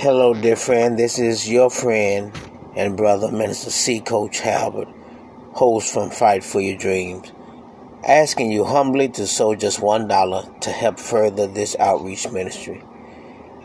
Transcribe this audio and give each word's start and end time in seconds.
Hello, 0.00 0.32
dear 0.32 0.56
friend. 0.56 0.98
This 0.98 1.18
is 1.18 1.46
your 1.46 1.68
friend 1.68 2.32
and 2.74 2.96
brother, 2.96 3.30
Minister 3.30 3.68
C. 3.68 4.00
Coach 4.00 4.40
Halbert, 4.40 4.88
host 5.52 5.92
from 5.92 6.08
Fight 6.08 6.42
for 6.42 6.58
Your 6.58 6.78
Dreams, 6.78 7.30
asking 8.02 8.50
you 8.50 8.64
humbly 8.64 9.10
to 9.10 9.26
sow 9.26 9.54
just 9.54 9.82
one 9.82 10.08
dollar 10.08 10.50
to 10.62 10.70
help 10.70 10.98
further 10.98 11.46
this 11.46 11.76
outreach 11.78 12.26
ministry. 12.30 12.82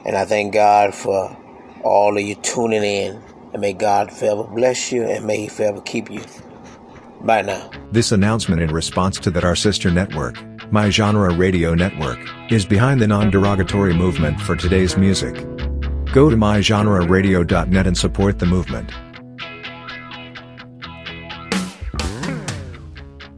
And 0.05 0.17
I 0.17 0.25
thank 0.25 0.53
God 0.53 0.93
for 0.93 1.37
all 1.85 2.17
of 2.17 2.21
you 2.21 2.35
tuning 2.35 2.83
in. 2.83 3.23
And 3.53 3.61
may 3.61 3.71
God 3.71 4.11
forever 4.11 4.43
bless 4.43 4.91
you 4.91 5.03
and 5.05 5.25
may 5.25 5.37
He 5.37 5.47
forever 5.47 5.79
keep 5.79 6.11
you. 6.11 6.21
Bye 7.21 7.43
now. 7.43 7.71
This 7.93 8.11
announcement 8.11 8.61
in 8.61 8.73
response 8.73 9.19
to 9.19 9.31
that 9.31 9.45
our 9.45 9.55
sister 9.55 9.89
network, 9.89 10.35
My 10.69 10.89
Genre 10.89 11.33
Radio 11.33 11.73
Network, 11.75 12.19
is 12.51 12.65
behind 12.65 12.99
the 12.99 13.07
non-derogatory 13.07 13.93
movement 13.93 14.41
for 14.41 14.57
today's 14.57 14.97
music. 14.97 15.41
Go 16.15 16.29
to 16.29 16.37
mygenreradio.net 16.37 17.87
and 17.87 17.97
support 17.97 18.39
the 18.39 18.45
movement. 18.45 18.89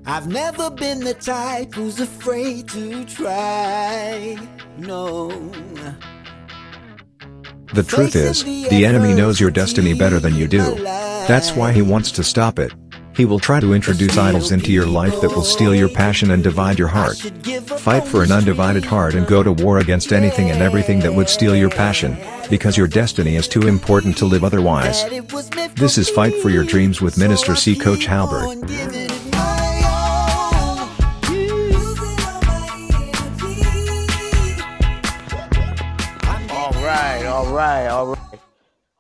I've 0.05 0.27
never 0.27 0.69
been 0.69 0.99
the 0.99 1.15
type 1.15 1.73
who's 1.73 1.99
afraid 1.99 2.69
to 2.69 3.03
try. 3.05 4.37
No. 4.77 5.29
The 7.73 7.81
truth 7.81 8.15
is, 8.15 8.43
the 8.43 8.85
enemy 8.85 9.15
knows 9.15 9.39
your 9.39 9.49
destiny 9.49 9.95
better 9.95 10.19
than 10.19 10.35
you 10.35 10.47
do. 10.47 10.75
That's 11.27 11.53
why 11.53 11.71
he 11.71 11.81
wants 11.81 12.11
to 12.11 12.23
stop 12.23 12.59
it. 12.59 12.73
He 13.17 13.25
will 13.25 13.39
try 13.39 13.59
to 13.59 13.73
introduce 13.73 14.15
idols 14.15 14.51
into 14.51 14.71
your 14.71 14.85
life 14.85 15.21
that 15.21 15.31
will 15.31 15.41
steal 15.41 15.73
your 15.73 15.89
passion 15.89 16.29
and 16.29 16.43
divide 16.43 16.77
your 16.77 16.87
heart. 16.87 17.17
Fight 17.17 18.03
for 18.03 18.21
an 18.21 18.31
undivided 18.31 18.85
heart 18.85 19.15
and 19.15 19.25
go 19.25 19.41
to 19.41 19.51
war 19.51 19.79
against 19.79 20.13
anything 20.13 20.51
and 20.51 20.61
everything 20.61 20.99
that 20.99 21.11
would 21.11 21.27
steal 21.27 21.55
your 21.55 21.71
passion, 21.71 22.15
because 22.47 22.77
your 22.77 22.87
destiny 22.87 23.35
is 23.35 23.47
too 23.47 23.61
important 23.61 24.15
to 24.17 24.25
live 24.25 24.43
otherwise. 24.43 25.03
This 25.73 25.97
is 25.97 26.11
Fight 26.11 26.35
for 26.43 26.51
Your 26.51 26.63
Dreams 26.63 27.01
with 27.01 27.17
Minister 27.17 27.55
C. 27.55 27.75
Coach 27.75 28.05
Halbert. 28.05 28.55
All 36.51 36.71
right, 36.83 37.25
all 37.25 37.51
right, 37.51 37.87
all 37.87 38.07
right, 38.09 38.39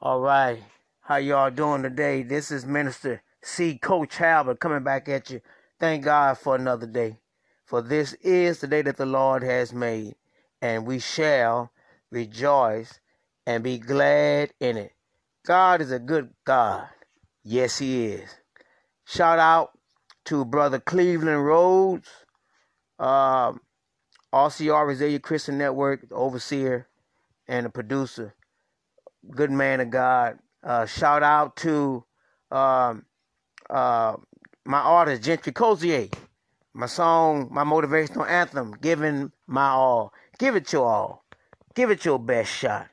all 0.01 0.19
right. 0.21 0.63
How 1.01 1.17
y'all 1.17 1.51
doing 1.51 1.83
today? 1.83 2.23
This 2.23 2.49
is 2.49 2.65
Minister 2.65 3.21
C. 3.47 3.77
Coach 3.77 4.17
Halbert 4.17 4.59
coming 4.59 4.83
back 4.83 5.07
at 5.07 5.29
you. 5.29 5.39
Thank 5.79 6.03
God 6.03 6.37
for 6.37 6.55
another 6.55 6.85
day. 6.85 7.19
For 7.65 7.81
this 7.81 8.13
is 8.15 8.59
the 8.59 8.67
day 8.67 8.81
that 8.81 8.97
the 8.97 9.05
Lord 9.05 9.41
has 9.41 9.73
made, 9.73 10.15
and 10.61 10.85
we 10.85 10.99
shall 10.99 11.71
rejoice 12.11 12.99
and 13.45 13.63
be 13.63 13.77
glad 13.77 14.53
in 14.59 14.75
it. 14.75 14.91
God 15.45 15.81
is 15.81 15.91
a 15.91 15.97
good 15.97 16.33
God. 16.45 16.89
Yes, 17.43 17.77
He 17.77 18.07
is. 18.07 18.29
Shout 19.05 19.39
out 19.39 19.71
to 20.25 20.43
Brother 20.43 20.79
Cleveland 20.79 21.45
Rhodes, 21.45 22.09
um, 22.99 23.61
RCR 24.33 24.85
Resilient 24.85 25.23
Christian 25.23 25.57
Network, 25.57 26.09
the 26.09 26.15
overseer 26.15 26.89
and 27.47 27.65
the 27.65 27.69
producer. 27.69 28.35
Good 29.31 29.51
man 29.51 29.79
of 29.79 29.89
God. 29.89 30.37
Uh, 30.61 30.85
shout 30.85 31.23
out 31.23 31.55
to 31.57 32.03
um, 32.51 33.05
uh, 33.69 34.15
my 34.65 34.79
artist, 34.79 35.23
Gentry 35.23 35.53
Cozier. 35.53 36.09
My 36.73 36.85
song, 36.85 37.47
my 37.51 37.63
motivational 37.63 38.27
anthem, 38.29 38.75
Giving 38.81 39.31
My 39.47 39.69
All. 39.69 40.13
Give 40.37 40.55
it 40.55 40.71
your 40.71 40.85
all. 40.85 41.25
Give 41.73 41.89
it 41.89 42.05
your 42.05 42.19
best 42.19 42.51
shot. 42.51 42.87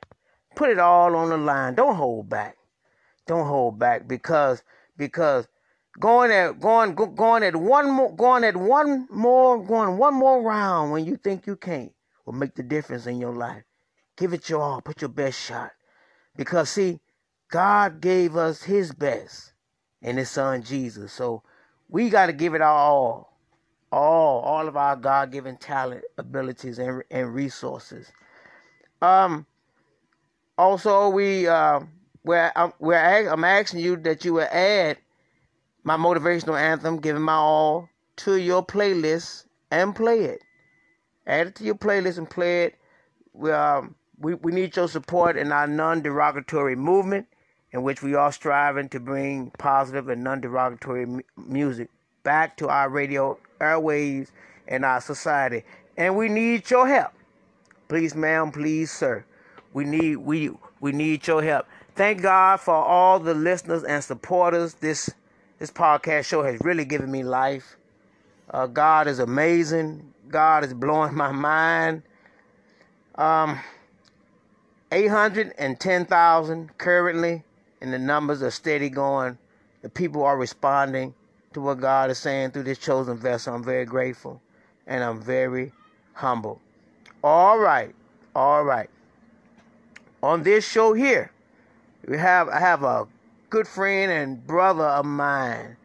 Put 0.55 0.69
it 0.69 0.79
all 0.79 1.15
on 1.15 1.29
the 1.29 1.37
line. 1.37 1.75
Don't 1.75 1.95
hold 1.95 2.29
back. 2.29 2.57
Don't 3.27 3.47
hold 3.47 3.77
back 3.77 4.07
because 4.07 4.63
because 4.97 5.47
going 5.99 6.31
at 6.31 6.59
going 6.59 6.95
go- 6.95 7.07
going 7.07 7.43
at 7.43 7.55
one 7.55 7.89
more 7.91 8.15
going 8.15 8.43
at 8.43 8.55
one 8.55 9.07
more 9.11 9.63
going 9.63 9.97
one 9.97 10.13
more 10.13 10.41
round 10.41 10.91
when 10.91 11.05
you 11.05 11.15
think 11.17 11.45
you 11.45 11.55
can't 11.55 11.91
will 12.25 12.33
make 12.33 12.55
the 12.55 12.63
difference 12.63 13.05
in 13.05 13.19
your 13.19 13.33
life. 13.33 13.63
Give 14.17 14.33
it 14.33 14.49
your 14.49 14.61
all. 14.61 14.81
Put 14.81 15.01
your 15.01 15.09
best 15.09 15.39
shot. 15.39 15.71
Because 16.35 16.69
see, 16.69 16.99
God 17.51 18.01
gave 18.01 18.35
us 18.35 18.63
his 18.63 18.93
best 18.93 19.53
in 20.05 20.17
his 20.17 20.29
son 20.31 20.63
Jesus. 20.63 21.11
So 21.13 21.43
we 21.89 22.09
got 22.09 22.27
to 22.27 22.33
give 22.33 22.55
it 22.55 22.61
our 22.61 22.77
all. 22.77 23.33
All, 23.91 24.41
all 24.41 24.67
of 24.67 24.77
our 24.77 24.97
God 24.97 25.31
given 25.31 25.57
talent, 25.57 26.03
abilities, 26.17 26.79
and, 26.79 27.03
and 27.11 27.33
resources. 27.33 28.11
Um, 29.01 29.45
also, 30.57 31.09
we, 31.09 31.47
uh, 31.47 31.81
we're, 32.23 32.51
I'm, 32.55 32.73
we're, 32.79 33.29
I'm 33.29 33.43
asking 33.45 33.81
you 33.81 33.97
that 33.97 34.25
you 34.25 34.33
will 34.33 34.49
add 34.51 34.97
my 35.83 35.97
motivational 35.97 36.59
anthem, 36.59 36.99
Giving 36.99 37.21
My 37.23 37.35
All, 37.35 37.89
to 38.17 38.35
your 38.37 38.65
playlist 38.65 39.45
and 39.71 39.95
play 39.95 40.21
it. 40.25 40.41
Add 41.27 41.47
it 41.47 41.55
to 41.55 41.63
your 41.63 41.75
playlist 41.75 42.17
and 42.17 42.29
play 42.29 42.65
it. 42.65 42.75
We, 43.33 43.51
um, 43.51 43.95
we, 44.19 44.35
we 44.35 44.51
need 44.51 44.75
your 44.75 44.89
support 44.89 45.37
in 45.37 45.51
our 45.51 45.67
non 45.67 46.01
derogatory 46.01 46.75
movement, 46.75 47.27
in 47.71 47.83
which 47.83 48.01
we 48.01 48.15
are 48.15 48.31
striving 48.31 48.89
to 48.89 48.99
bring 48.99 49.51
positive 49.57 50.09
and 50.09 50.23
non 50.23 50.41
derogatory 50.41 51.03
m- 51.03 51.21
music 51.37 51.89
back 52.23 52.57
to 52.57 52.67
our 52.67 52.89
radio 52.89 53.37
airwaves 53.59 54.29
and 54.67 54.83
our 54.85 55.01
society. 55.01 55.63
And 55.97 56.15
we 56.15 56.29
need 56.29 56.69
your 56.69 56.87
help. 56.87 57.11
Please, 57.87 58.15
ma'am, 58.15 58.51
please, 58.51 58.91
sir. 58.91 59.25
We 59.73 59.85
need 59.85 60.17
we 60.17 60.51
we 60.79 60.91
need 60.91 61.25
your 61.27 61.43
help. 61.43 61.67
Thank 61.95 62.21
God 62.21 62.59
for 62.59 62.75
all 62.75 63.19
the 63.19 63.33
listeners 63.33 63.83
and 63.83 64.03
supporters. 64.03 64.75
This 64.75 65.09
this 65.59 65.71
podcast 65.71 66.25
show 66.25 66.43
has 66.43 66.59
really 66.61 66.85
given 66.85 67.11
me 67.11 67.23
life. 67.23 67.77
Uh, 68.49 68.67
God 68.67 69.07
is 69.07 69.19
amazing. 69.19 70.13
God 70.29 70.63
is 70.63 70.73
blowing 70.73 71.15
my 71.15 71.31
mind. 71.31 72.03
Um, 73.15 73.59
810,000 74.91 76.77
currently, 76.77 77.43
and 77.85 77.93
the 77.93 77.99
numbers 77.99 78.41
are 78.41 78.49
steady 78.49 78.89
going. 78.89 79.37
The 79.83 79.89
people 79.89 80.23
are 80.23 80.37
responding 80.37 81.13
to 81.53 81.61
what 81.61 81.79
God 81.79 82.09
is 82.09 82.17
saying 82.17 82.51
through 82.51 82.63
this 82.63 82.79
chosen 82.79 83.15
vessel. 83.15 83.53
I'm 83.53 83.63
very 83.63 83.85
grateful 83.85 84.41
and 84.87 85.03
I'm 85.03 85.21
very 85.21 85.71
humble. 86.13 86.59
All 87.23 87.59
right, 87.59 87.93
all 88.35 88.63
right. 88.63 88.89
On 90.23 90.41
this 90.41 90.67
show 90.67 90.93
here, 90.93 91.31
we 92.07 92.17
have 92.17 92.49
I 92.49 92.59
have 92.59 92.83
a 92.83 93.07
good 93.51 93.67
friend 93.67 94.11
and 94.11 94.45
brother 94.47 94.83
of 94.83 95.05
mine, 95.05 95.77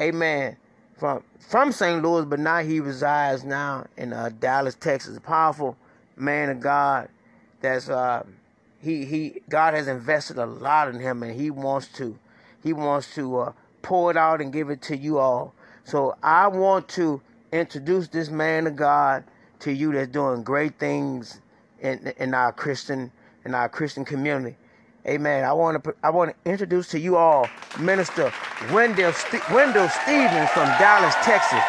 Amen, 0.00 0.56
from 0.96 1.24
from 1.40 1.72
St. 1.72 2.00
Louis, 2.02 2.24
but 2.24 2.38
now 2.38 2.60
he 2.60 2.78
resides 2.78 3.42
now 3.42 3.86
in 3.96 4.12
uh, 4.12 4.30
Dallas, 4.38 4.76
Texas. 4.76 5.16
A 5.16 5.20
powerful 5.20 5.76
man 6.16 6.50
of 6.50 6.60
God. 6.60 7.08
That's 7.60 7.88
uh, 7.88 8.24
he 8.82 9.04
he 9.04 9.42
God 9.48 9.74
has 9.74 9.88
invested 9.88 10.38
a 10.38 10.46
lot 10.46 10.88
in 10.88 11.00
him, 11.00 11.22
and 11.22 11.38
he 11.38 11.50
wants 11.50 11.88
to 11.94 12.18
he 12.62 12.72
wants 12.72 13.14
to 13.14 13.38
uh, 13.38 13.52
pour 13.82 14.10
it 14.10 14.16
out 14.16 14.40
and 14.40 14.52
give 14.52 14.70
it 14.70 14.82
to 14.82 14.96
you 14.96 15.18
all. 15.18 15.54
So 15.84 16.16
I 16.22 16.48
want 16.48 16.88
to 16.90 17.22
introduce 17.52 18.08
this 18.08 18.28
man 18.28 18.66
of 18.66 18.76
God 18.76 19.24
to 19.60 19.72
you 19.72 19.92
that's 19.92 20.08
doing 20.08 20.42
great 20.42 20.78
things 20.78 21.40
in 21.80 22.12
in 22.18 22.34
our 22.34 22.52
Christian 22.52 23.12
in 23.44 23.54
our 23.54 23.68
Christian 23.68 24.04
community. 24.04 24.56
Amen. 25.06 25.44
I 25.44 25.52
want 25.52 25.82
to 25.84 25.94
I 26.02 26.10
want 26.10 26.30
to 26.32 26.50
introduce 26.50 26.88
to 26.88 26.98
you 26.98 27.16
all 27.16 27.48
Minister 27.78 28.32
Wendell 28.72 29.12
St- 29.12 29.48
Wendell 29.50 29.88
Stevens 29.88 30.50
from 30.50 30.66
Dallas, 30.78 31.14
Texas. 31.22 31.62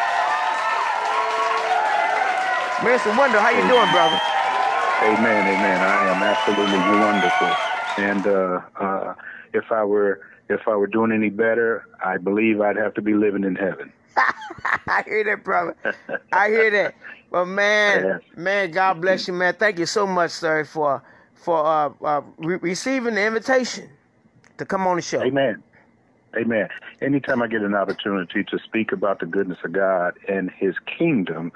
Minister 2.82 3.10
Wendell, 3.10 3.40
how 3.40 3.50
you 3.50 3.66
doing, 3.68 3.90
brother? 3.92 4.20
Amen, 5.04 5.46
amen. 5.46 5.82
I 5.82 6.04
am 6.06 6.22
absolutely 6.22 6.78
wonderful. 6.78 7.58
And 7.96 8.26
uh, 8.26 8.60
uh, 8.80 9.14
if 9.52 9.64
I 9.70 9.84
were 9.84 10.20
if 10.48 10.60
I 10.66 10.76
were 10.76 10.86
doing 10.86 11.12
any 11.12 11.30
better, 11.30 11.84
I 12.04 12.16
believe 12.18 12.60
I'd 12.60 12.76
have 12.76 12.94
to 12.94 13.02
be 13.02 13.14
living 13.14 13.44
in 13.44 13.54
heaven. 13.54 13.92
I 14.88 15.02
hear 15.06 15.24
that, 15.24 15.44
brother. 15.44 15.76
I 16.32 16.48
hear 16.48 16.70
that. 16.70 16.94
Well, 17.30 17.46
man, 17.46 18.04
Yes. 18.04 18.20
man, 18.36 18.70
God 18.70 19.00
bless 19.00 19.28
you, 19.28 19.34
man. 19.34 19.54
Thank 19.54 19.78
you 19.78 19.86
so 19.86 20.06
much, 20.06 20.30
sir, 20.32 20.64
for 20.64 21.02
for 21.34 21.64
uh, 21.64 21.92
uh, 22.02 22.22
re- 22.38 22.58
receiving 22.62 23.14
the 23.14 23.26
invitation 23.26 23.90
to 24.58 24.64
come 24.64 24.86
on 24.86 24.96
the 24.96 25.02
show. 25.02 25.22
Amen. 25.22 25.62
Amen. 26.36 26.68
Anytime 27.00 27.42
I 27.42 27.46
get 27.46 27.62
an 27.62 27.74
opportunity 27.74 28.42
to 28.44 28.58
speak 28.64 28.92
about 28.92 29.20
the 29.20 29.26
goodness 29.26 29.58
of 29.64 29.72
God 29.72 30.14
and 30.28 30.50
His 30.50 30.74
kingdom, 30.98 31.52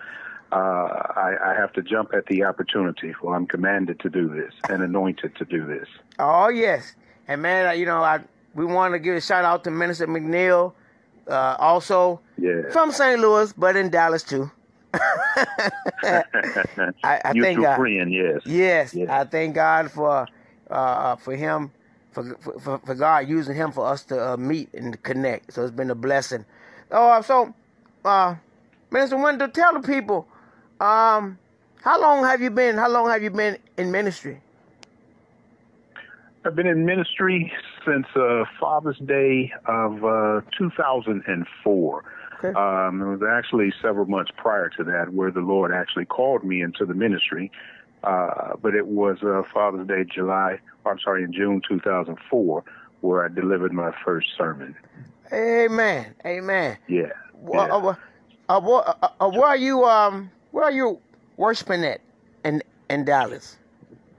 uh, 0.53 0.57
I, 0.57 1.35
I 1.45 1.55
have 1.59 1.73
to 1.75 1.83
jump 1.83 2.11
at 2.15 2.27
the 2.27 2.45
opportunity. 2.45 3.13
For 3.13 3.35
I'm 3.35 3.47
commanded 3.47 4.01
to 4.01 4.11
do 4.11 4.29
this 4.29 4.53
and 4.69 4.83
anointed 4.83 5.37
to 5.37 5.45
do 5.45 5.67
this. 5.67 5.89
Oh 6.19 6.49
yes, 6.49 6.95
and 7.27 7.43
man, 7.43 7.67
uh, 7.67 7.73
you 7.73 7.87
know, 7.87 8.03
I 8.03 8.21
we 8.55 8.65
want 8.65 8.95
to 8.95 8.99
give 8.99 9.15
a 9.15 9.21
shout 9.21 9.45
out 9.45 9.65
to 9.65 9.71
Minister 9.71 10.07
McNeil, 10.07 10.73
uh, 11.29 11.57
also 11.59 12.21
Yeah. 12.39 12.71
from 12.73 12.93
St. 12.93 13.21
Louis, 13.21 13.53
but 13.53 13.77
in 13.77 13.91
Dallas 13.91 14.23
too. 14.23 14.51
I, 14.95 16.23
I 17.05 17.33
thank 17.41 17.61
God. 17.61 17.77
friend, 17.77 18.13
yes. 18.13 18.41
Yes, 18.47 18.95
Yeah. 18.95 19.21
I 19.21 19.25
thank 19.25 19.55
God 19.55 19.91
for 19.91 20.27
uh, 20.71 21.17
for 21.17 21.37
him, 21.37 21.71
for, 22.11 22.25
for 22.61 22.79
for 22.79 22.95
God 22.95 23.29
using 23.29 23.55
him 23.55 23.73
for 23.73 23.87
us 23.87 24.05
to 24.05 24.33
uh, 24.33 24.37
meet 24.37 24.73
and 24.75 25.01
connect. 25.03 25.53
So 25.53 25.63
it's 25.63 25.71
been 25.73 25.91
a 25.91 25.95
blessing. 25.95 26.45
Oh, 26.91 27.21
so 27.23 27.55
uh, 28.05 28.37
Minister 28.91 29.17
Wendell, 29.19 29.49
tell 29.49 29.75
the 29.75 29.87
people, 29.87 30.27
um, 30.81 31.39
how 31.83 32.01
long 32.01 32.25
have 32.25 32.41
you 32.41 32.51
been? 32.51 32.77
How 32.77 32.89
long 32.89 33.09
have 33.09 33.23
you 33.23 33.31
been 33.31 33.59
in 33.77 33.91
ministry? 33.91 34.41
I've 36.45 36.55
been 36.55 36.67
in 36.67 36.87
ministry 36.87 37.53
since 37.85 38.07
uh, 38.15 38.45
Father's 38.61 38.99
Day 38.99 39.53
of 39.67 40.05
uh, 40.05 40.41
2004. 40.57 42.05
Okay. 42.39 42.59
Um, 42.59 43.03
it 43.03 43.07
was 43.07 43.23
actually 43.29 43.73
several 43.83 44.07
months 44.07 44.31
prior 44.37 44.69
to 44.71 44.85
that 44.85 45.13
where 45.13 45.31
the 45.31 45.41
Lord 45.41 45.73
actually 45.73 46.05
called 46.05 46.45
me 46.45 46.63
into 46.63 46.87
the 46.87 46.95
ministry. 46.95 47.51
Uh, 48.05 48.55
but 48.63 48.75
it 48.75 48.87
was 48.87 49.19
uh, 49.23 49.43
Father's 49.53 49.87
Day, 49.89 50.05
July, 50.05 50.61
I'm 50.87 51.01
sorry, 51.01 51.25
in 51.25 51.33
June 51.33 51.61
2004, 51.69 52.65
where 53.01 53.25
I 53.25 53.29
delivered 53.29 53.73
my 53.73 53.93
first 54.05 54.29
sermon. 54.37 54.77
Amen. 55.33 56.15
Amen. 56.25 56.79
Yeah. 56.89 57.11
Well, 57.35 57.67
yeah. 57.67 57.95
Uh, 58.49 58.59
uh, 58.59 59.09
uh, 59.21 59.29
where 59.29 59.45
are 59.45 59.57
you? 59.57 59.85
Um, 59.85 60.31
where 60.51 60.65
are 60.65 60.73
you 60.73 60.99
worshiping 61.37 61.85
at 61.85 62.01
in 62.45 62.63
in 62.91 63.05
Dallas? 63.05 63.57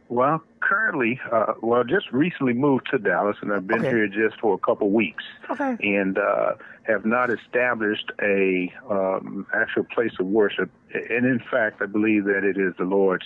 Well, 0.10 0.42
currently, 0.60 1.20
uh, 1.32 1.54
well, 1.62 1.84
just 1.84 2.12
recently 2.12 2.54
moved 2.54 2.88
to 2.92 2.98
Dallas, 2.98 3.38
and 3.42 3.54
I've 3.54 3.68
been 3.68 3.80
okay. 3.80 3.90
here 3.90 4.08
just 4.08 4.40
for 4.40 4.56
a 4.56 4.58
couple 4.58 4.90
weeks, 4.90 5.24
okay. 5.52 5.78
and 5.82 6.18
uh, 6.18 6.54
have 6.84 7.06
not 7.06 7.30
established 7.30 8.12
a 8.22 8.74
um, 8.90 9.46
actual 9.54 9.84
place 9.84 10.14
of 10.20 10.26
worship. 10.26 10.72
And 10.94 11.26
in 11.26 11.40
fact, 11.52 11.82
I 11.82 11.86
believe 11.86 12.26
that 12.26 12.44
it 12.44 12.58
is 12.58 12.74
the 12.78 12.86
Lord's 12.86 13.26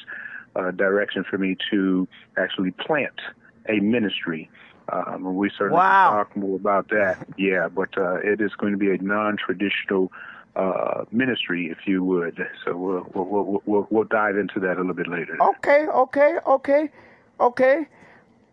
uh, 0.57 0.71
direction 0.71 1.23
for 1.23 1.37
me 1.37 1.55
to 1.71 2.07
actually 2.37 2.71
plant 2.71 3.19
a 3.69 3.79
ministry. 3.79 4.49
Um, 4.91 5.35
we 5.35 5.49
certainly 5.49 5.77
wow. 5.77 6.11
talk 6.11 6.35
more 6.35 6.57
about 6.57 6.89
that. 6.89 7.25
Yeah, 7.37 7.69
but 7.69 7.97
uh, 7.97 8.15
it 8.15 8.41
is 8.41 8.51
going 8.55 8.73
to 8.73 8.77
be 8.77 8.91
a 8.91 8.97
non-traditional 8.97 10.11
uh, 10.55 11.05
ministry, 11.11 11.67
if 11.67 11.87
you 11.87 12.03
would. 12.03 12.37
So 12.65 12.75
we'll, 12.77 13.07
we'll, 13.13 13.61
we'll, 13.65 13.87
we'll 13.89 14.03
dive 14.05 14.37
into 14.37 14.59
that 14.61 14.77
a 14.77 14.81
little 14.81 14.93
bit 14.93 15.07
later. 15.07 15.37
Okay, 15.41 15.87
okay, 15.87 16.37
okay, 16.45 16.89
okay. 17.39 17.87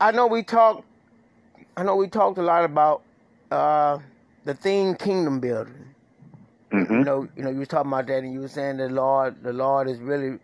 I 0.00 0.10
know 0.12 0.26
we 0.26 0.42
talked. 0.42 0.84
I 1.76 1.82
know 1.82 1.96
we 1.96 2.08
talked 2.08 2.38
a 2.38 2.42
lot 2.42 2.64
about 2.64 3.02
uh, 3.50 3.98
the 4.44 4.54
theme 4.54 4.94
kingdom 4.94 5.40
building. 5.40 5.94
Mm-hmm. 6.72 6.92
You 6.92 7.04
know, 7.04 7.28
you 7.36 7.42
know, 7.42 7.50
you 7.50 7.58
were 7.58 7.66
talking 7.66 7.90
about 7.90 8.06
that, 8.06 8.22
and 8.22 8.32
you 8.32 8.40
were 8.40 8.48
saying 8.48 8.78
the 8.78 8.88
Lord, 8.88 9.42
the 9.42 9.52
Lord 9.52 9.88
is 9.88 9.98
really 9.98 10.38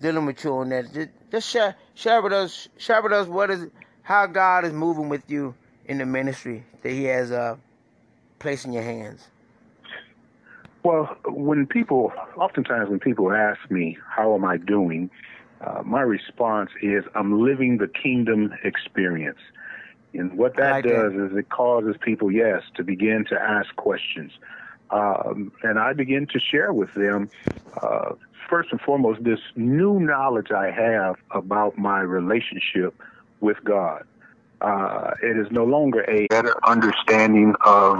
dealing 0.00 0.24
with 0.26 0.42
you 0.44 0.54
on 0.54 0.68
that. 0.70 0.92
Just, 0.92 1.08
just 1.30 1.50
share, 1.50 1.76
share 1.94 2.22
with 2.22 2.32
us, 2.32 2.68
share 2.78 3.02
with 3.02 3.12
us 3.12 3.26
what 3.26 3.50
is, 3.50 3.66
how 4.02 4.26
God 4.26 4.64
is 4.64 4.72
moving 4.72 5.08
with 5.08 5.28
you 5.28 5.54
in 5.86 5.98
the 5.98 6.06
ministry 6.06 6.64
that 6.82 6.90
He 6.90 7.04
has 7.04 7.32
uh, 7.32 7.56
placed 8.38 8.64
in 8.66 8.72
your 8.72 8.82
hands. 8.82 9.28
Well, 10.84 11.16
when 11.26 11.66
people, 11.66 12.12
oftentimes 12.36 12.90
when 12.90 13.00
people 13.00 13.32
ask 13.32 13.70
me, 13.70 13.96
how 14.06 14.34
am 14.34 14.44
I 14.44 14.58
doing? 14.58 15.10
Uh, 15.62 15.82
my 15.82 16.02
response 16.02 16.70
is, 16.82 17.04
I'm 17.14 17.42
living 17.42 17.78
the 17.78 17.88
kingdom 17.88 18.52
experience. 18.64 19.38
And 20.12 20.36
what 20.36 20.56
that 20.56 20.70
like 20.70 20.84
does 20.84 21.14
is 21.14 21.36
it 21.36 21.48
causes 21.48 21.96
people, 22.00 22.30
yes, 22.30 22.62
to 22.76 22.84
begin 22.84 23.24
to 23.30 23.40
ask 23.40 23.74
questions. 23.76 24.32
Um, 24.90 25.50
and 25.62 25.78
I 25.78 25.94
begin 25.94 26.26
to 26.26 26.38
share 26.38 26.74
with 26.74 26.92
them, 26.92 27.30
uh, 27.82 28.12
first 28.48 28.68
and 28.70 28.80
foremost, 28.80 29.24
this 29.24 29.40
new 29.56 29.98
knowledge 29.98 30.52
I 30.52 30.70
have 30.70 31.16
about 31.30 31.78
my 31.78 32.00
relationship 32.00 32.94
with 33.40 33.56
God. 33.64 34.04
Uh, 34.64 35.10
it 35.22 35.36
is 35.36 35.46
no 35.50 35.62
longer 35.62 36.02
a 36.08 36.26
better 36.28 36.54
understanding 36.66 37.54
of 37.66 37.98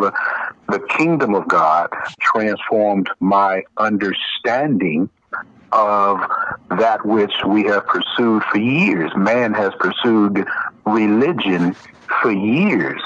the 0.71 0.81
kingdom 0.97 1.35
of 1.35 1.47
God 1.47 1.91
transformed 2.23 3.11
my 3.21 3.65
understanding 3.77 5.11
of 5.73 6.21
that 6.71 7.05
which 7.05 7.35
we 7.47 7.65
have 7.65 7.87
pursued 7.87 8.43
for 8.51 8.57
years. 8.57 9.13
Man 9.15 9.53
has 9.53 9.75
pursued 9.79 10.47
religion 10.87 11.77
for 12.23 12.33
years, 12.33 13.03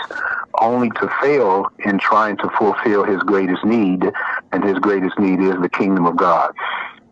only 0.61 0.91
to 0.91 1.13
fail 1.21 1.67
in 1.85 1.99
trying 1.99 2.37
to 2.37 2.49
fulfill 2.57 3.03
his 3.03 3.21
greatest 3.23 3.65
need, 3.65 4.05
and 4.53 4.63
his 4.63 4.79
greatest 4.79 5.19
need 5.19 5.41
is 5.41 5.57
the 5.61 5.69
kingdom 5.69 6.07
of 6.07 6.17
God 6.17 6.53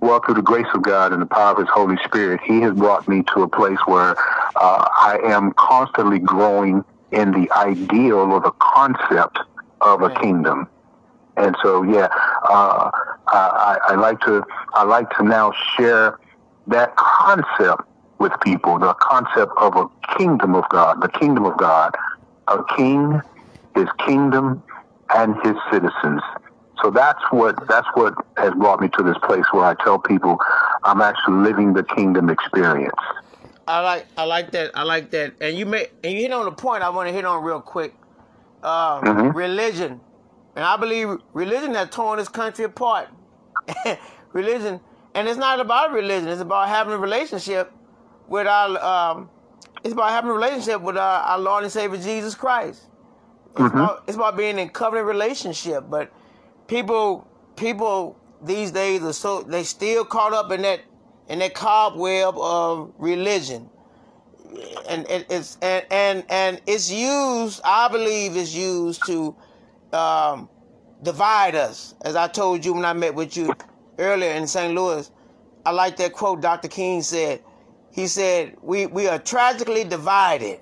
well, 0.00 0.20
through 0.24 0.34
the 0.34 0.42
grace 0.42 0.66
of 0.74 0.82
God 0.82 1.12
and 1.12 1.22
the 1.22 1.26
power 1.26 1.52
of 1.52 1.58
His 1.58 1.68
Holy 1.72 1.96
Spirit, 2.04 2.40
He 2.46 2.60
has 2.60 2.74
brought 2.74 3.08
me 3.08 3.22
to 3.34 3.42
a 3.42 3.48
place 3.48 3.78
where 3.86 4.16
uh, 4.60 4.88
I 5.00 5.18
am 5.24 5.52
constantly 5.58 6.18
growing 6.18 6.84
in 7.12 7.32
the 7.32 7.50
ideal 7.52 8.18
or 8.32 8.40
the 8.40 8.52
concept 8.60 9.38
of 9.80 10.02
a 10.02 10.10
kingdom. 10.20 10.68
And 11.36 11.56
so, 11.62 11.82
yeah, 11.82 12.08
uh, 12.48 12.90
I, 13.28 13.78
I 13.88 13.94
like 13.96 14.20
to 14.20 14.42
I 14.74 14.84
like 14.84 15.10
to 15.18 15.22
now 15.22 15.52
share 15.76 16.18
that 16.66 16.96
concept 16.96 17.82
with 18.18 18.32
people, 18.42 18.78
the 18.78 18.94
concept 18.94 19.52
of 19.58 19.76
a 19.76 19.86
kingdom 20.16 20.54
of 20.54 20.68
God, 20.70 21.02
the 21.02 21.08
kingdom 21.08 21.44
of 21.44 21.56
God, 21.58 21.94
a 22.48 22.62
king, 22.76 23.20
his 23.74 23.86
kingdom, 24.06 24.64
and 25.14 25.34
his 25.44 25.54
citizens. 25.70 26.22
So 26.82 26.90
that's 26.90 27.22
what 27.30 27.66
that's 27.68 27.86
what 27.94 28.14
has 28.36 28.52
brought 28.54 28.80
me 28.80 28.88
to 28.96 29.02
this 29.02 29.16
place 29.24 29.44
where 29.52 29.64
I 29.64 29.74
tell 29.82 29.98
people 29.98 30.38
I'm 30.84 31.00
actually 31.00 31.42
living 31.42 31.72
the 31.72 31.82
kingdom 31.82 32.28
experience. 32.28 32.92
I 33.66 33.80
like 33.80 34.06
I 34.16 34.24
like 34.24 34.52
that 34.52 34.70
I 34.74 34.82
like 34.82 35.10
that, 35.10 35.34
and 35.40 35.56
you 35.56 35.66
may 35.66 35.88
and 36.04 36.12
you 36.12 36.20
hit 36.20 36.32
on 36.32 36.44
the 36.44 36.52
point 36.52 36.82
I 36.82 36.90
want 36.90 37.08
to 37.08 37.12
hit 37.12 37.24
on 37.24 37.42
real 37.42 37.60
quick. 37.60 37.94
Uh, 38.62 39.00
mm-hmm. 39.00 39.36
Religion, 39.36 40.00
and 40.54 40.64
I 40.64 40.76
believe 40.76 41.08
religion 41.32 41.74
has 41.74 41.90
torn 41.90 42.18
this 42.18 42.28
country 42.28 42.64
apart. 42.64 43.08
religion, 44.32 44.80
and 45.14 45.28
it's 45.28 45.38
not 45.38 45.60
about 45.60 45.92
religion; 45.92 46.28
it's 46.28 46.40
about 46.40 46.68
having 46.68 46.92
a 46.92 46.98
relationship 46.98 47.72
with 48.28 48.46
our. 48.46 48.78
Um, 48.82 49.30
it's 49.84 49.92
about 49.92 50.10
having 50.10 50.30
a 50.30 50.34
relationship 50.34 50.80
with 50.80 50.96
our, 50.96 51.22
our 51.22 51.38
Lord 51.38 51.62
and 51.62 51.72
Savior 51.72 51.98
Jesus 51.98 52.34
Christ. 52.34 52.82
It's, 53.52 53.60
mm-hmm. 53.60 53.78
about, 53.78 54.04
it's 54.08 54.16
about 54.16 54.36
being 54.36 54.58
in 54.58 54.68
covenant 54.68 55.06
relationship, 55.06 55.84
but 55.88 56.12
people 56.68 57.26
people 57.56 58.18
these 58.42 58.70
days 58.70 59.02
are 59.02 59.12
so 59.12 59.42
they 59.42 59.62
still 59.62 60.04
caught 60.04 60.32
up 60.32 60.50
in 60.52 60.62
that 60.62 60.80
in 61.28 61.38
that 61.40 61.54
cobweb 61.54 62.34
of 62.38 62.92
religion. 62.98 63.68
And 64.88 65.06
it's 65.08 65.58
and 65.60 65.84
and 65.90 66.24
and 66.30 66.60
it's 66.66 66.90
used 66.90 67.60
i 67.64 67.88
believe 67.88 68.36
is 68.36 68.56
used 68.56 69.04
to 69.06 69.34
um, 69.92 70.48
divide 71.02 71.54
us. 71.54 71.94
As 72.04 72.16
i 72.16 72.26
told 72.28 72.64
you 72.64 72.72
when 72.72 72.84
i 72.84 72.92
met 72.92 73.14
with 73.14 73.36
you 73.36 73.52
earlier 73.98 74.30
in 74.32 74.46
st 74.46 74.74
louis 74.74 75.10
i 75.66 75.70
like 75.70 75.96
that 75.98 76.12
quote 76.12 76.40
dr 76.40 76.66
king 76.68 77.02
said. 77.02 77.42
He 77.92 78.06
said 78.06 78.56
we 78.62 78.86
we 78.86 79.08
are 79.08 79.18
tragically 79.18 79.84
divided. 79.84 80.60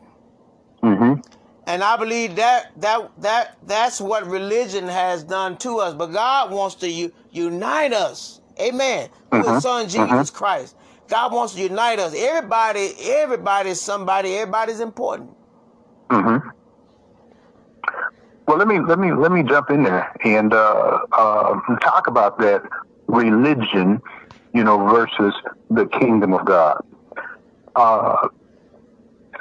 Mm-hmm. 0.83 1.21
And 1.67 1.83
I 1.83 1.97
believe 1.97 2.37
that 2.37 2.79
that 2.81 3.11
that 3.19 3.57
that's 3.67 4.01
what 4.01 4.27
religion 4.27 4.87
has 4.87 5.25
done 5.25 5.57
to 5.59 5.79
us. 5.79 5.95
But 5.95 6.09
God 6.09 6.51
wants 6.51 6.77
to 6.77 6.89
u- 6.89 7.13
unite 7.31 7.93
us. 7.93 8.41
Amen. 8.61 9.09
Through 9.31 9.41
His 9.41 9.49
uh-huh. 9.49 9.61
Son 9.61 9.85
Jesus 9.87 9.99
uh-huh. 9.99 10.25
Christ. 10.33 10.77
God 11.09 11.33
wants 11.33 11.55
to 11.55 11.63
unite 11.63 11.99
us. 11.99 12.15
Everybody, 12.17 12.93
everybody 13.01 13.71
is 13.71 13.81
somebody. 13.81 14.35
Everybody's 14.35 14.81
important. 14.81 15.31
Mm-hmm. 16.11 16.49
Well, 18.47 18.59
let 18.59 18.69
me 18.69 18.79
let 18.81 18.99
me 18.99 19.13
let 19.13 19.33
me 19.33 19.43
jump 19.43 19.71
in 19.71 19.83
there 19.85 20.13
and 20.25 20.53
uh, 20.53 20.99
uh, 21.13 21.61
talk 21.81 22.07
about 22.07 22.39
that 22.39 22.63
religion, 23.09 24.01
you 24.53 24.65
know, 24.65 24.87
versus 24.87 25.35
the 25.71 25.87
kingdom 25.87 26.35
of 26.35 26.45
God. 26.45 26.79
Uh, 27.75 28.29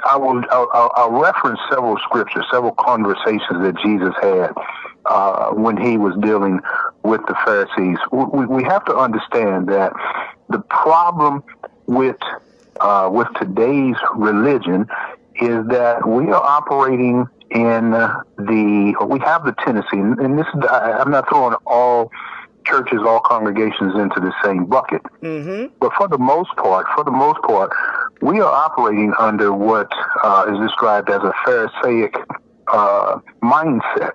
I 0.04 0.16
will 0.16 0.42
I'll, 0.50 0.92
I'll, 0.96 1.10
reference 1.10 1.58
several 1.70 1.96
scriptures, 1.98 2.44
several 2.50 2.72
conversations 2.72 3.62
that 3.62 3.74
Jesus 3.82 4.14
had 4.20 4.52
uh, 5.06 5.50
when 5.50 5.76
he 5.76 5.96
was 5.96 6.14
dealing 6.20 6.60
with 7.02 7.20
the 7.26 7.34
Pharisees. 7.44 7.98
We, 8.12 8.46
we 8.46 8.62
have 8.64 8.84
to 8.86 8.96
understand 8.96 9.68
that 9.68 9.92
the 10.48 10.60
problem 10.60 11.42
with 11.86 12.16
uh, 12.80 13.08
with 13.12 13.28
today's 13.40 13.96
religion 14.14 14.86
is 15.40 15.66
that 15.68 16.06
we 16.06 16.30
are 16.30 16.42
operating 16.42 17.26
in 17.50 17.90
the 17.90 18.94
we 19.06 19.18
have 19.20 19.44
the 19.44 19.54
tendency, 19.64 19.98
and 19.98 20.38
this 20.38 20.46
I'm 20.68 21.10
not 21.10 21.28
throwing 21.28 21.56
all 21.66 22.10
churches, 22.64 23.00
all 23.06 23.20
congregations 23.20 23.94
into 23.94 24.20
the 24.20 24.32
same 24.44 24.64
bucket. 24.66 25.02
Mm-hmm. 25.22 25.74
But 25.80 25.92
for 25.94 26.08
the 26.08 26.18
most 26.18 26.50
part, 26.56 26.86
for 26.94 27.04
the 27.04 27.10
most 27.10 27.40
part, 27.42 27.70
we 28.22 28.40
are 28.40 28.52
operating 28.52 29.12
under 29.18 29.52
what 29.52 29.90
uh, 30.22 30.46
is 30.48 30.58
described 30.60 31.10
as 31.10 31.22
a 31.22 31.32
Pharisaic 31.44 32.14
uh, 32.72 33.18
mindset. 33.42 34.12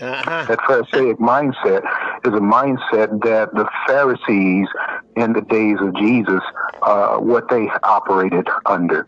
Uh-huh. 0.00 0.44
That 0.46 0.60
Pharisaic 0.66 1.18
mindset 1.18 1.82
is 2.24 2.32
a 2.32 2.40
mindset 2.40 3.20
that 3.24 3.52
the 3.52 3.68
Pharisees 3.86 4.68
in 5.16 5.32
the 5.32 5.40
days 5.40 5.78
of 5.80 5.94
Jesus 5.96 6.40
uh, 6.82 7.16
what 7.16 7.48
they 7.48 7.68
operated 7.82 8.46
under. 8.66 9.06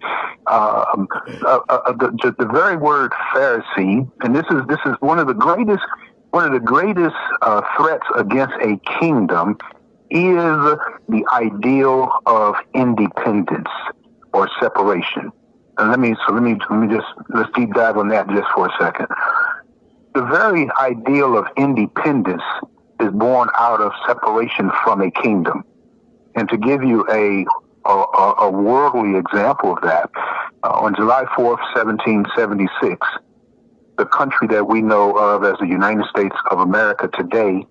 Um, 0.48 1.06
uh, 1.44 1.60
uh, 1.68 1.92
the, 1.92 2.10
the, 2.22 2.34
the, 2.38 2.46
very 2.46 2.76
word 2.76 3.12
Pharisee, 3.32 4.10
and 4.22 4.34
this 4.34 4.46
is 4.50 4.62
this 4.66 4.80
is 4.84 4.94
one 4.98 5.20
of 5.20 5.28
the 5.28 5.34
greatest 5.34 5.84
one 6.30 6.44
of 6.44 6.52
the 6.52 6.60
greatest 6.60 7.16
uh, 7.42 7.62
threats 7.76 8.06
against 8.16 8.54
a 8.62 8.78
kingdom 9.00 9.58
is 10.10 10.78
the 11.08 11.24
ideal 11.32 12.10
of 12.26 12.54
independence 12.74 13.68
or 14.32 14.48
separation. 14.60 15.32
And 15.78 15.90
let 15.90 15.98
me 15.98 16.14
so 16.26 16.34
let 16.34 16.42
me 16.42 16.56
let 16.68 16.78
me 16.78 16.94
just 16.94 17.06
let's 17.30 17.50
deep 17.54 17.72
dive 17.74 17.96
on 17.96 18.08
that 18.08 18.28
just 18.28 18.48
for 18.54 18.66
a 18.66 18.72
second. 18.78 19.06
The 20.14 20.22
very 20.22 20.68
ideal 20.80 21.38
of 21.38 21.46
independence 21.56 22.42
is 23.00 23.10
born 23.12 23.48
out 23.56 23.80
of 23.80 23.92
separation 24.06 24.70
from 24.84 25.00
a 25.00 25.10
kingdom. 25.10 25.64
And 26.34 26.48
to 26.48 26.56
give 26.58 26.82
you 26.82 27.06
a 27.10 27.46
a, 27.88 28.34
a 28.40 28.50
worldly 28.50 29.18
example 29.18 29.72
of 29.72 29.82
that, 29.82 30.10
uh, 30.62 30.68
on 30.68 30.94
July 30.94 31.24
4th, 31.36 31.60
1776, 31.74 33.06
the 34.00 34.06
country 34.06 34.48
that 34.48 34.66
we 34.66 34.80
know 34.80 35.12
of 35.18 35.44
as 35.44 35.58
the 35.60 35.66
United 35.66 36.06
States 36.06 36.34
of 36.50 36.58
America 36.58 37.06
today 37.12 37.66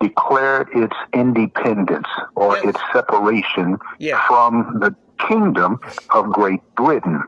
declared 0.00 0.68
its 0.74 0.94
independence 1.14 2.06
or 2.34 2.56
yes. 2.56 2.66
its 2.66 2.80
separation 2.92 3.78
yeah. 3.98 4.22
from 4.28 4.76
the 4.80 4.94
kingdom 5.26 5.80
of 6.10 6.26
Great 6.26 6.60
Britain. 6.74 7.22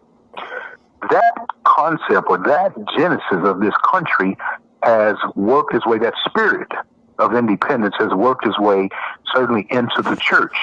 That 1.10 1.46
concept 1.64 2.26
or 2.28 2.36
that 2.36 2.74
genesis 2.98 3.48
of 3.48 3.60
this 3.60 3.72
country 3.90 4.36
has 4.82 5.16
worked 5.34 5.74
its 5.74 5.86
way, 5.86 5.96
that 5.98 6.12
spirit 6.26 6.70
of 7.18 7.34
independence 7.34 7.94
has 7.98 8.12
worked 8.12 8.46
its 8.46 8.58
way 8.58 8.90
certainly 9.34 9.66
into 9.70 10.02
the 10.02 10.16
church 10.16 10.54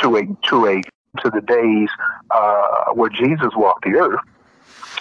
to 0.00 0.16
a 0.16 0.22
to 0.48 0.66
a 0.66 0.82
to 1.22 1.28
the 1.28 1.42
days 1.42 1.90
uh, 2.30 2.94
where 2.94 3.10
Jesus 3.10 3.50
walked 3.54 3.84
the 3.84 3.90
earth. 3.90 4.20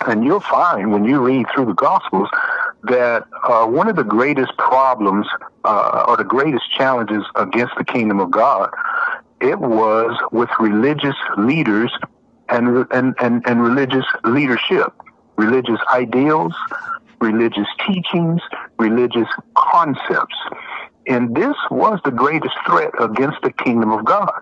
And 0.08 0.24
you'll 0.24 0.39
find 0.39 0.91
when 0.91 1.03
you 1.05 1.20
read 1.20 1.46
through 1.53 1.65
the 1.65 1.74
Gospels 1.74 2.29
that 2.84 3.25
uh, 3.43 3.65
one 3.67 3.88
of 3.88 3.96
the 3.96 4.03
greatest 4.03 4.58
problems 4.58 5.27
uh, 5.63 6.05
or 6.08 6.17
the 6.17 6.24
greatest 6.24 6.63
challenges 6.75 7.24
against 7.36 7.74
the 7.77 7.84
kingdom 7.84 8.20
of 8.20 8.31
God 8.31 8.72
it 9.41 9.60
was 9.60 10.15
with 10.31 10.50
religious 10.60 11.15
leaders 11.38 11.91
and, 12.50 12.86
and, 12.91 13.15
and, 13.20 13.41
and 13.46 13.63
religious 13.63 14.05
leadership, 14.24 14.93
religious 15.36 15.79
ideals, 15.91 16.53
religious 17.20 17.67
teachings, 17.88 18.41
religious 18.77 19.27
concepts. 19.55 20.36
And 21.08 21.36
this 21.36 21.55
was 21.72 22.00
the 22.05 22.12
greatest 22.12 22.53
threat 22.67 22.91
against 23.00 23.41
the 23.41 23.51
kingdom 23.51 23.91
of 23.91 24.05
God. 24.05 24.39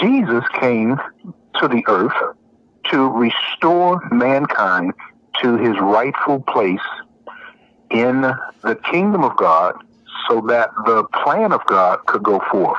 Jesus 0.00 0.42
came 0.58 0.96
to 1.60 1.68
the 1.68 1.84
earth 1.86 2.36
to 2.90 3.08
restore 3.08 4.00
mankind 4.10 4.92
to 5.42 5.56
his 5.56 5.78
rightful 5.80 6.42
place 6.42 6.80
in 7.90 8.22
the 8.62 8.76
kingdom 8.90 9.24
of 9.24 9.36
God 9.36 9.74
so 10.28 10.40
that 10.48 10.70
the 10.86 11.04
plan 11.22 11.52
of 11.52 11.64
God 11.66 11.98
could 12.06 12.22
go 12.22 12.40
forth. 12.50 12.78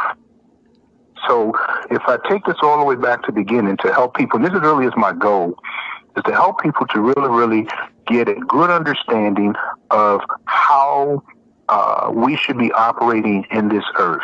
So 1.28 1.54
if 1.90 2.02
I 2.08 2.18
take 2.30 2.46
this 2.46 2.58
all 2.62 2.80
the 2.80 2.86
way 2.86 2.96
back 2.96 3.24
to 3.24 3.32
the 3.32 3.42
beginning 3.44 3.78
to 3.78 3.94
help 3.94 4.16
people, 4.16 4.38
and 4.38 4.46
this 4.46 4.54
is 4.54 4.62
really 4.62 4.86
is 4.86 4.94
my 4.96 5.14
goal, 5.14 5.56
is 6.18 6.24
to 6.24 6.32
help 6.32 6.62
people 6.62 6.86
to 6.88 7.02
really, 7.02 7.30
really 7.30 7.68
get 8.08 8.28
a 8.28 8.36
good 8.36 8.70
understanding 8.70 9.56
of 9.90 10.22
how 10.46 11.24
uh, 11.70 12.12
we 12.14 12.36
should 12.38 12.58
be 12.58 12.72
operating 12.74 13.46
in 13.52 13.70
this 13.70 13.84
earth. 13.98 14.22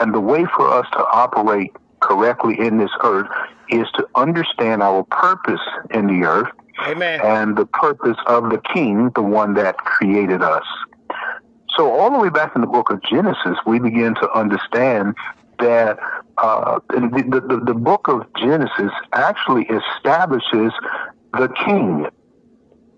And 0.00 0.14
the 0.14 0.20
way 0.20 0.44
for 0.56 0.70
us 0.70 0.86
to 0.92 0.98
operate 0.98 1.72
correctly 2.00 2.58
in 2.58 2.78
this 2.78 2.90
earth 3.02 3.28
is 3.68 3.86
to 3.94 4.06
understand 4.14 4.82
our 4.82 5.04
purpose 5.04 5.60
in 5.90 6.06
the 6.06 6.26
earth 6.26 6.48
Amen. 6.86 7.20
and 7.22 7.56
the 7.56 7.66
purpose 7.66 8.16
of 8.26 8.50
the 8.50 8.60
king, 8.72 9.10
the 9.14 9.22
one 9.22 9.54
that 9.54 9.76
created 9.78 10.42
us. 10.42 10.64
So 11.76 11.90
all 11.90 12.10
the 12.10 12.18
way 12.18 12.30
back 12.30 12.54
in 12.54 12.60
the 12.60 12.66
book 12.66 12.90
of 12.90 13.02
Genesis, 13.02 13.56
we 13.66 13.78
begin 13.78 14.14
to 14.16 14.30
understand 14.32 15.14
that 15.58 15.98
uh, 16.38 16.80
the, 16.88 17.42
the, 17.46 17.60
the 17.64 17.74
book 17.74 18.08
of 18.08 18.26
Genesis 18.34 18.92
actually 19.12 19.66
establishes 19.66 20.72
the 21.32 21.48
king. 21.64 22.06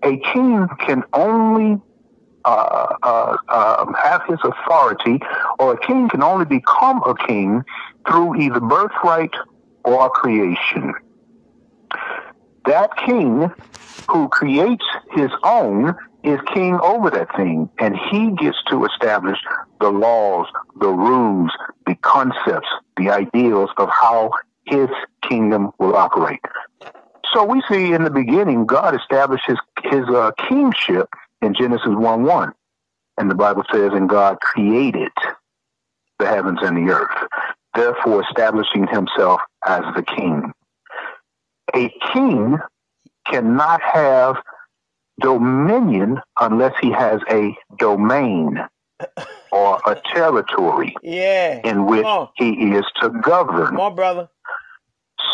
A 0.03 0.17
king 0.33 0.67
can 0.79 1.03
only 1.13 1.79
uh, 2.45 2.95
uh, 3.03 3.37
uh, 3.47 3.85
have 4.01 4.21
his 4.27 4.39
authority, 4.43 5.19
or 5.59 5.73
a 5.73 5.79
king 5.79 6.09
can 6.09 6.23
only 6.23 6.45
become 6.45 7.01
a 7.03 7.15
king 7.27 7.63
through 8.07 8.39
either 8.41 8.59
birthright 8.59 9.33
or 9.83 10.09
creation. 10.09 10.93
That 12.65 12.91
king 13.05 13.51
who 14.09 14.27
creates 14.29 14.85
his 15.11 15.31
own 15.43 15.95
is 16.23 16.39
king 16.53 16.75
over 16.81 17.09
that 17.09 17.35
thing, 17.35 17.69
and 17.79 17.95
he 17.97 18.31
gets 18.31 18.57
to 18.69 18.85
establish 18.85 19.39
the 19.79 19.89
laws, 19.89 20.47
the 20.79 20.89
rules, 20.89 21.51
the 21.87 21.95
concepts, 22.01 22.67
the 22.97 23.09
ideals 23.09 23.69
of 23.77 23.89
how 23.89 24.31
his 24.65 24.89
kingdom 25.27 25.71
will 25.79 25.95
operate. 25.95 26.39
So 27.33 27.43
we 27.43 27.63
see 27.69 27.93
in 27.93 28.03
the 28.03 28.11
beginning, 28.11 28.65
God 28.65 28.93
establishes 28.93 29.57
his, 29.83 30.07
uh, 30.09 30.31
kingship 30.49 31.09
in 31.41 31.53
Genesis 31.53 31.87
1 31.87 32.23
1. 32.23 32.53
And 33.17 33.29
the 33.29 33.35
Bible 33.35 33.63
says, 33.71 33.91
and 33.93 34.09
God 34.09 34.39
created 34.39 35.11
the 36.19 36.27
heavens 36.27 36.59
and 36.61 36.77
the 36.77 36.91
earth, 36.93 37.29
therefore 37.75 38.23
establishing 38.23 38.87
himself 38.87 39.41
as 39.65 39.81
the 39.95 40.03
king. 40.03 40.51
A 41.75 41.91
king 42.13 42.57
cannot 43.27 43.81
have 43.81 44.37
dominion 45.19 46.19
unless 46.39 46.73
he 46.81 46.91
has 46.91 47.21
a 47.29 47.55
domain 47.77 48.59
or 49.51 49.79
a 49.85 49.95
territory 50.13 50.95
yeah. 51.01 51.59
in 51.63 51.85
which 51.85 52.05
he 52.35 52.49
is 52.73 52.85
to 53.01 53.09
govern. 53.09 53.67
Come 53.67 53.79
on, 53.79 53.95
brother. 53.95 54.29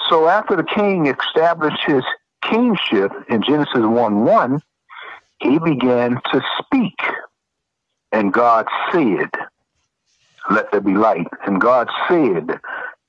So 0.10 0.28
after 0.28 0.56
the 0.56 0.64
king 0.64 1.08
established 1.08 1.84
his 1.86 2.04
kingship 2.44 3.12
in 3.30 3.44
Genesis 3.44 3.74
1 3.76 4.26
1, 4.26 4.62
he 5.40 5.60
began 5.60 6.20
to 6.32 6.42
speak. 6.60 7.00
And 8.12 8.34
God 8.34 8.68
said, 8.92 9.30
Let 10.50 10.72
there 10.72 10.82
be 10.82 10.94
light. 10.94 11.28
And 11.46 11.60
God 11.60 11.90
said, 12.08 12.60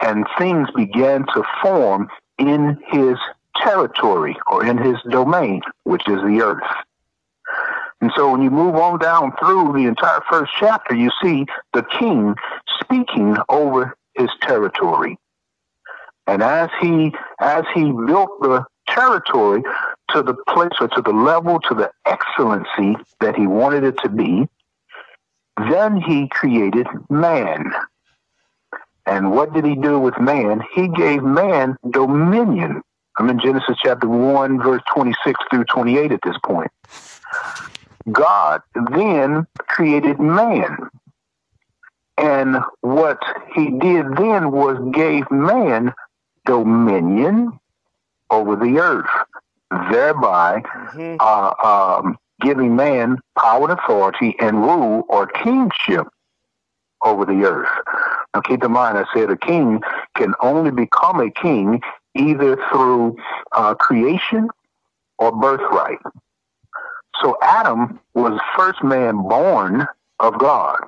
and 0.00 0.26
things 0.38 0.68
began 0.76 1.26
to 1.34 1.42
form 1.62 2.08
in 2.38 2.78
his 2.86 3.16
territory 3.56 4.36
or 4.46 4.64
in 4.64 4.78
his 4.78 4.96
domain, 5.10 5.60
which 5.84 6.08
is 6.08 6.20
the 6.22 6.40
earth. 6.42 6.62
And 8.00 8.12
so 8.16 8.30
when 8.30 8.42
you 8.42 8.50
move 8.50 8.76
on 8.76 9.00
down 9.00 9.32
through 9.40 9.72
the 9.72 9.88
entire 9.88 10.20
first 10.30 10.52
chapter, 10.58 10.94
you 10.94 11.10
see 11.22 11.46
the 11.72 11.82
king 11.98 12.36
speaking 12.80 13.36
over 13.48 13.96
his 14.14 14.30
territory. 14.42 15.18
And 16.26 16.42
as 16.42 16.70
he 16.80 17.12
as 17.40 17.64
he 17.74 17.90
built 17.90 18.40
the 18.40 18.64
territory 18.98 19.62
to 20.10 20.22
the 20.22 20.34
place 20.48 20.72
or 20.80 20.88
to 20.88 21.02
the 21.02 21.12
level, 21.12 21.60
to 21.60 21.74
the 21.74 21.90
excellency 22.06 22.96
that 23.20 23.36
he 23.36 23.46
wanted 23.46 23.84
it 23.84 23.96
to 24.02 24.08
be, 24.08 24.48
then 25.70 26.00
he 26.00 26.28
created 26.28 26.86
man. 27.08 27.72
And 29.06 29.32
what 29.32 29.52
did 29.54 29.64
he 29.64 29.74
do 29.74 29.98
with 29.98 30.18
man? 30.20 30.62
He 30.74 30.88
gave 30.88 31.22
man 31.22 31.76
dominion 31.90 32.82
I'm 33.18 33.28
in 33.28 33.40
Genesis 33.40 33.76
chapter 33.82 34.08
1, 34.08 34.62
verse 34.62 34.82
26 34.94 35.40
through 35.50 35.64
28 35.64 36.12
at 36.12 36.20
this 36.24 36.36
point. 36.44 36.70
God 38.12 38.62
then 38.92 39.44
created 39.58 40.20
man. 40.20 40.76
And 42.16 42.58
what 42.80 43.18
he 43.54 43.70
did 43.70 44.06
then 44.16 44.52
was 44.52 44.78
gave 44.92 45.28
man 45.32 45.92
dominion 46.46 47.58
over 48.30 48.56
the 48.56 48.78
earth, 48.78 49.10
thereby 49.90 50.62
mm-hmm. 50.64 51.16
uh, 51.20 51.98
um, 51.98 52.16
giving 52.40 52.76
man 52.76 53.18
power 53.38 53.70
and 53.70 53.78
authority 53.78 54.36
and 54.40 54.62
rule 54.62 55.04
or 55.08 55.26
kingship 55.26 56.06
over 57.02 57.24
the 57.24 57.44
earth. 57.44 57.68
Now 58.34 58.40
keep 58.40 58.62
in 58.62 58.72
mind, 58.72 58.98
I 58.98 59.04
said 59.14 59.30
a 59.30 59.36
king 59.36 59.80
can 60.16 60.34
only 60.40 60.70
become 60.70 61.20
a 61.20 61.30
king 61.30 61.80
either 62.14 62.56
through 62.70 63.16
uh, 63.52 63.74
creation 63.74 64.48
or 65.18 65.32
birthright. 65.32 65.98
So 67.22 67.36
Adam 67.42 68.00
was 68.14 68.34
the 68.34 68.42
first 68.56 68.82
man 68.82 69.16
born 69.16 69.86
of 70.20 70.38
God. 70.38 70.78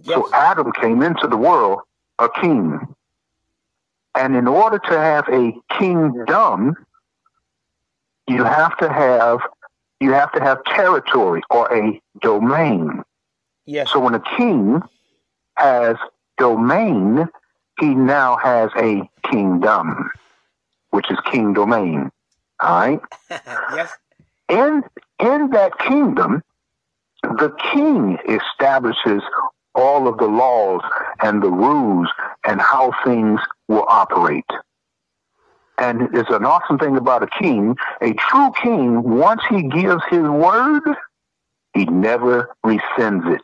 Yes. 0.00 0.16
So 0.16 0.30
Adam 0.32 0.72
came 0.72 1.02
into 1.02 1.26
the 1.26 1.36
world 1.36 1.80
a 2.18 2.28
king. 2.28 2.80
And 4.18 4.34
in 4.34 4.48
order 4.48 4.80
to 4.80 4.98
have 4.98 5.28
a 5.28 5.52
kingdom, 5.78 6.74
you 8.26 8.42
have 8.42 8.76
to 8.78 8.92
have 8.92 9.38
you 10.00 10.12
have 10.12 10.32
to 10.32 10.40
have 10.40 10.64
territory 10.64 11.40
or 11.50 11.72
a 11.72 12.00
domain. 12.20 13.04
Yes. 13.64 13.92
So 13.92 14.00
when 14.00 14.14
a 14.14 14.22
king 14.36 14.82
has 15.56 15.96
domain, 16.36 17.28
he 17.78 17.94
now 17.94 18.36
has 18.38 18.70
a 18.76 19.08
kingdom, 19.30 20.10
which 20.90 21.08
is 21.12 21.18
king 21.30 21.52
domain. 21.52 22.10
All 22.60 22.80
right. 22.80 23.00
yes. 23.30 23.92
In 24.48 24.82
in 25.20 25.50
that 25.50 25.78
kingdom, 25.78 26.42
the 27.22 27.54
king 27.72 28.18
establishes 28.28 29.22
all 29.74 30.08
of 30.08 30.18
the 30.18 30.26
laws 30.26 30.82
and 31.22 31.42
the 31.42 31.50
rules 31.50 32.08
and 32.46 32.60
how 32.60 32.92
things 33.04 33.40
will 33.68 33.84
operate. 33.88 34.44
And 35.78 36.08
it's 36.14 36.30
an 36.30 36.44
awesome 36.44 36.78
thing 36.78 36.96
about 36.96 37.22
a 37.22 37.28
king. 37.40 37.76
A 38.00 38.12
true 38.14 38.50
king, 38.60 39.02
once 39.02 39.42
he 39.48 39.62
gives 39.62 40.02
his 40.10 40.22
word, 40.22 40.82
he 41.74 41.84
never 41.86 42.54
rescinds 42.66 43.32
it. 43.32 43.42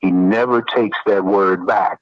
He 0.00 0.10
never 0.10 0.62
takes 0.62 0.98
that 1.06 1.24
word 1.24 1.66
back. 1.66 2.00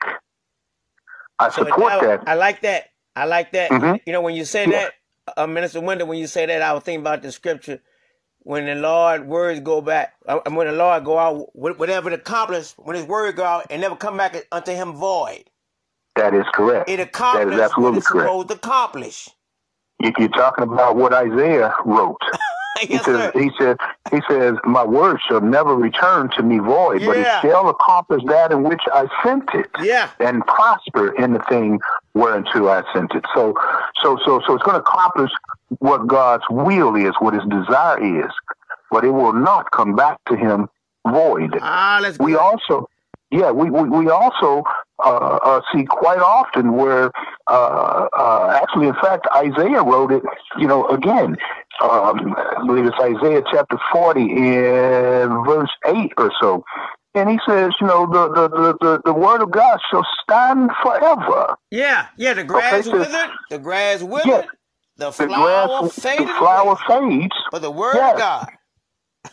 I 1.38 1.50
So 1.50 1.64
support 1.64 1.92
now- 1.94 2.00
that. 2.00 2.22
I 2.26 2.34
like 2.34 2.62
that. 2.62 2.88
I 3.16 3.26
like 3.26 3.52
that. 3.52 3.70
Mhm. 3.70 4.00
You 4.06 4.12
know, 4.12 4.22
when 4.22 4.34
you 4.34 4.44
say 4.44 4.64
Yeah. 4.66 4.88
that, 5.26 5.34
uh, 5.36 5.46
Minister 5.46 5.80
Wendell, 5.80 6.06
when 6.08 6.18
you 6.18 6.26
say 6.26 6.46
that, 6.46 6.62
I 6.62 6.72
was 6.72 6.82
thinking 6.82 7.00
about 7.02 7.22
the 7.22 7.30
scripture. 7.32 7.80
When 8.44 8.66
the 8.66 8.74
Lord 8.74 9.26
words 9.26 9.60
go 9.60 9.80
back, 9.80 10.14
and 10.28 10.54
when 10.54 10.66
the 10.66 10.72
Lord 10.74 11.04
go 11.04 11.18
out, 11.18 11.48
wh- 11.54 11.78
whatever 11.78 12.10
it 12.10 12.20
accomplished, 12.20 12.74
when 12.76 12.94
His 12.94 13.06
word 13.06 13.36
go 13.36 13.44
out 13.44 13.66
and 13.70 13.80
never 13.80 13.96
come 13.96 14.18
back 14.18 14.36
unto 14.52 14.72
Him 14.72 14.92
void, 14.92 15.44
That 16.16 16.34
is 16.34 16.44
correct. 16.52 16.88
it 16.90 16.98
That 16.98 17.08
accomplished 17.08 17.48
is 17.48 17.58
what 17.58 17.64
absolutely 17.64 17.98
it's 17.98 18.06
correct. 18.06 18.28
supposed 18.28 18.48
to 18.48 18.54
accomplish. 18.54 19.28
If 20.00 20.14
you're 20.18 20.28
talking 20.28 20.64
about 20.64 20.96
what 20.96 21.14
Isaiah 21.14 21.74
wrote, 21.86 22.18
He 22.80 22.94
yes, 22.94 23.04
says, 23.04 23.30
sir. 23.32 23.32
he 23.40 23.50
said, 23.58 23.76
he 24.10 24.20
says, 24.28 24.54
my 24.64 24.84
word 24.84 25.18
shall 25.28 25.40
never 25.40 25.76
return 25.76 26.28
to 26.36 26.42
me 26.42 26.58
void, 26.58 27.06
but 27.06 27.16
it 27.16 27.26
shall 27.40 27.68
accomplish 27.68 28.20
that 28.26 28.50
in 28.50 28.64
which 28.64 28.82
I 28.92 29.06
sent 29.22 29.48
it, 29.54 29.70
Yeah. 29.80 30.10
and 30.18 30.44
prosper 30.46 31.14
in 31.14 31.32
the 31.34 31.38
thing 31.48 31.78
whereunto 32.14 32.68
I 32.68 32.82
sent 32.92 33.12
it. 33.14 33.24
So, 33.32 33.54
so, 34.02 34.18
so, 34.26 34.40
so 34.46 34.54
it's 34.54 34.64
going 34.64 34.74
to 34.74 34.80
accomplish 34.80 35.30
what 35.80 36.06
God's 36.06 36.44
will 36.50 36.94
is, 36.96 37.14
what 37.20 37.34
His 37.34 37.44
desire 37.48 38.24
is, 38.24 38.30
but 38.90 39.04
it 39.04 39.10
will 39.10 39.32
not 39.32 39.70
come 39.70 39.94
back 39.96 40.18
to 40.28 40.36
Him 40.36 40.68
void. 41.06 41.58
Ah, 41.60 41.98
let's. 42.02 42.18
We 42.18 42.34
also, 42.34 42.88
yeah, 43.30 43.50
we 43.50 43.70
we, 43.70 43.88
we 43.88 44.08
also 44.10 44.62
uh, 45.04 45.38
uh, 45.42 45.60
see 45.72 45.84
quite 45.84 46.20
often 46.20 46.72
where, 46.72 47.10
uh, 47.46 48.08
uh, 48.16 48.60
actually, 48.62 48.88
in 48.88 48.94
fact, 48.94 49.26
Isaiah 49.36 49.82
wrote 49.82 50.12
it. 50.12 50.22
You 50.58 50.66
know, 50.66 50.86
again, 50.88 51.36
um, 51.82 52.34
I 52.36 52.62
believe 52.66 52.86
it's 52.86 52.96
Isaiah 53.00 53.42
chapter 53.50 53.78
forty, 53.92 54.22
in 54.22 55.44
verse 55.44 55.70
eight 55.86 56.12
or 56.16 56.32
so, 56.40 56.64
and 57.14 57.28
he 57.28 57.38
says, 57.46 57.72
you 57.80 57.86
know, 57.86 58.06
the 58.06 58.28
the 58.32 58.48
the 58.48 58.78
the, 58.80 59.02
the 59.06 59.12
word 59.12 59.42
of 59.42 59.50
God 59.50 59.78
shall 59.90 60.06
stand 60.22 60.70
forever. 60.82 61.56
yeah, 61.70 62.06
yeah. 62.16 62.34
The 62.34 62.44
grass 62.44 62.84
so- 62.84 62.92
withered. 62.92 63.30
The 63.50 63.58
grass 63.58 64.02
withered. 64.02 64.26
Yeah. 64.26 64.42
The 64.96 65.10
The 65.10 65.26
flower 65.26 65.80
grass, 65.80 65.92
faded. 65.92 66.28
the 66.28 66.32
flower 66.38 66.76
away. 66.88 67.20
fades. 67.20 67.36
But 67.50 67.62
the 67.62 67.70
word 67.70 67.94
Yes. 67.96 68.12
of 68.14 68.18
God. 68.20 68.48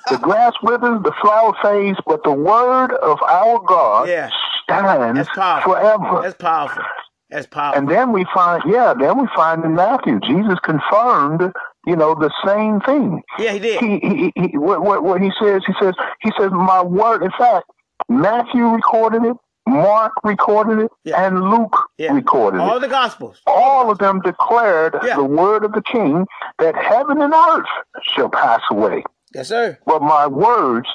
The 0.10 0.18
grass 0.18 0.54
withers, 0.64 1.02
the 1.04 1.14
flower 1.22 1.54
fades, 1.62 2.00
but 2.06 2.24
the 2.24 2.32
word 2.34 2.92
of 2.94 3.22
our 3.24 3.60
God 3.60 4.08
Yeah. 4.08 4.30
stands 4.64 5.18
That's 5.18 5.30
powerful. 5.30 5.74
forever. 5.74 6.22
That's 6.24 6.36
powerful. 6.36 6.84
That's 7.30 7.48
powerful. 7.48 7.80
And 7.80 7.90
then 7.90 8.12
we 8.12 8.26
find, 8.34 8.64
yeah, 8.66 8.94
then 9.00 9.20
we 9.20 9.28
find 9.36 9.64
in 9.64 9.76
Matthew, 9.76 10.20
Jesus 10.22 10.60
confirmed, 10.64 11.52
you 11.86 11.96
know, 11.96 12.16
the 12.16 12.32
same 12.46 12.82
thing. 12.82 13.22
yeah, 13.40 13.54
he 13.54 13.60
did. 13.60 13.80
He, 13.80 14.00
he, 14.00 14.32
he 14.36 14.58
what, 14.58 14.82
what, 14.82 15.04
what 15.04 15.22
he 15.22 15.32
says, 15.42 15.62
he 15.66 15.74
says, 15.82 15.94
he 16.22 16.32
says, 16.38 16.52
my 16.52 16.82
word. 16.82 17.24
In 17.24 17.32
fact, 17.38 17.66
Matthew 18.10 18.66
recorded 18.68 19.24
it, 19.24 19.38
Mark 19.72 20.14
recorded 20.24 20.80
it, 20.86 20.92
Yeah. 21.04 21.26
and 21.26 21.42
Luke 21.50 21.76
Yeah. 21.98 22.14
recorded 22.14 22.60
All 22.60 22.68
it. 22.68 22.72
All 22.74 22.80
the 22.80 22.88
gospels. 22.88 23.42
All 23.48 23.90
of 23.90 23.98
them 24.00 24.20
declared 24.22 24.96
Yeah. 25.04 25.16
the 25.16 25.24
word 25.24 25.64
of 25.64 25.72
the 25.72 25.82
King 25.82 26.28
that 26.60 26.76
heaven 26.76 27.22
and 27.22 27.34
earth 27.34 27.66
shall 28.04 28.30
pass 28.30 28.62
away, 28.70 29.04
Yes, 29.34 29.48
sir. 29.48 29.78
but 29.86 30.02
my 30.02 30.28
words 30.28 30.90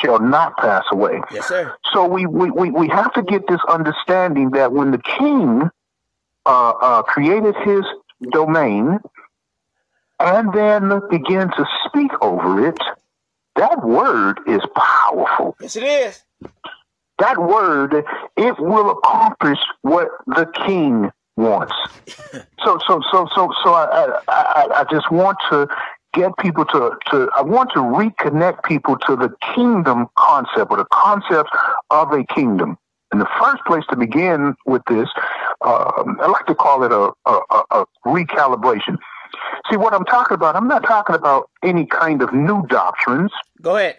shall 0.00 0.18
not 0.18 0.56
pass 0.56 0.84
away. 0.90 1.20
Yes, 1.30 1.46
sir. 1.46 1.74
So 1.92 2.06
we, 2.06 2.26
we, 2.26 2.50
we, 2.50 2.70
we 2.70 2.88
have 2.88 3.12
to 3.14 3.22
get 3.22 3.46
this 3.48 3.60
understanding 3.68 4.50
that 4.52 4.72
when 4.72 4.90
the 4.90 4.98
king 4.98 5.70
uh, 6.46 6.70
uh, 6.70 7.02
created 7.02 7.54
his 7.58 7.84
domain 8.32 8.98
and 10.18 10.52
then 10.52 11.00
began 11.10 11.50
to 11.50 11.66
speak 11.86 12.10
over 12.22 12.66
it, 12.66 12.78
that 13.56 13.84
word 13.84 14.40
is 14.46 14.62
powerful. 14.74 15.54
Yes, 15.60 15.76
it 15.76 15.82
is. 15.84 16.22
That 17.22 17.38
word, 17.38 18.04
it 18.36 18.58
will 18.58 18.90
accomplish 18.90 19.60
what 19.82 20.08
the 20.26 20.46
king 20.66 21.10
wants. 21.36 21.74
So, 22.64 22.78
so, 22.86 23.00
so, 23.10 23.26
so, 23.34 23.52
so 23.64 23.74
I, 23.74 24.18
I, 24.28 24.68
I, 24.76 24.84
just 24.88 25.10
want 25.10 25.36
to 25.50 25.66
get 26.14 26.30
people 26.38 26.64
to, 26.66 26.92
to, 27.10 27.28
I 27.36 27.42
want 27.42 27.70
to 27.74 27.80
reconnect 27.80 28.62
people 28.62 28.96
to 28.98 29.16
the 29.16 29.34
kingdom 29.52 30.06
concept 30.16 30.70
or 30.70 30.76
the 30.76 30.86
concept 30.92 31.50
of 31.90 32.12
a 32.12 32.22
kingdom. 32.32 32.78
And 33.10 33.20
the 33.20 33.26
first 33.40 33.64
place 33.66 33.82
to 33.90 33.96
begin 33.96 34.54
with 34.64 34.82
this, 34.88 35.08
um, 35.62 36.18
I 36.20 36.28
like 36.28 36.46
to 36.46 36.54
call 36.54 36.84
it 36.84 36.92
a, 36.92 37.10
a, 37.28 37.62
a 37.72 37.86
recalibration. 38.06 38.96
See, 39.68 39.76
what 39.76 39.92
I'm 39.92 40.04
talking 40.04 40.36
about, 40.36 40.54
I'm 40.54 40.68
not 40.68 40.84
talking 40.84 41.16
about 41.16 41.50
any 41.64 41.84
kind 41.84 42.22
of 42.22 42.32
new 42.32 42.64
doctrines 42.68 43.32
Go 43.62 43.76
ahead. 43.76 43.98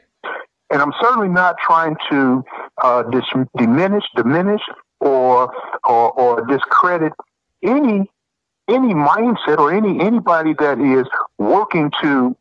And 0.74 0.82
I'm 0.82 0.92
certainly 1.00 1.30
not 1.30 1.56
trying 1.60 1.96
to 2.10 2.44
uh, 2.82 3.04
dis- 3.04 3.46
diminish, 3.56 4.04
diminish, 4.16 4.62
or, 5.00 5.54
or 5.84 6.12
or 6.20 6.46
discredit 6.48 7.14
any 7.64 8.10
any 8.68 8.94
mindset 8.94 9.60
or 9.60 9.72
any 9.72 10.02
anybody 10.02 10.54
that 10.58 10.80
is 10.80 11.08
working 11.38 11.92
to 12.02 12.36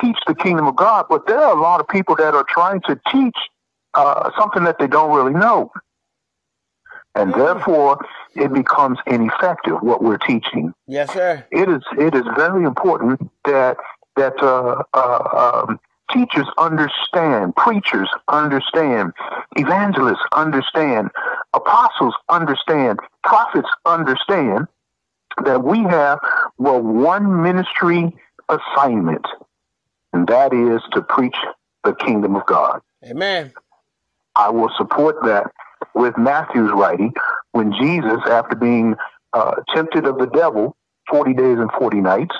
teach 0.00 0.16
the 0.28 0.34
kingdom 0.34 0.66
of 0.68 0.76
God. 0.76 1.06
But 1.10 1.26
there 1.26 1.40
are 1.40 1.56
a 1.56 1.60
lot 1.60 1.80
of 1.80 1.88
people 1.88 2.14
that 2.16 2.34
are 2.34 2.44
trying 2.48 2.82
to 2.82 3.00
teach 3.10 3.36
uh, 3.94 4.30
something 4.38 4.62
that 4.64 4.78
they 4.78 4.86
don't 4.86 5.12
really 5.16 5.32
know, 5.34 5.72
and 7.16 7.34
therefore 7.34 7.98
it 8.36 8.52
becomes 8.52 8.98
ineffective 9.08 9.78
what 9.82 10.04
we're 10.04 10.18
teaching 10.18 10.72
Yes, 10.86 11.12
sir. 11.12 11.44
it 11.50 11.68
is 11.68 11.82
it 11.98 12.14
is 12.14 12.22
very 12.36 12.64
important 12.64 13.28
that 13.44 13.76
that 14.14 14.34
uh, 14.40 14.82
uh, 14.94 15.62
um, 15.66 15.80
teachers 16.12 16.46
understand, 16.58 17.54
preachers 17.56 18.08
understand, 18.28 19.12
evangelists 19.56 20.24
understand, 20.32 21.10
apostles 21.54 22.14
understand, 22.28 22.98
prophets 23.24 23.68
understand 23.86 24.66
that 25.44 25.62
we 25.62 25.78
have 25.80 26.18
well 26.58 26.80
one 26.80 27.42
ministry 27.42 28.14
assignment, 28.48 29.24
and 30.12 30.26
that 30.28 30.52
is 30.52 30.82
to 30.92 31.02
preach 31.02 31.36
the 31.84 31.94
kingdom 31.94 32.36
of 32.36 32.44
God. 32.46 32.80
Amen. 33.04 33.52
I 34.36 34.50
will 34.50 34.70
support 34.76 35.16
that 35.24 35.50
with 35.94 36.16
Matthew's 36.16 36.72
writing 36.72 37.12
when 37.52 37.72
Jesus, 37.72 38.20
after 38.26 38.56
being 38.56 38.96
uh, 39.32 39.56
tempted 39.74 40.06
of 40.06 40.18
the 40.18 40.26
devil 40.26 40.76
40 41.08 41.34
days 41.34 41.58
and 41.58 41.70
40 41.72 42.00
nights, 42.00 42.34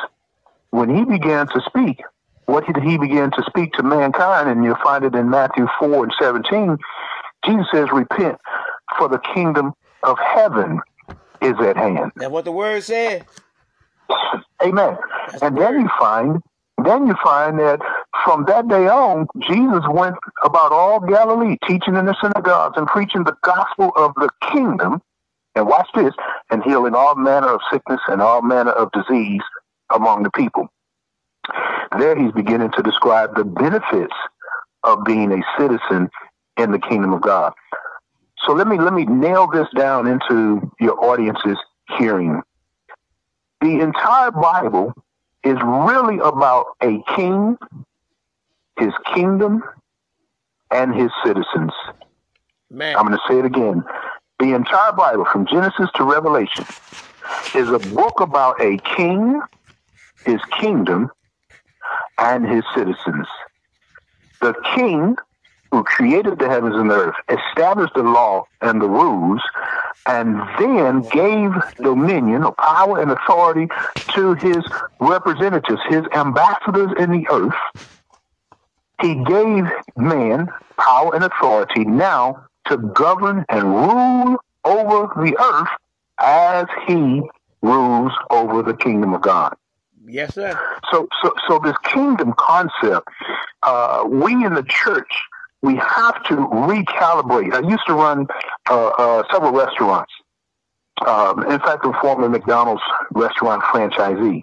when 0.71 0.95
he 0.95 1.05
began 1.05 1.47
to 1.49 1.61
speak, 1.67 2.03
what 2.51 2.67
did 2.67 2.83
he 2.83 2.99
begin 2.99 3.31
to 3.31 3.43
speak 3.47 3.73
to 3.75 3.83
mankind? 3.83 4.49
And 4.49 4.65
you'll 4.65 4.77
find 4.83 5.05
it 5.05 5.15
in 5.15 5.31
Matthew 5.31 5.67
4 5.79 6.05
and 6.05 6.15
17. 6.21 6.77
Jesus 7.45 7.67
says, 7.73 7.87
Repent, 7.93 8.39
for 8.99 9.09
the 9.09 9.21
kingdom 9.35 9.73
of 10.03 10.19
heaven 10.19 10.81
is 11.41 11.55
at 11.61 11.77
hand. 11.77 12.11
That's 12.17 12.31
what 12.31 12.45
the 12.45 12.53
word 12.53 12.83
said. 12.83 13.27
Amen. 14.63 14.97
And 15.41 15.57
then 15.57 15.81
you 15.81 15.89
find, 15.99 16.41
then 16.85 17.07
you 17.07 17.15
find 17.23 17.59
that 17.61 17.81
from 18.25 18.45
that 18.47 18.69
day 18.69 18.89
on, 18.89 19.29
Jesus 19.49 19.85
went 19.89 20.17
about 20.43 20.73
all 20.73 21.01
Galilee, 21.01 21.57
teaching 21.67 21.95
in 21.95 22.07
the 22.07 22.17
synagogues 22.21 22.77
and 22.77 22.87
preaching 22.89 23.25
the 23.25 23.37
gospel 23.43 23.93
of 23.97 24.13
the 24.17 24.29
kingdom. 24.51 25.01
And 25.55 25.67
watch 25.67 25.89
this, 25.95 26.15
and 26.51 26.63
healing 26.63 26.95
all 26.95 27.17
manner 27.17 27.49
of 27.49 27.61
sickness 27.73 28.01
and 28.07 28.23
all 28.23 28.41
manner 28.41 28.71
of 28.71 28.91
disease 28.93 29.43
among 29.93 30.23
the 30.23 30.31
people. 30.31 30.69
There 31.99 32.17
he's 32.17 32.33
beginning 32.33 32.71
to 32.77 32.83
describe 32.83 33.35
the 33.37 33.45
benefits 33.45 34.15
of 34.85 35.05
being 35.05 35.33
a 35.33 35.43
citizen 35.59 36.09
in 36.57 36.73
the 36.73 36.79
kingdom 36.79 37.13
of 37.13 37.23
God. 37.23 37.53
So 38.47 38.53
let 38.53 38.67
me 38.67 38.79
let 38.79 38.93
me 38.93 39.05
nail 39.05 39.49
this 39.51 39.67
down 39.77 40.07
into 40.07 40.73
your 40.81 41.03
audience's 41.05 41.59
hearing 41.99 42.43
the 43.61 43.81
entire 43.81 44.31
Bible 44.31 44.95
is 45.45 45.57
really 45.63 46.19
about 46.19 46.67
a 46.83 47.03
king, 47.15 47.57
his 48.79 48.93
kingdom, 49.15 49.63
and 50.71 50.95
his 50.95 51.11
citizens. 51.25 51.73
Man. 52.71 52.97
I'm 52.97 53.07
going 53.07 53.19
to 53.19 53.23
say 53.29 53.39
it 53.39 53.45
again. 53.45 53.85
The 54.39 54.55
entire 54.55 54.93
Bible, 54.93 55.27
from 55.31 55.47
Genesis 55.47 55.91
to 55.97 56.05
Revelation, 56.05 56.65
is 57.55 57.69
a 57.69 57.79
book 57.79 58.21
about 58.21 58.61
a 58.63 58.79
king, 58.97 59.41
his 60.25 60.41
kingdom, 60.59 61.11
and 62.21 62.47
his 62.47 62.65
citizens. 62.75 63.27
The 64.41 64.55
king 64.75 65.17
who 65.73 65.85
created 65.85 66.39
the 66.39 66.49
heavens 66.49 66.75
and 66.77 66.91
the 66.91 66.95
earth, 66.95 67.15
established 67.29 67.95
the 67.95 68.03
law 68.03 68.45
and 68.61 68.81
the 68.81 68.89
rules, 68.89 69.41
and 70.07 70.41
then 70.59 71.09
gave 71.11 71.51
dominion 71.83 72.43
or 72.45 72.53
power 72.55 73.01
and 73.01 73.11
authority 73.11 73.69
to 74.15 74.35
his 74.35 74.59
representatives, 75.01 75.81
his 75.89 76.03
ambassadors 76.15 76.91
in 76.99 77.13
the 77.13 77.27
earth. 77.31 77.55
He 79.01 79.15
gave 79.25 79.65
man 79.97 80.49
power 80.77 81.15
and 81.15 81.25
authority 81.25 81.85
now 81.85 82.47
to 82.67 82.77
govern 82.77 83.45
and 83.49 83.65
rule 83.65 84.37
over 84.65 85.13
the 85.23 85.37
earth 85.41 85.69
as 86.19 86.67
he 86.87 87.23
rules 87.63 88.13
over 88.31 88.63
the 88.63 88.75
kingdom 88.75 89.15
of 89.15 89.23
God. 89.23 89.55
Yes, 90.11 90.35
sir. 90.35 90.59
So, 90.91 91.09
so, 91.23 91.35
so 91.49 91.59
this 91.59 91.77
kingdom 91.85 92.35
concept, 92.37 93.09
uh, 93.63 94.05
we 94.09 94.33
in 94.33 94.55
the 94.55 94.65
church, 94.69 95.11
we 95.63 95.77
have 95.77 96.23
to 96.25 96.37
recalibrate. 96.37 97.53
I 97.53 97.69
used 97.69 97.87
to 97.87 97.95
run 97.95 98.27
uh, 98.69 98.87
uh, 98.87 99.23
several 99.31 99.53
restaurants. 99.53 100.13
Um, 101.07 101.45
in 101.45 101.59
fact, 101.61 101.85
I'm 101.85 101.95
a 101.95 102.01
former 102.01 102.29
McDonald's 102.29 102.83
restaurant 103.13 103.63
franchisee. 103.65 104.41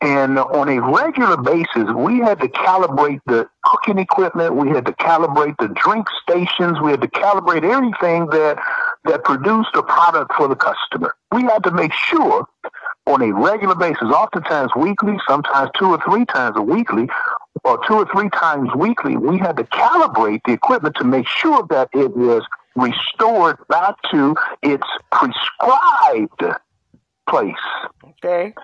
And 0.00 0.38
on 0.38 0.68
a 0.68 0.80
regular 0.80 1.36
basis, 1.36 1.92
we 1.96 2.18
had 2.18 2.40
to 2.40 2.48
calibrate 2.48 3.20
the 3.26 3.48
cooking 3.64 3.98
equipment. 3.98 4.54
We 4.54 4.68
had 4.68 4.86
to 4.86 4.92
calibrate 4.92 5.56
the 5.58 5.68
drink 5.68 6.06
stations. 6.22 6.78
We 6.80 6.92
had 6.92 7.00
to 7.00 7.08
calibrate 7.08 7.64
everything 7.64 8.26
that 8.26 8.58
that 9.04 9.24
produced 9.24 9.70
a 9.74 9.82
product 9.82 10.34
for 10.36 10.46
the 10.48 10.54
customer. 10.54 11.14
We 11.32 11.42
had 11.42 11.64
to 11.64 11.72
make 11.72 11.92
sure 11.92 12.46
on 13.08 13.22
a 13.22 13.32
regular 13.32 13.74
basis, 13.74 14.02
oftentimes 14.02 14.70
weekly, 14.76 15.16
sometimes 15.26 15.70
two 15.78 15.86
or 15.86 15.98
three 16.04 16.26
times 16.26 16.56
a 16.56 16.62
weekly, 16.62 17.08
or 17.64 17.80
two 17.86 17.94
or 17.94 18.06
three 18.12 18.28
times 18.30 18.68
weekly, 18.76 19.16
we 19.16 19.38
had 19.38 19.56
to 19.56 19.64
calibrate 19.64 20.40
the 20.46 20.52
equipment 20.52 20.94
to 20.96 21.04
make 21.04 21.26
sure 21.26 21.66
that 21.70 21.88
it 21.94 22.14
was 22.14 22.42
restored 22.76 23.56
back 23.68 23.96
to 24.10 24.36
its 24.62 24.86
prescribed 25.10 26.44
place. 27.28 27.54
Okay. 28.04 28.54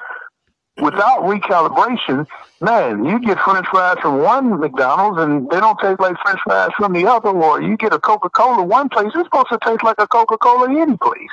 Without 0.81 1.23
recalibration, 1.23 2.27
man, 2.61 3.05
you 3.05 3.21
get 3.21 3.39
French 3.39 3.67
fries 3.69 3.97
from 4.03 4.21
one 4.21 4.61
McDonald's 4.61 5.21
and 5.21 5.49
they 5.49 5.61
don't 5.61 5.79
taste 5.79 6.01
like 6.01 6.17
French 6.23 6.41
fries 6.45 6.71
from 6.77 6.93
the 6.93 7.07
other, 7.07 7.31
or 7.31 7.63
you 7.63 7.77
get 7.77 7.95
a 7.95 7.99
Coca 7.99 8.29
Cola 8.29 8.63
one 8.63 8.89
place, 8.89 9.07
it's 9.15 9.25
supposed 9.25 9.49
to 9.51 9.59
taste 9.65 9.85
like 9.85 9.97
a 9.99 10.07
Coca 10.07 10.37
Cola 10.37 10.69
any 10.69 10.97
place. 10.97 11.31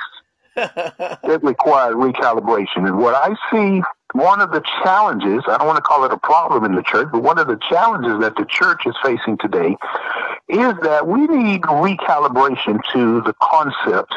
It 0.56 1.42
required 1.42 1.96
recalibration. 1.96 2.86
And 2.86 2.98
what 2.98 3.14
I 3.14 3.34
see, 3.50 3.82
one 4.12 4.40
of 4.40 4.50
the 4.50 4.62
challenges, 4.82 5.42
I 5.46 5.58
don't 5.58 5.66
want 5.66 5.76
to 5.76 5.82
call 5.82 6.04
it 6.04 6.12
a 6.12 6.18
problem 6.18 6.64
in 6.64 6.74
the 6.74 6.82
church, 6.82 7.08
but 7.12 7.22
one 7.22 7.38
of 7.38 7.46
the 7.46 7.58
challenges 7.68 8.20
that 8.20 8.36
the 8.36 8.44
church 8.44 8.86
is 8.86 8.94
facing 9.02 9.38
today 9.38 9.76
is 10.48 10.74
that 10.82 11.06
we 11.06 11.26
need 11.26 11.62
recalibration 11.62 12.80
to 12.92 13.22
the 13.22 13.34
concept 13.40 14.14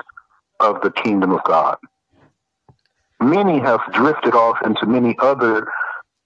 of 0.60 0.82
the 0.82 0.92
kingdom 0.92 1.32
of 1.32 1.44
God. 1.44 1.78
Many 3.22 3.60
have 3.60 3.82
drifted 3.94 4.36
off 4.36 4.58
into 4.66 4.86
many 4.86 5.16
other 5.20 5.68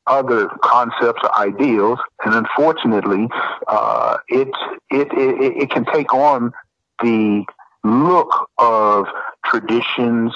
other 0.07 0.49
concepts 0.63 1.21
or 1.23 1.37
ideals, 1.37 1.99
and 2.25 2.33
unfortunately, 2.33 3.27
uh, 3.67 4.17
it, 4.27 4.49
it 4.89 5.07
it 5.13 5.63
it 5.63 5.69
can 5.69 5.85
take 5.85 6.11
on 6.13 6.51
the 7.03 7.45
look 7.83 8.49
of 8.57 9.05
traditions, 9.49 10.33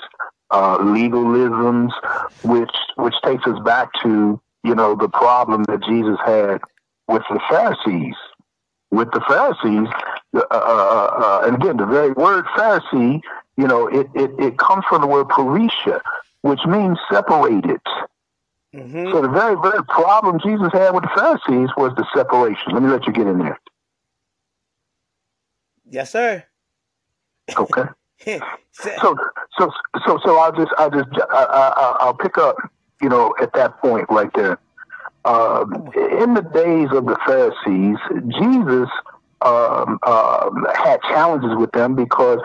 uh, 0.51 0.77
legalisms, 0.79 1.91
which 2.43 2.75
which 2.95 3.15
takes 3.23 3.45
us 3.47 3.59
back 3.63 3.89
to 4.03 4.39
you 4.63 4.75
know 4.75 4.95
the 4.95 5.09
problem 5.09 5.63
that 5.63 5.83
Jesus 5.83 6.17
had 6.25 6.61
with 7.07 7.23
the 7.29 7.39
Pharisees. 7.49 8.15
With 8.91 9.09
the 9.11 9.21
Pharisees, 9.27 9.87
uh, 10.35 10.41
uh, 10.51 10.51
uh, 10.51 11.47
and 11.47 11.55
again, 11.55 11.77
the 11.77 11.85
very 11.87 12.11
word 12.11 12.45
Pharisee, 12.55 13.21
you 13.57 13.67
know, 13.67 13.87
it, 13.87 14.07
it, 14.13 14.31
it 14.37 14.59
comes 14.59 14.83
from 14.87 15.01
the 15.01 15.07
word 15.07 15.29
parisha, 15.29 15.99
which 16.41 16.59
means 16.67 16.99
separated. 17.11 17.81
Mm-hmm. 18.73 19.11
So 19.11 19.21
the 19.21 19.29
very, 19.29 19.55
very 19.55 19.83
problem 19.85 20.39
Jesus 20.43 20.71
had 20.73 20.91
with 20.91 21.03
the 21.03 21.11
Pharisees 21.15 21.69
was 21.75 21.93
the 21.95 22.05
separation. 22.15 22.73
Let 22.73 22.83
me 22.83 22.89
let 22.89 23.05
you 23.07 23.13
get 23.13 23.27
in 23.27 23.39
there. 23.39 23.59
Yes, 25.85 26.11
sir. 26.11 26.43
Okay. 27.55 27.83
so, 29.01 29.15
so, 29.57 29.71
so, 30.05 30.19
so 30.23 30.37
I'll 30.37 30.51
just, 30.51 30.71
I'll 30.77 30.91
just, 30.91 31.09
I, 31.31 31.43
I, 31.77 31.97
I'll 31.99 32.13
pick 32.13 32.37
up, 32.37 32.55
you 33.01 33.09
know, 33.09 33.33
at 33.41 33.53
that 33.53 33.79
point 33.79 34.05
right 34.09 34.29
there. 34.33 34.59
Uh, 35.25 35.65
in 36.21 36.33
the 36.33 36.41
days 36.53 36.89
of 36.91 37.05
the 37.05 37.17
Pharisees, 37.25 37.97
Jesus 38.39 38.89
um, 39.43 39.99
um, 40.05 40.65
had 40.73 41.01
challenges 41.03 41.55
with 41.57 41.71
them 41.71 41.95
because 41.95 42.39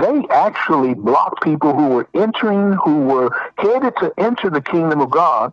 they 0.00 0.22
actually 0.30 0.94
blocked 0.94 1.42
people 1.42 1.74
who 1.74 1.88
were 1.88 2.08
entering, 2.14 2.76
who 2.84 3.02
were 3.02 3.30
headed 3.58 3.94
to 4.00 4.12
enter 4.18 4.50
the 4.50 4.60
kingdom 4.60 5.00
of 5.00 5.10
God. 5.10 5.52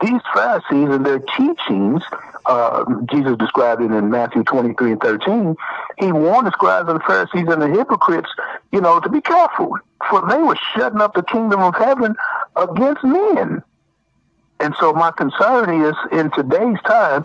These 0.00 0.20
Pharisees 0.34 0.88
and 0.90 1.06
their 1.06 1.18
teachings, 1.18 2.02
uh, 2.44 2.84
Jesus 3.10 3.36
described 3.38 3.82
it 3.82 3.90
in 3.90 4.10
Matthew 4.10 4.44
23 4.44 4.92
and 4.92 5.00
13. 5.00 5.56
He 5.98 6.12
warned 6.12 6.46
the 6.46 6.52
scribes 6.52 6.88
and 6.88 7.00
the 7.00 7.04
Pharisees 7.04 7.46
and 7.48 7.62
the 7.62 7.68
hypocrites, 7.68 8.28
you 8.72 8.80
know, 8.80 9.00
to 9.00 9.08
be 9.08 9.20
careful, 9.20 9.78
for 10.10 10.26
they 10.28 10.38
were 10.38 10.56
shutting 10.74 11.00
up 11.00 11.14
the 11.14 11.22
kingdom 11.22 11.60
of 11.60 11.74
heaven 11.74 12.14
against 12.56 13.02
men. 13.04 13.62
And 14.60 14.74
so 14.80 14.92
my 14.92 15.12
concern 15.12 15.82
is 15.82 15.94
in 16.12 16.30
today's 16.30 16.80
time, 16.86 17.24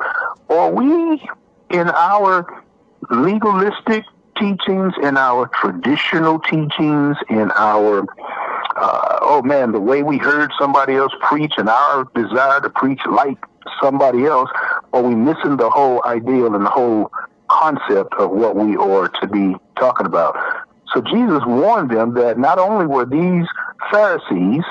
are 0.50 0.72
we 0.72 1.22
in 1.70 1.90
our 1.90 2.64
legalistic 3.10 4.04
teachings, 4.38 4.94
in 5.02 5.18
our 5.18 5.48
traditional 5.48 6.40
teachings, 6.40 7.18
in 7.30 7.52
our, 7.56 8.06
uh, 8.76 9.20
oh 9.22 9.42
man, 9.44 9.72
the 9.72 9.80
way 9.80 10.04
we 10.04 10.18
heard 10.18 10.52
somebody 10.60 10.96
else 10.96 11.14
preach 11.22 11.54
and 11.58 11.70
our 11.70 12.06
desire 12.16 12.62
to 12.62 12.70
preach 12.70 13.02
like 13.10 13.38
somebody 13.82 14.26
else, 14.26 14.50
are 14.94 15.02
we 15.02 15.16
missing 15.16 15.58
the 15.58 15.70
whole 15.70 16.02
ideal 16.06 16.56
and 16.56 16.66
the 16.66 16.70
whole 16.70 17.12
concept 17.50 18.14
of 18.16 18.32
what 18.32 18.56
we 18.56 18.76
are 18.78 19.10
to 19.10 19.28
be 19.28 19.56
talking 19.78 20.06
about? 20.06 20.36
So 20.94 21.02
Jesus 21.02 21.42
warned 21.46 21.92
them 21.92 22.14
that 22.16 22.38
not 22.38 22.60
only 22.60 22.86
were 22.86 23.06
these 23.06 23.48
Pharisees, 23.92 24.64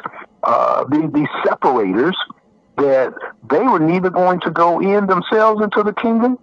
uh, 0.42 0.84
these, 0.90 1.10
these 1.12 1.28
separators, 1.44 2.16
that 2.76 3.14
they 3.50 3.60
were 3.60 3.78
neither 3.78 4.10
going 4.10 4.40
to 4.40 4.50
go 4.50 4.80
in 4.80 5.06
themselves 5.06 5.62
into 5.62 5.82
the 5.82 5.92
kingdom, 5.92 6.38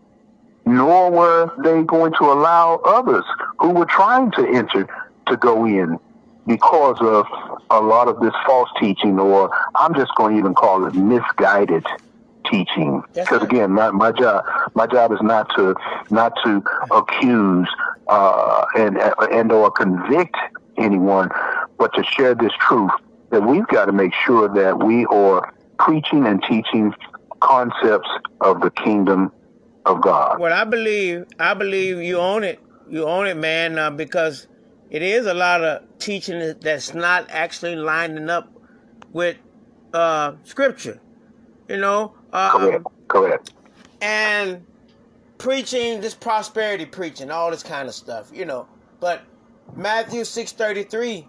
nor 0.66 1.12
were 1.12 1.52
they 1.64 1.84
going 1.84 2.14
to 2.20 2.26
allow 2.26 2.80
others 2.86 3.26
who 3.60 3.70
were 3.70 3.86
trying 3.86 4.32
to 4.32 4.48
enter 4.48 4.88
to 5.28 5.38
go 5.38 5.66
in 5.66 6.00
because 6.48 6.98
of 7.02 7.26
a 7.70 7.82
lot 7.82 8.08
of 8.08 8.20
this 8.20 8.34
false 8.46 8.70
teaching, 8.80 9.20
or 9.20 9.52
I'm 9.76 9.94
just 9.94 10.12
going 10.16 10.34
to 10.34 10.40
even 10.40 10.54
call 10.54 10.86
it 10.86 10.96
misguided 10.96 11.86
teaching. 12.50 13.04
Because 13.14 13.44
again, 13.44 13.72
my, 13.72 13.92
my 13.92 14.12
job 14.12 14.46
my 14.74 14.88
job 14.88 15.12
is 15.12 15.20
not 15.22 15.54
to 15.56 15.76
not 16.10 16.34
to 16.46 16.64
accuse 16.92 17.68
uh, 18.08 18.66
and 18.76 18.98
and 18.98 19.52
or 19.52 19.70
convict 19.72 20.36
anyone, 20.78 21.30
but 21.78 21.94
to 21.96 22.04
share 22.04 22.34
this 22.34 22.54
truth 22.60 22.92
that 23.32 23.42
we've 23.42 23.68
got 23.68 23.86
to 23.86 23.92
make 23.92 24.14
sure 24.26 24.48
that 24.54 24.80
we 24.80 25.06
are 25.08 25.54
preaching 25.80 26.26
and 26.26 26.42
teaching 26.44 26.94
concepts 27.42 28.10
of 28.42 28.62
the 28.62 28.72
kingdom 28.72 29.32
of 29.86 30.02
God. 30.02 30.40
Well, 30.40 30.54
I 30.54 30.64
believe 30.64 31.26
I 31.40 31.54
believe 31.54 32.02
you 32.02 32.18
own 32.18 32.44
it. 32.44 32.60
You 32.90 33.06
own 33.06 33.28
it, 33.28 33.36
man, 33.36 33.78
uh, 33.78 33.90
because 33.90 34.48
it 34.90 35.02
is 35.02 35.26
a 35.26 35.34
lot 35.34 35.64
of 35.64 35.84
teaching 36.00 36.56
that's 36.62 36.94
not 36.94 37.28
actually 37.30 37.76
lining 37.76 38.30
up 38.30 38.52
with 39.12 39.38
uh, 39.94 40.34
scripture. 40.44 41.00
You 41.68 41.78
know, 41.78 42.16
uh, 42.32 42.58
correct, 42.58 42.86
correct. 43.08 43.54
And 44.02 44.66
preaching 45.38 46.02
this 46.02 46.14
prosperity 46.14 46.86
preaching, 46.86 47.30
all 47.30 47.52
this 47.52 47.64
kind 47.64 47.88
of 47.88 47.96
stuff. 47.96 48.32
You 48.34 48.46
know, 48.46 48.68
but 49.00 49.24
Matthew 49.76 50.24
six 50.24 50.52
thirty 50.52 50.84
three, 50.84 51.28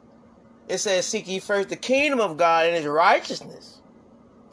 it 0.68 0.78
says, 0.78 1.06
"Seek 1.06 1.26
ye 1.26 1.40
first 1.40 1.70
the 1.70 1.76
kingdom 1.76 2.20
of 2.20 2.36
God 2.36 2.66
and 2.66 2.76
His 2.76 2.86
righteousness." 2.86 3.80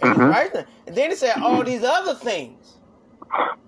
And, 0.01 0.13
mm-hmm. 0.15 0.29
righteousness. 0.29 0.65
and 0.87 0.95
then 0.95 1.11
it 1.11 1.17
said, 1.17 1.37
"All 1.41 1.63
these 1.63 1.83
other 1.83 2.15
things." 2.15 2.75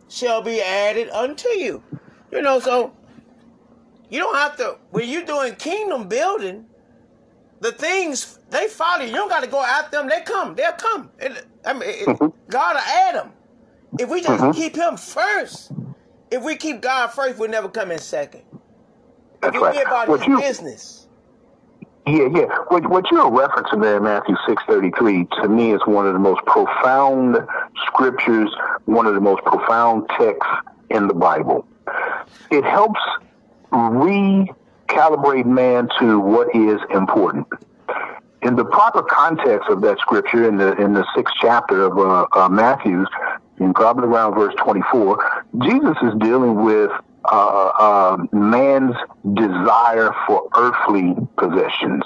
shall 0.10 0.42
be 0.42 0.62
added 0.62 1.10
unto 1.10 1.50
you. 1.50 1.84
You 2.32 2.42
know, 2.42 2.60
so 2.60 2.94
you 4.10 4.20
don't 4.20 4.36
have 4.36 4.58
to 4.58 4.78
when 4.92 5.08
you're 5.10 5.26
doing 5.26 5.56
kingdom 5.56 6.08
building, 6.08 6.66
the 7.60 7.72
things 7.72 8.40
they 8.50 8.68
follow 8.68 9.04
you. 9.04 9.10
You 9.10 9.16
don't 9.16 9.30
got 9.30 9.44
to 9.44 9.50
go 9.50 9.64
after 9.64 9.98
them. 9.98 10.08
They 10.08 10.22
come. 10.22 10.56
They'll 10.56 10.74
come. 10.74 11.10
It, 11.20 11.46
I 11.66 11.74
mean, 11.74 11.84
it, 11.84 12.08
mm-hmm. 12.08 12.28
God 12.50 12.76
will 12.76 12.82
add 12.82 13.16
them. 13.16 13.32
If 14.00 14.10
we 14.10 14.22
just 14.22 14.42
mm-hmm. 14.42 14.52
keep 14.52 14.76
Him 14.76 14.98
first, 14.98 15.72
if 16.30 16.44
we 16.44 16.56
keep 16.56 16.82
God 16.82 17.08
first, 17.08 17.40
we'll 17.40 17.50
never 17.50 17.70
come 17.70 17.92
in 17.92 18.00
second. 18.00 18.44
That's 19.42 19.56
if 19.56 19.62
right. 19.62 19.82
About 19.82 20.08
what 20.08 20.20
His 20.20 20.28
you, 20.28 20.40
business. 20.40 21.08
Yeah, 22.06 22.30
yeah. 22.34 22.46
What, 22.70 22.90
what 22.90 23.12
you're 23.12 23.30
referencing 23.30 23.82
there, 23.82 24.00
Matthew 24.00 24.36
six 24.48 24.64
thirty 24.66 24.92
three, 24.98 25.28
to 25.42 25.50
me 25.50 25.74
is 25.74 25.82
one 25.86 26.08
of 26.08 26.14
the 26.14 26.20
most 26.20 26.42
profound 26.46 27.38
scriptures, 27.88 28.50
one 28.86 29.06
of 29.06 29.14
the 29.14 29.20
most 29.20 29.44
profound 29.44 30.08
texts 30.18 30.48
in 30.90 31.08
the 31.08 31.14
Bible. 31.14 31.68
It 32.50 32.64
helps 32.64 33.00
re 33.72 34.52
calibrate 34.88 35.46
man 35.46 35.90
to 36.00 36.20
what 36.20 36.54
is 36.56 36.80
important. 36.92 37.48
In 38.42 38.56
the 38.56 38.66
proper 38.66 39.02
context 39.04 39.70
of 39.70 39.82
that 39.82 40.00
scripture, 40.00 40.48
in 40.48 40.58
the 40.58 40.76
in 40.82 40.94
the 40.94 41.06
sixth 41.16 41.34
chapter 41.42 41.84
of 41.84 41.98
uh, 41.98 42.28
uh, 42.34 42.50
Matthew's, 42.50 43.08
in 43.60 43.74
probably 43.74 44.08
around 44.08 44.36
verse 44.36 44.54
24, 44.64 45.46
Jesus 45.64 45.98
is 46.04 46.14
dealing 46.20 46.64
with 46.64 46.92
uh, 47.26 47.72
uh, 47.80 48.18
man's 48.32 48.96
desire 49.34 50.14
for 50.26 50.48
earthly 50.56 51.16
possessions. 51.38 52.04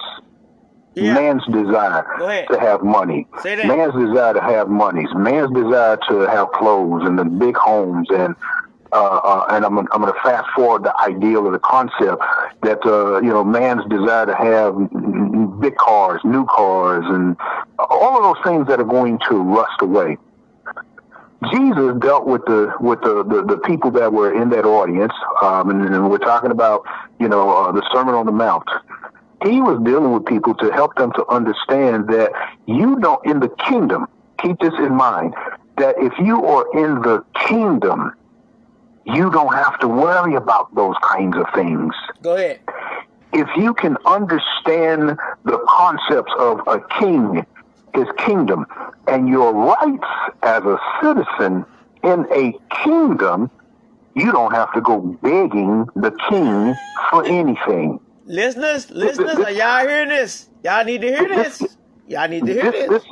Yeah. 0.94 1.14
Man's 1.14 1.46
desire 1.46 2.06
to 2.50 2.60
have 2.60 2.84
money. 2.84 3.26
Man's 3.66 3.94
desire 3.94 4.34
to 4.34 4.42
have 4.42 4.68
monies. 4.68 5.08
Man's 5.16 5.50
desire 5.52 5.98
to 6.10 6.20
have 6.22 6.52
clothes 6.52 7.04
and 7.06 7.18
the 7.18 7.24
big 7.24 7.56
homes 7.56 8.08
and 8.10 8.36
uh, 8.94 9.20
uh, 9.24 9.46
and 9.50 9.66
I'm, 9.66 9.78
I'm 9.78 10.02
going 10.02 10.14
to 10.14 10.20
fast 10.22 10.50
forward 10.56 10.84
the 10.84 10.94
ideal 11.00 11.48
or 11.48 11.52
the 11.52 11.60
concept 11.60 12.22
that 12.64 12.86
uh, 12.86 13.22
you 13.22 13.30
know 13.30 13.44
man's 13.44 13.84
desire 13.90 14.26
to 14.26 14.36
have 14.36 14.76
big 15.62 15.76
cars, 15.78 16.22
new 16.24 16.46
cars, 16.46 17.06
and 17.08 17.38
all 17.80 18.18
of 18.18 18.24
those 18.24 18.44
things 18.44 18.68
that 18.68 18.80
are 18.80 18.86
going 18.86 19.20
to 19.30 19.38
rust 19.38 19.82
away. 19.82 20.18
Jesus 21.52 21.98
dealt 22.00 22.28
with 22.28 22.46
the 22.46 22.74
with 22.80 23.02
the, 23.02 23.24
the, 23.24 23.44
the 23.44 23.58
people 23.60 23.92
that 23.92 24.14
were 24.14 24.40
in 24.40 24.50
that 24.50 24.66
audience, 24.66 25.14
um, 25.42 25.70
and, 25.70 25.84
and 25.84 26.10
we're 26.10 26.18
talking 26.18 26.52
about 26.52 26.84
you 27.20 27.28
know 27.28 27.50
uh, 27.50 27.72
the 27.72 27.88
Sermon 27.94 28.14
on 28.14 28.26
the 28.26 28.32
Mount. 28.32 28.68
He 29.44 29.60
was 29.60 29.82
dealing 29.84 30.12
with 30.12 30.26
people 30.26 30.54
to 30.56 30.72
help 30.72 30.96
them 30.96 31.12
to 31.14 31.26
understand 31.30 32.10
that 32.10 32.32
you 32.68 33.00
don't 33.00 33.26
in 33.26 33.40
the 33.40 33.50
kingdom. 33.68 34.08
Keep 34.40 34.60
this 34.60 34.74
in 34.78 34.96
mind 34.96 35.34
that 35.78 35.96
if 35.98 36.14
you 36.20 36.46
are 36.46 36.66
in 36.74 37.02
the 37.02 37.24
kingdom, 37.48 38.12
you 39.14 39.30
don't 39.32 39.54
have 39.54 39.80
to 39.80 39.88
worry 39.88 40.36
about 40.36 40.74
those 40.76 40.96
kinds 41.04 41.36
of 41.38 41.46
things 41.54 41.94
Go 42.22 42.36
ahead. 42.36 42.60
if 43.34 43.48
you 43.58 43.74
can 43.74 43.98
understand 44.06 45.18
the 45.46 45.66
concepts 45.70 46.32
of 46.40 46.60
a 46.68 46.80
king, 47.00 47.46
his 47.96 48.08
kingdom, 48.18 48.66
and 49.08 49.28
your 49.28 49.54
rights 49.54 50.08
as 50.44 50.64
a 50.64 50.78
citizen 51.02 51.66
in 52.04 52.26
a 52.32 52.54
kingdom, 52.84 53.50
you 54.16 54.32
don't 54.32 54.52
have 54.54 54.74
to 54.74 54.82
go 54.82 55.00
begging 55.22 55.86
the 55.96 56.12
king 56.30 56.78
for 57.10 57.26
anything. 57.26 58.00
Listeners, 58.26 58.90
listeners, 58.92 59.38
are 59.40 59.52
y'all 59.52 59.80
hearing 59.88 60.10
this? 60.10 60.50
Y'all 60.64 60.84
need 60.86 61.02
to 61.02 61.08
hear 61.08 61.28
this. 61.28 61.62
Y'all 62.08 62.28
need 62.28 62.46
to 62.46 62.54
hear 62.54 62.72
This, 62.72 63.04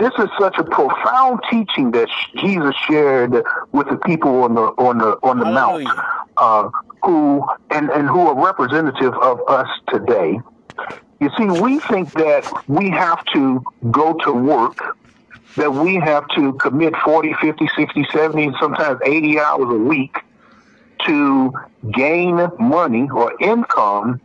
this. 0.00 0.12
is 0.18 0.28
such 0.38 0.56
a 0.58 0.64
profound 0.64 1.40
teaching 1.50 1.90
that 1.92 2.08
Jesus 2.36 2.74
shared 2.88 3.32
with 3.72 3.88
the 3.88 3.98
people 4.04 4.42
on 4.42 4.54
the 4.54 4.62
on 4.62 4.98
the 4.98 5.16
on 5.22 5.38
the 5.38 5.44
mount, 5.44 5.88
uh, 6.36 6.68
who 7.02 7.44
and 7.70 7.90
and 7.90 8.08
who 8.08 8.26
are 8.28 8.44
representative 8.44 9.14
of 9.14 9.40
us 9.48 9.68
today. 9.88 10.40
You 11.20 11.30
see, 11.36 11.44
we 11.44 11.80
think 11.90 12.12
that 12.14 12.44
we 12.66 12.90
have 12.90 13.22
to 13.34 13.62
go 13.90 14.14
to 14.24 14.32
work, 14.32 14.78
that 15.56 15.70
we 15.70 15.96
have 15.96 16.26
to 16.36 16.54
commit 16.54 16.94
40, 17.04 17.34
50, 17.34 17.68
60, 17.76 18.06
70, 18.10 18.52
sometimes 18.58 18.98
80 19.04 19.38
hours 19.38 19.68
a 19.70 19.78
week 19.78 20.14
to 21.06 21.52
gain 21.92 22.48
money 22.58 23.08
or 23.14 23.32
income 23.40 24.20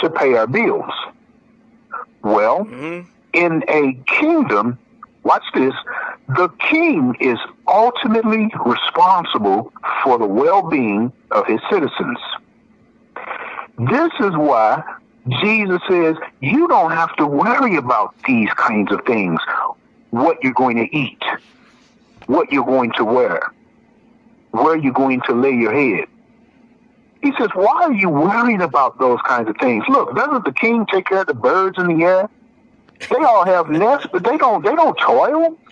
to 0.00 0.10
pay 0.10 0.34
our 0.34 0.46
bills. 0.46 0.92
Well, 2.22 2.64
Mhm. 2.64 3.06
in 3.32 3.64
a 3.68 3.92
kingdom, 4.06 4.78
watch 5.24 5.44
this, 5.54 5.74
the 6.28 6.48
king 6.70 7.16
is 7.20 7.38
ultimately 7.66 8.50
responsible 8.64 9.72
for 10.02 10.18
the 10.18 10.26
well 10.26 10.62
being 10.68 11.12
of 11.30 11.46
his 11.46 11.60
citizens. 11.70 12.18
This 13.78 14.12
is 14.20 14.36
why 14.36 14.82
Jesus 15.42 15.80
says 15.88 16.16
you 16.40 16.68
don't 16.68 16.92
have 16.92 17.14
to 17.16 17.26
worry 17.26 17.76
about 17.76 18.14
these 18.26 18.50
kinds 18.50 18.92
of 18.92 19.00
things 19.06 19.40
what 20.10 20.38
you're 20.42 20.52
going 20.52 20.76
to 20.76 20.96
eat, 20.96 21.22
what 22.26 22.52
you're 22.52 22.64
going 22.64 22.92
to 22.92 23.04
wear, 23.04 23.52
where 24.52 24.76
you're 24.76 24.92
going 24.92 25.20
to 25.22 25.34
lay 25.34 25.50
your 25.50 25.72
head. 25.72 26.06
He 27.22 27.32
says, 27.38 27.48
Why 27.54 27.84
are 27.84 27.92
you 27.92 28.10
worrying 28.10 28.60
about 28.60 28.98
those 28.98 29.18
kinds 29.26 29.48
of 29.48 29.56
things? 29.56 29.82
Look, 29.88 30.14
doesn't 30.14 30.44
the 30.44 30.52
king 30.52 30.86
take 30.86 31.06
care 31.06 31.22
of 31.22 31.26
the 31.26 31.34
birds 31.34 31.78
in 31.78 31.88
the 31.88 32.04
air? 32.04 32.28
They 33.00 33.16
all 33.16 33.44
have 33.44 33.70
nests, 33.70 34.08
but 34.12 34.24
they 34.24 34.36
don't 34.36 34.64
they 34.64 34.74
don't 34.74 34.98
toil. 34.98 35.58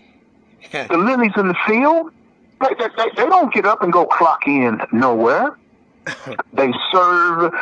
The 0.72 0.96
lilies 0.96 1.32
in 1.36 1.48
the 1.48 1.56
field, 1.66 2.12
they, 2.60 2.68
they, 2.78 2.88
they, 2.96 3.10
they 3.16 3.26
don't 3.28 3.52
get 3.52 3.66
up 3.66 3.82
and 3.82 3.92
go 3.92 4.06
clock 4.06 4.46
in 4.46 4.80
nowhere. 4.92 5.58
They 6.54 6.72
serve 6.92 7.52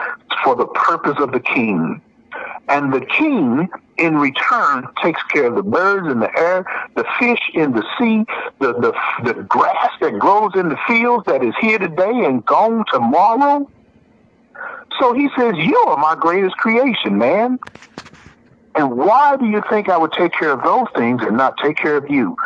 for 0.45 0.55
the 0.55 0.67
purpose 0.67 1.17
of 1.19 1.33
the 1.33 1.41
king. 1.41 2.01
And 2.69 2.93
the 2.93 3.01
king, 3.01 3.69
in 3.97 4.17
return, 4.19 4.87
takes 5.03 5.23
care 5.25 5.47
of 5.47 5.57
the 5.57 5.63
birds 5.63 6.07
in 6.07 6.21
the 6.21 6.31
air, 6.39 6.65
the 6.95 7.05
fish 7.19 7.41
in 7.55 7.73
the 7.73 7.83
sea, 7.99 8.25
the, 8.61 8.75
the, 8.75 8.93
the 9.25 9.43
grass 9.43 9.91
that 10.01 10.19
grows 10.19 10.53
in 10.55 10.69
the 10.69 10.79
fields 10.87 11.27
that 11.27 11.43
is 11.43 11.55
here 11.61 11.79
today 11.79 12.25
and 12.25 12.45
gone 12.47 12.85
tomorrow. 12.93 13.69
So 15.01 15.15
he 15.15 15.29
says, 15.37 15.55
You 15.57 15.77
are 15.89 15.97
my 15.97 16.15
greatest 16.15 16.57
creation, 16.59 17.19
man. 17.19 17.59
And 18.77 18.97
why 18.97 19.37
do 19.37 19.47
you 19.47 19.63
think 19.69 19.89
I 19.89 19.97
would 19.97 20.13
take 20.13 20.33
care 20.33 20.53
of 20.53 20.63
those 20.63 20.87
things 20.97 21.23
and 21.23 21.37
not 21.37 21.55
take 21.63 21.77
care 21.77 21.97
of 21.97 22.09
you? 22.09 22.37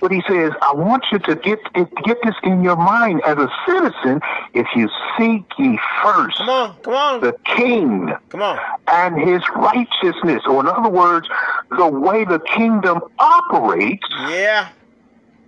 But 0.00 0.12
he 0.12 0.22
says, 0.26 0.52
I 0.62 0.72
want 0.74 1.04
you 1.12 1.18
to 1.20 1.34
get 1.36 1.58
get 1.74 2.18
this 2.24 2.34
in 2.42 2.62
your 2.62 2.76
mind 2.76 3.20
as 3.26 3.36
a 3.36 3.48
citizen. 3.66 4.20
If 4.54 4.66
you 4.74 4.88
seek 5.18 5.44
ye 5.58 5.78
first 6.02 6.38
Come 6.38 6.48
on, 6.48 6.76
come 6.82 6.94
on, 6.94 7.20
the 7.20 7.34
king 7.44 8.12
come 8.30 8.42
on. 8.42 8.58
and 8.90 9.18
his 9.18 9.42
righteousness, 9.54 10.42
or 10.46 10.60
in 10.60 10.68
other 10.68 10.88
words, 10.88 11.28
the 11.70 11.86
way 11.86 12.24
the 12.24 12.40
kingdom 12.40 13.00
operates, 13.18 14.06
Yeah. 14.30 14.68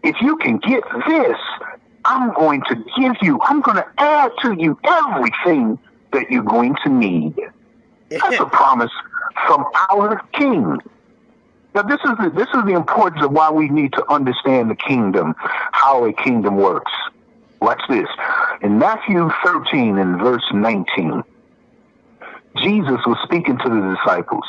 if 0.03 0.17
you 0.21 0.37
can 0.37 0.59
get 0.59 0.83
this, 1.09 1.39
I'm 2.05 2.33
going 2.35 2.63
to 2.69 2.77
give 2.99 3.17
you, 3.23 3.41
I'm 3.43 3.63
going 3.63 3.79
to 3.79 3.87
add 3.99 4.31
to 4.43 4.53
you 4.53 4.79
everything 4.85 5.79
that 6.13 6.31
you're 6.31 6.43
going 6.45 6.77
to 6.85 6.91
need. 6.91 7.35
That's 8.11 8.39
a 8.41 8.47
promise 8.47 8.93
from 9.47 9.65
our 9.91 10.21
King. 10.33 10.79
Now, 11.75 11.83
this 11.83 12.01
is 12.05 12.13
the, 12.19 12.33
this 12.35 12.49
is 12.55 12.65
the 12.65 12.73
importance 12.73 13.23
of 13.23 13.33
why 13.33 13.51
we 13.51 13.69
need 13.69 13.93
to 13.93 14.11
understand 14.11 14.71
the 14.71 14.77
kingdom, 14.77 15.35
how 15.39 16.05
a 16.07 16.13
kingdom 16.13 16.57
works. 16.57 16.93
Watch 17.61 17.83
this. 17.89 18.09
In 18.63 18.79
Matthew 18.79 19.29
13 19.45 19.99
and 19.99 20.19
verse 20.19 20.45
19, 20.53 21.23
Jesus 22.57 22.99
was 23.07 23.19
speaking 23.25 23.59
to 23.59 23.69
the 23.69 23.97
disciples. 23.97 24.45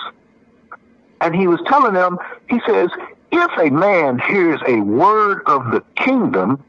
And 1.19 1.35
he 1.35 1.47
was 1.47 1.59
telling 1.67 1.93
them, 1.93 2.17
he 2.49 2.61
says, 2.65 2.89
if 3.31 3.51
a 3.59 3.69
man 3.71 4.19
hears 4.19 4.61
a 4.65 4.79
word 4.81 5.41
of 5.47 5.71
the 5.71 5.83
kingdom, 5.97 6.63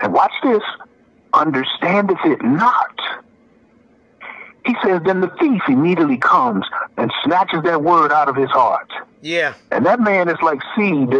and 0.00 0.12
watch 0.12 0.32
this, 0.42 0.62
understandeth 1.32 2.18
it 2.24 2.42
not. 2.42 2.98
He 4.74 4.88
says, 4.88 5.02
then 5.04 5.20
the 5.20 5.28
thief 5.40 5.62
immediately 5.68 6.16
comes 6.16 6.64
and 6.96 7.12
snatches 7.24 7.62
that 7.64 7.82
word 7.82 8.12
out 8.12 8.28
of 8.28 8.36
his 8.36 8.50
heart. 8.50 8.90
Yeah. 9.20 9.54
And 9.70 9.86
that 9.86 10.00
man 10.00 10.28
is 10.28 10.38
like 10.42 10.60
seed 10.76 11.10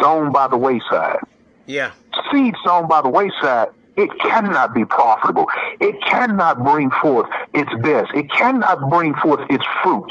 sown 0.00 0.32
by 0.32 0.48
the 0.48 0.56
wayside. 0.56 1.20
Yeah. 1.66 1.92
Seed 2.30 2.54
sown 2.64 2.88
by 2.88 3.02
the 3.02 3.08
wayside, 3.08 3.68
it 3.96 4.10
cannot 4.20 4.74
be 4.74 4.84
profitable. 4.84 5.46
It 5.80 6.00
cannot 6.02 6.62
bring 6.64 6.90
forth 6.90 7.28
its 7.54 7.72
best. 7.82 8.12
It 8.14 8.30
cannot 8.30 8.90
bring 8.90 9.14
forth 9.14 9.40
its 9.50 9.64
fruit. 9.82 10.10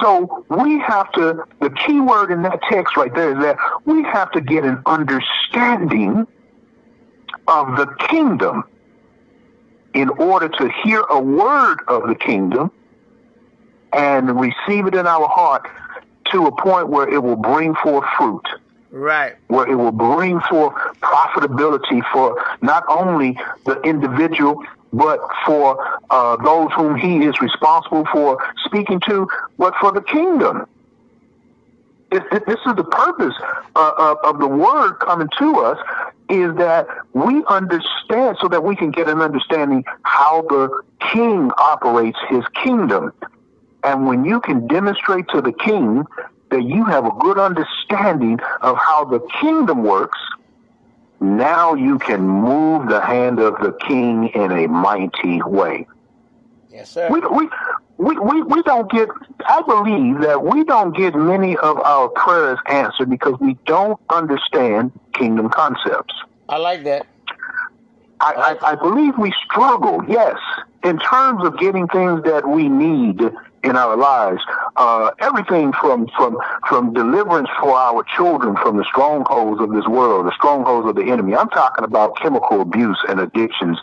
So 0.00 0.44
we 0.48 0.78
have 0.80 1.10
to, 1.12 1.44
the 1.60 1.70
key 1.70 2.00
word 2.00 2.30
in 2.30 2.42
that 2.42 2.60
text 2.70 2.96
right 2.96 3.12
there 3.14 3.32
is 3.36 3.42
that 3.42 3.56
we 3.84 4.02
have 4.04 4.30
to 4.32 4.40
get 4.40 4.64
an 4.64 4.80
understanding 4.86 6.26
of 7.48 7.76
the 7.76 7.86
kingdom 8.08 8.64
in 9.98 10.08
order 10.10 10.48
to 10.48 10.70
hear 10.84 11.02
a 11.10 11.20
word 11.20 11.78
of 11.88 12.06
the 12.06 12.14
kingdom 12.14 12.70
and 13.92 14.38
receive 14.38 14.86
it 14.86 14.94
in 14.94 15.06
our 15.08 15.26
heart 15.28 15.66
to 16.32 16.46
a 16.46 16.62
point 16.62 16.88
where 16.88 17.08
it 17.08 17.20
will 17.20 17.36
bring 17.36 17.74
forth 17.82 18.04
fruit 18.16 18.46
Right. 18.90 19.34
where 19.48 19.66
it 19.70 19.74
will 19.74 19.92
bring 19.92 20.40
forth 20.48 20.72
profitability 21.02 22.00
for 22.12 22.42
not 22.62 22.84
only 22.88 23.36
the 23.66 23.80
individual, 23.82 24.62
but 24.92 25.20
for 25.44 26.00
uh, 26.10 26.36
those 26.42 26.68
whom 26.74 26.96
he 26.96 27.18
is 27.24 27.38
responsible 27.40 28.06
for 28.12 28.38
speaking 28.64 29.00
to, 29.08 29.28
but 29.58 29.74
for 29.80 29.92
the 29.92 30.00
kingdom. 30.00 30.66
This, 32.10 32.22
this 32.46 32.58
is 32.66 32.74
the 32.74 32.84
purpose 32.84 33.34
uh, 33.76 33.92
of, 33.98 34.18
of 34.24 34.40
the 34.40 34.48
word 34.48 34.94
coming 34.94 35.28
to 35.38 35.56
us 35.60 35.78
is 36.30 36.54
that 36.56 36.86
we 37.12 37.44
understand 37.48 38.36
so 38.40 38.48
that 38.48 38.62
we 38.62 38.76
can 38.76 38.90
get 38.90 39.08
an 39.08 39.20
understanding 39.20 39.84
how 40.02 40.42
the 40.42 40.82
king 41.12 41.50
operates 41.58 42.18
his 42.28 42.44
kingdom. 42.62 43.12
And 43.84 44.06
when 44.06 44.24
you 44.24 44.40
can 44.40 44.66
demonstrate 44.66 45.28
to 45.28 45.40
the 45.40 45.52
king 45.52 46.04
that 46.50 46.62
you 46.62 46.84
have 46.84 47.04
a 47.04 47.12
good 47.20 47.38
understanding 47.38 48.38
of 48.62 48.76
how 48.78 49.04
the 49.04 49.20
kingdom 49.40 49.82
works, 49.82 50.18
now 51.20 51.74
you 51.74 51.98
can 51.98 52.22
move 52.26 52.88
the 52.88 53.00
hand 53.00 53.38
of 53.38 53.54
the 53.60 53.76
king 53.86 54.28
in 54.28 54.52
a 54.52 54.66
mighty 54.66 55.42
way. 55.42 55.86
Yes, 56.70 56.90
sir. 56.90 57.08
We, 57.10 57.20
we, 57.20 57.48
we, 57.98 58.16
we, 58.16 58.42
we 58.42 58.62
don't 58.62 58.90
get, 58.90 59.08
I 59.46 59.60
believe 59.62 60.20
that 60.22 60.42
we 60.42 60.64
don't 60.64 60.96
get 60.96 61.14
many 61.14 61.56
of 61.56 61.78
our 61.80 62.08
prayers 62.08 62.58
answered 62.66 63.10
because 63.10 63.34
we 63.40 63.58
don't 63.66 64.00
understand 64.08 64.92
kingdom 65.14 65.50
concepts. 65.50 66.14
I 66.48 66.58
like 66.58 66.84
that. 66.84 67.06
I, 68.20 68.56
I, 68.60 68.72
I 68.72 68.74
believe 68.74 69.16
we 69.18 69.32
struggle, 69.44 70.02
yes, 70.08 70.36
in 70.82 70.98
terms 70.98 71.44
of 71.44 71.58
getting 71.58 71.86
things 71.88 72.22
that 72.24 72.48
we 72.48 72.68
need 72.68 73.20
in 73.64 73.76
our 73.76 73.96
lives. 73.96 74.42
Uh, 74.76 75.10
everything 75.20 75.72
from, 75.72 76.08
from, 76.16 76.38
from 76.68 76.92
deliverance 76.92 77.48
for 77.60 77.76
our 77.76 78.04
children 78.16 78.56
from 78.56 78.76
the 78.76 78.84
strongholds 78.84 79.60
of 79.60 79.72
this 79.72 79.86
world, 79.86 80.26
the 80.26 80.34
strongholds 80.34 80.88
of 80.88 80.94
the 80.94 81.10
enemy. 81.10 81.34
I'm 81.34 81.48
talking 81.50 81.84
about 81.84 82.16
chemical 82.18 82.60
abuse 82.60 82.98
and 83.08 83.20
addictions. 83.20 83.78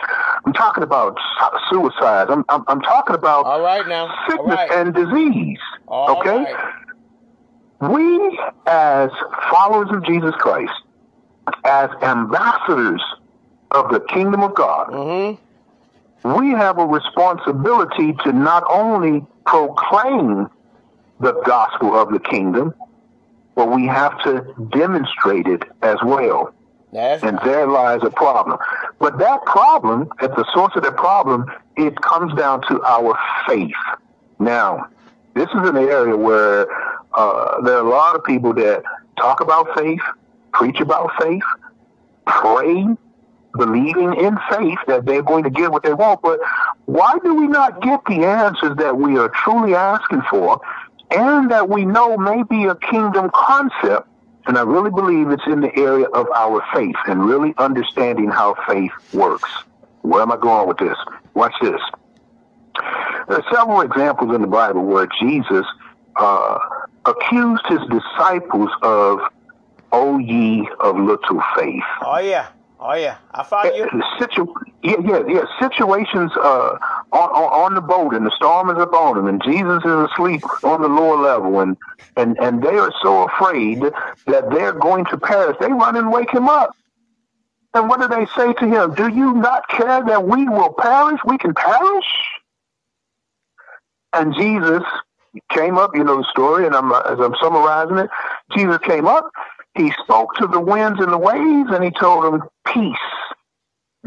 I'm 0.46 0.54
talking 0.54 0.84
about 0.84 1.18
su- 1.40 1.60
suicides. 1.70 2.30
I'm, 2.32 2.46
I'm, 2.50 2.64
I'm 2.68 2.82
talking 2.82 3.16
about 3.16 3.46
All 3.46 3.62
right 3.62 3.88
now. 3.88 4.14
Sickness 4.30 4.56
right. 4.56 4.72
and 4.72 4.94
disease. 4.94 5.60
All 5.88 6.18
okay? 6.20 6.38
right. 6.38 6.74
We, 7.82 8.40
as 8.66 9.10
followers 9.52 9.90
of 9.92 10.06
Jesus 10.06 10.34
Christ, 10.40 10.72
as 11.66 11.90
ambassadors 12.02 13.04
of 13.76 13.92
the 13.92 14.00
kingdom 14.00 14.42
of 14.42 14.56
God, 14.56 14.88
Mm-hmm. 14.92 16.40
we 16.40 16.52
have 16.52 16.78
a 16.80 16.86
responsibility 16.86 18.14
to 18.24 18.32
not 18.32 18.64
only 18.70 19.26
proclaim 19.46 20.48
the 21.20 21.34
gospel 21.46 21.94
of 21.96 22.12
the 22.12 22.20
kingdom, 22.20 22.74
but 23.56 23.72
we 23.72 23.86
have 23.88 24.22
to 24.24 24.42
demonstrate 24.72 25.48
it 25.48 25.64
as 25.82 25.98
well. 26.04 26.54
That's 26.92 27.24
And 27.24 27.38
there 27.44 27.68
lies 27.68 28.02
a 28.04 28.10
problem. 28.10 28.58
But 29.00 29.18
that 29.20 29.46
problem, 29.46 30.10
at 30.20 30.36
the 30.36 30.46
source 30.54 30.74
of 30.76 30.84
the 30.84 30.92
problem, 30.92 31.46
it 31.76 32.00
comes 32.02 32.34
down 32.36 32.62
to 32.70 32.82
our 32.84 33.18
faith. 33.48 33.76
Now, 34.40 34.88
this 35.34 35.50
is 35.50 35.70
an 35.70 35.78
area 35.78 36.16
where 36.16 36.68
uh, 37.14 37.62
there 37.62 37.78
are 37.78 37.86
a 37.86 37.90
lot 37.90 38.16
of 38.16 38.24
people 38.24 38.54
that 38.54 38.84
talk 39.18 39.42
about 39.42 39.78
faith, 39.78 40.02
preach 40.54 40.80
about 40.80 41.12
faith, 41.22 41.44
pray, 42.26 42.86
believing 43.58 44.14
in 44.14 44.38
faith 44.50 44.80
that 44.88 45.06
they're 45.06 45.22
going 45.22 45.44
to 45.44 45.50
get 45.50 45.72
what 45.72 45.84
they 45.84 45.94
want. 45.94 46.22
But 46.22 46.40
why 46.86 47.18
do 47.24 47.34
we 47.34 47.48
not 47.48 47.82
get 47.82 48.02
the 48.08 48.26
answers 48.26 48.78
that 48.78 48.98
we 48.98 49.18
are 49.18 49.30
truly 49.30 49.76
asking 49.76 50.22
for 50.30 50.60
and 51.12 51.52
that 51.52 51.70
we 51.70 51.86
know 51.86 52.18
may 52.18 52.44
be 52.44 52.66
a 52.66 52.76
kingdom 52.76 53.32
concept? 53.34 54.08
And 54.48 54.58
I 54.58 54.62
really 54.62 54.92
believe 54.92 55.30
it's 55.32 55.48
in 55.48 55.62
the 55.62 55.76
area 55.76 56.06
of 56.06 56.28
our 56.36 56.64
faith 56.74 56.96
and 57.08 57.26
really 57.26 57.54
understanding 57.58 58.30
how 58.30 58.56
faith 58.68 58.92
works. 59.12 59.50
Where 60.02 60.22
am 60.22 60.32
I 60.32 60.38
going 60.38 60.68
with 60.68 60.78
this? 60.78 60.98
Watch 61.34 61.54
this. 61.62 61.82
There 63.28 63.38
are 63.38 63.46
several 63.52 63.82
examples 63.82 64.36
in 64.36 64.42
the 64.42 64.48
Bible 64.48 64.84
where 64.86 65.08
Jesus 65.20 65.66
uh, 66.18 66.60
accused 67.06 67.64
his 67.68 67.80
disciples 67.90 68.70
of, 68.84 69.20
O 69.92 70.20
ye 70.20 70.68
of 70.80 70.98
little 70.98 71.42
faith. 71.56 71.84
Oh 72.02 72.20
yeah. 72.20 72.50
Oh 72.88 72.94
yeah. 72.94 73.18
I 73.32 73.42
follow 73.42 73.74
you. 73.74 73.90
Situ- 74.20 74.54
yeah, 74.84 74.98
yeah, 75.04 75.22
yeah. 75.28 75.44
Situations 75.60 76.32
uh, 76.38 76.78
on, 77.12 77.30
on 77.32 77.64
on 77.64 77.74
the 77.74 77.82
boat, 77.82 78.14
and 78.14 78.24
the 78.24 78.32
storm 78.36 78.70
is 78.70 78.78
upon 78.78 79.16
them, 79.16 79.26
and 79.26 79.42
Jesus 79.44 79.84
is 79.84 80.10
asleep 80.12 80.44
on 80.64 80.84
the 80.84 80.88
lower 80.88 81.18
level, 81.18 81.62
and 81.62 81.78
and 82.16 82.38
and 82.40 82.62
they 82.62 82.78
are 82.78 82.94
so 83.02 83.24
afraid 83.28 83.82
that 84.28 84.52
they're 84.52 84.74
going 84.74 85.06
to 85.06 85.18
perish. 85.18 85.58
They 85.60 85.70
run 85.70 85.96
and 85.96 86.12
wake 86.12 86.32
him 86.32 86.48
up. 86.48 86.78
And 87.74 87.90
what 87.90 88.02
do 88.02 88.08
they 88.08 88.28
say 88.38 88.54
to 88.54 88.68
him? 88.68 88.94
Do 88.94 89.08
you 89.08 89.34
not 89.34 89.68
care 89.68 90.06
that 90.06 90.28
we 90.28 90.48
will 90.48 90.74
perish? 90.74 91.20
We 91.26 91.40
can 91.40 91.56
perish. 91.56 92.06
And 94.14 94.36
Jesus 94.36 94.84
came 95.50 95.80
up. 95.80 95.96
You 95.96 96.04
know 96.04 96.18
the 96.18 96.28
story, 96.30 96.68
and 96.68 96.76
I'm 96.76 96.92
uh, 96.92 97.00
as 97.00 97.20
I'm 97.20 97.34
summarizing 97.42 97.98
it. 97.98 98.12
Jesus 98.56 98.78
came 98.84 99.08
up. 99.08 99.32
He 99.76 99.92
spoke 100.04 100.34
to 100.36 100.48
the 100.48 100.60
winds 100.60 101.00
and 101.00 101.12
the 101.12 101.18
waves, 101.18 101.70
and 101.72 101.84
he 101.84 101.92
told 101.92 102.24
them, 102.24 102.44
"Peace, 102.66 102.96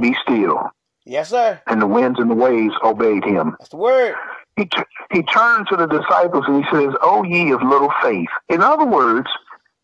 be 0.01 0.15
still." 0.23 0.71
Yes, 1.05 1.31
sir. 1.31 1.61
And 1.67 1.81
the 1.81 1.87
winds 1.87 2.19
and 2.19 2.31
the 2.31 2.35
waves 2.35 2.75
obeyed 2.83 3.25
him. 3.25 3.57
That's 3.59 3.71
the 3.71 3.77
word. 3.77 4.15
He 4.57 4.67
t- 4.67 4.83
he 5.13 5.23
turned 5.23 5.69
to 5.69 5.77
the 5.77 5.87
disciples 5.87 6.45
and 6.47 6.65
he 6.65 6.71
says, 6.71 6.95
"O 7.01 7.23
ye 7.23 7.53
of 7.53 7.63
little 7.63 7.93
faith." 8.03 8.29
In 8.49 8.63
other 8.63 8.85
words, 8.85 9.29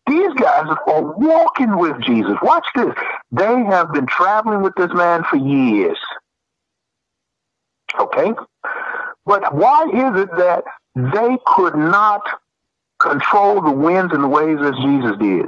these 0.07 0.33
guys 0.33 0.67
are 0.87 1.01
walking 1.17 1.77
with 1.77 1.99
Jesus. 2.01 2.35
Watch 2.41 2.67
this. 2.75 2.93
They 3.31 3.63
have 3.63 3.91
been 3.91 4.05
traveling 4.05 4.61
with 4.61 4.75
this 4.75 4.93
man 4.93 5.23
for 5.23 5.37
years. 5.37 5.97
Okay? 7.99 8.33
But 9.25 9.53
why 9.55 9.85
is 9.85 10.21
it 10.21 10.29
that 10.37 10.63
they 10.95 11.37
could 11.47 11.75
not 11.75 12.21
control 13.05 13.61
the 13.61 13.71
winds 13.71 14.13
and 14.13 14.23
the 14.23 14.27
waves 14.27 14.61
as 14.61 14.75
Jesus 14.83 15.17
did? 15.19 15.45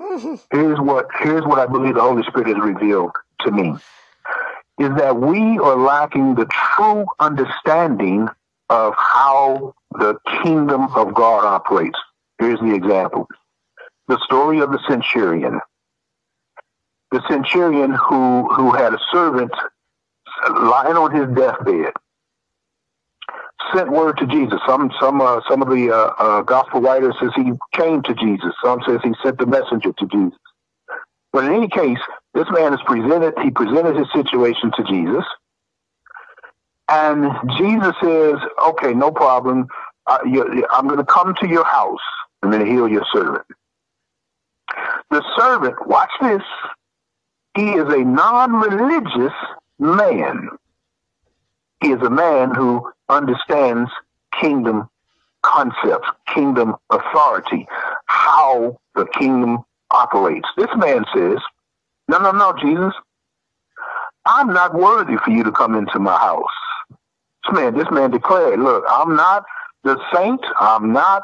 Mm-hmm. 0.00 0.34
Here's 0.50 0.78
what 0.78 1.06
here's 1.20 1.44
what 1.44 1.58
I 1.58 1.66
believe 1.66 1.94
the 1.94 2.00
Holy 2.00 2.22
Spirit 2.24 2.48
has 2.48 2.58
revealed 2.58 3.12
to 3.40 3.50
me. 3.50 3.74
Is 4.78 4.94
that 4.96 5.16
we 5.16 5.58
are 5.58 5.76
lacking 5.76 6.34
the 6.34 6.46
true 6.46 7.06
understanding 7.18 8.28
of 8.68 8.94
how 8.96 9.74
the 9.92 10.18
kingdom 10.42 10.88
of 10.94 11.14
God 11.14 11.44
operates. 11.44 11.98
Here's 12.38 12.60
the 12.60 12.74
example. 12.74 13.26
The 14.08 14.20
story 14.24 14.60
of 14.60 14.70
the 14.70 14.80
centurion. 14.86 15.60
The 17.10 17.22
centurion 17.28 17.92
who 17.92 18.52
who 18.52 18.72
had 18.72 18.92
a 18.92 18.98
servant 19.12 19.52
lying 20.50 20.96
on 20.96 21.14
his 21.14 21.34
deathbed 21.34 21.92
sent 23.74 23.90
word 23.90 24.18
to 24.18 24.26
Jesus. 24.26 24.60
Some 24.66 24.90
some 25.00 25.20
uh, 25.20 25.40
some 25.48 25.62
of 25.62 25.68
the 25.68 25.90
uh, 25.90 26.12
uh, 26.18 26.42
gospel 26.42 26.80
writers 26.80 27.14
says 27.20 27.30
he 27.36 27.52
came 27.72 28.02
to 28.02 28.14
Jesus. 28.14 28.52
Some 28.64 28.80
says 28.86 29.00
he 29.04 29.12
sent 29.22 29.38
the 29.38 29.46
messenger 29.46 29.92
to 29.92 30.06
Jesus. 30.06 30.38
But 31.32 31.44
in 31.44 31.52
any 31.52 31.68
case, 31.68 31.98
this 32.34 32.46
man 32.50 32.74
is 32.74 32.80
presented. 32.86 33.34
He 33.42 33.50
presented 33.50 33.96
his 33.96 34.06
situation 34.14 34.72
to 34.76 34.84
Jesus, 34.84 35.24
and 36.88 37.30
Jesus 37.58 37.94
says, 38.02 38.36
"Okay, 38.68 38.94
no 38.94 39.10
problem. 39.10 39.66
Uh, 40.06 40.18
you, 40.24 40.66
I'm 40.70 40.86
going 40.86 40.98
to 40.98 41.04
come 41.04 41.34
to 41.40 41.48
your 41.48 41.64
house 41.64 42.00
and 42.42 42.52
then 42.52 42.66
heal 42.66 42.88
your 42.88 43.04
servant." 43.12 43.46
The 45.10 45.22
servant, 45.38 45.86
watch 45.86 46.10
this. 46.20 46.42
He 47.56 47.70
is 47.70 47.92
a 47.92 48.04
non-religious 48.04 49.32
man. 49.78 50.50
He 51.82 51.92
is 51.92 52.02
a 52.02 52.10
man 52.10 52.54
who 52.54 52.90
understands 53.08 53.90
kingdom 54.40 54.88
concepts, 55.42 56.08
kingdom 56.34 56.74
authority, 56.90 57.66
how 58.06 58.78
the 58.94 59.06
kingdom 59.06 59.58
operates. 59.90 60.48
This 60.56 60.70
man 60.76 61.04
says, 61.14 61.38
No, 62.08 62.18
no, 62.18 62.32
no, 62.32 62.54
Jesus, 62.60 62.94
I'm 64.26 64.52
not 64.52 64.74
worthy 64.74 65.16
for 65.24 65.30
you 65.30 65.44
to 65.44 65.52
come 65.52 65.74
into 65.74 65.98
my 65.98 66.18
house. 66.18 66.44
This 67.44 67.54
man, 67.54 67.74
this 67.76 67.90
man 67.90 68.10
declared, 68.10 68.60
Look, 68.60 68.84
I'm 68.88 69.16
not 69.16 69.44
the 69.84 69.98
saint, 70.14 70.40
I'm 70.58 70.92
not 70.92 71.22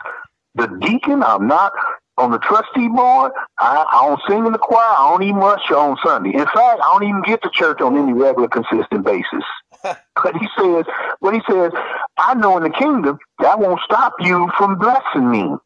the 0.54 0.68
deacon, 0.80 1.22
I'm 1.22 1.46
not 1.48 1.72
on 2.18 2.30
the 2.30 2.38
trustee 2.38 2.88
board. 2.88 3.32
I, 3.58 3.84
I 3.90 4.06
don't 4.06 4.20
sing 4.28 4.46
in 4.46 4.52
the 4.52 4.58
choir. 4.58 4.82
I 4.82 5.10
don't 5.10 5.22
even 5.22 5.42
usher 5.42 5.76
on 5.76 5.96
Sunday. 6.04 6.30
In 6.34 6.44
fact, 6.44 6.80
I 6.80 6.90
don't 6.92 7.04
even 7.04 7.22
get 7.22 7.42
to 7.42 7.50
church 7.52 7.80
on 7.80 7.96
any 7.96 8.12
regular, 8.12 8.48
consistent 8.48 9.04
basis. 9.04 9.44
But 9.82 10.36
he 10.36 10.46
says, 10.58 10.84
but 11.20 11.34
he 11.34 11.40
says, 11.48 11.72
I 12.18 12.34
know 12.34 12.56
in 12.56 12.62
the 12.62 12.70
kingdom 12.70 13.18
that 13.40 13.58
won't 13.58 13.80
stop 13.84 14.14
you 14.20 14.50
from 14.56 14.78
blessing 14.78 15.30
me. 15.30 15.56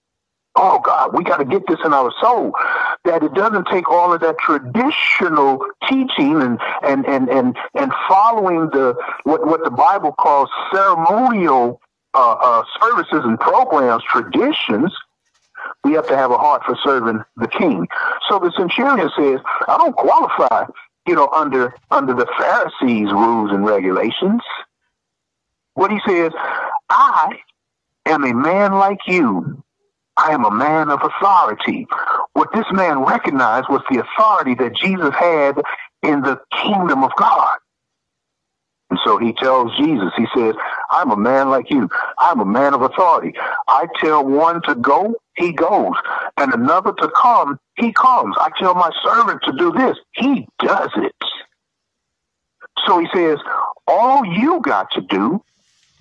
Oh 0.59 0.79
God, 0.79 1.15
we 1.15 1.23
got 1.23 1.37
to 1.37 1.45
get 1.45 1.67
this 1.69 1.79
in 1.85 1.93
our 1.93 2.13
soul 2.21 2.53
that 3.05 3.23
it 3.23 3.35
doesn't 3.35 3.69
take 3.71 3.91
all 3.91 4.13
of 4.15 4.21
that 4.23 4.39
traditional 4.39 5.59
teaching 5.89 6.41
and 6.41 6.59
and 6.83 7.07
and 7.07 7.29
and, 7.29 7.57
and 7.75 7.93
following 8.09 8.71
the 8.71 8.95
what 9.25 9.47
what 9.47 9.63
the 9.65 9.71
Bible 9.71 10.13
calls 10.13 10.49
ceremonial 10.73 11.81
uh, 12.15 12.37
uh, 12.41 12.63
services 12.81 13.21
and 13.25 13.39
programs, 13.39 14.03
traditions. 14.05 14.95
We 15.85 15.93
have 15.93 16.09
to 16.09 16.17
have 16.17 16.31
a 16.31 16.39
heart 16.39 16.63
for 16.65 16.77
serving 16.83 17.23
the 17.37 17.49
King. 17.49 17.87
So 18.29 18.39
the 18.39 18.53
centurion 18.57 19.11
says, 19.17 19.41
I 19.69 19.77
don't 19.77 19.95
qualify 19.95 20.65
you 21.07 21.15
know, 21.15 21.29
under 21.29 21.75
under 21.91 22.15
the 22.15 22.27
Pharisees' 22.39 23.13
rules 23.13 23.51
and 23.53 23.65
regulations. 23.65 24.43
What 25.75 25.91
he 25.91 25.99
says, 26.07 26.33
I 26.89 27.39
am 28.07 28.25
a 28.25 28.35
man 28.35 28.73
like 28.75 29.01
you. 29.07 29.63
I 30.17 30.33
am 30.33 30.45
a 30.45 30.51
man 30.51 30.91
of 30.91 31.01
authority. 31.03 31.87
What 32.33 32.51
this 32.55 32.67
man 32.73 33.01
recognized 33.01 33.69
was 33.69 33.83
the 33.91 34.03
authority 34.03 34.55
that 34.57 34.75
Jesus 34.77 35.15
had 35.15 35.61
in 36.03 36.23
the 36.23 36.41
kingdom 36.63 37.05
of 37.05 37.13
God. 37.17 37.57
And 38.91 38.99
so 39.05 39.19
he 39.19 39.33
tells 39.35 39.77
Jesus, 39.77 40.13
he 40.17 40.27
says, 40.35 40.55
I'm 40.91 41.11
a 41.11 41.17
man 41.17 41.51
like 41.51 41.71
you. 41.71 41.89
I'm 42.19 42.41
a 42.41 42.45
man 42.45 42.73
of 42.73 42.83
authority. 42.83 43.35
I 43.69 43.87
tell 44.01 44.25
one 44.25 44.63
to 44.63 44.77
go, 44.77 45.15
he 45.37 45.53
goes. 45.53 45.95
And 46.37 46.55
another 46.55 46.93
to 46.93 47.11
come, 47.21 47.59
he 47.79 47.93
comes. 47.93 48.35
I 48.39 48.51
tell 48.59 48.75
my 48.75 48.91
servant 49.05 49.43
to 49.45 49.53
do 49.53 49.73
this, 49.73 49.97
he 50.13 50.47
does 50.59 50.91
it. 50.97 51.15
So 52.87 52.99
he 52.99 53.07
says, 53.15 53.39
all 53.87 54.25
you 54.25 54.61
got 54.61 54.91
to 54.93 55.01
do 55.01 55.43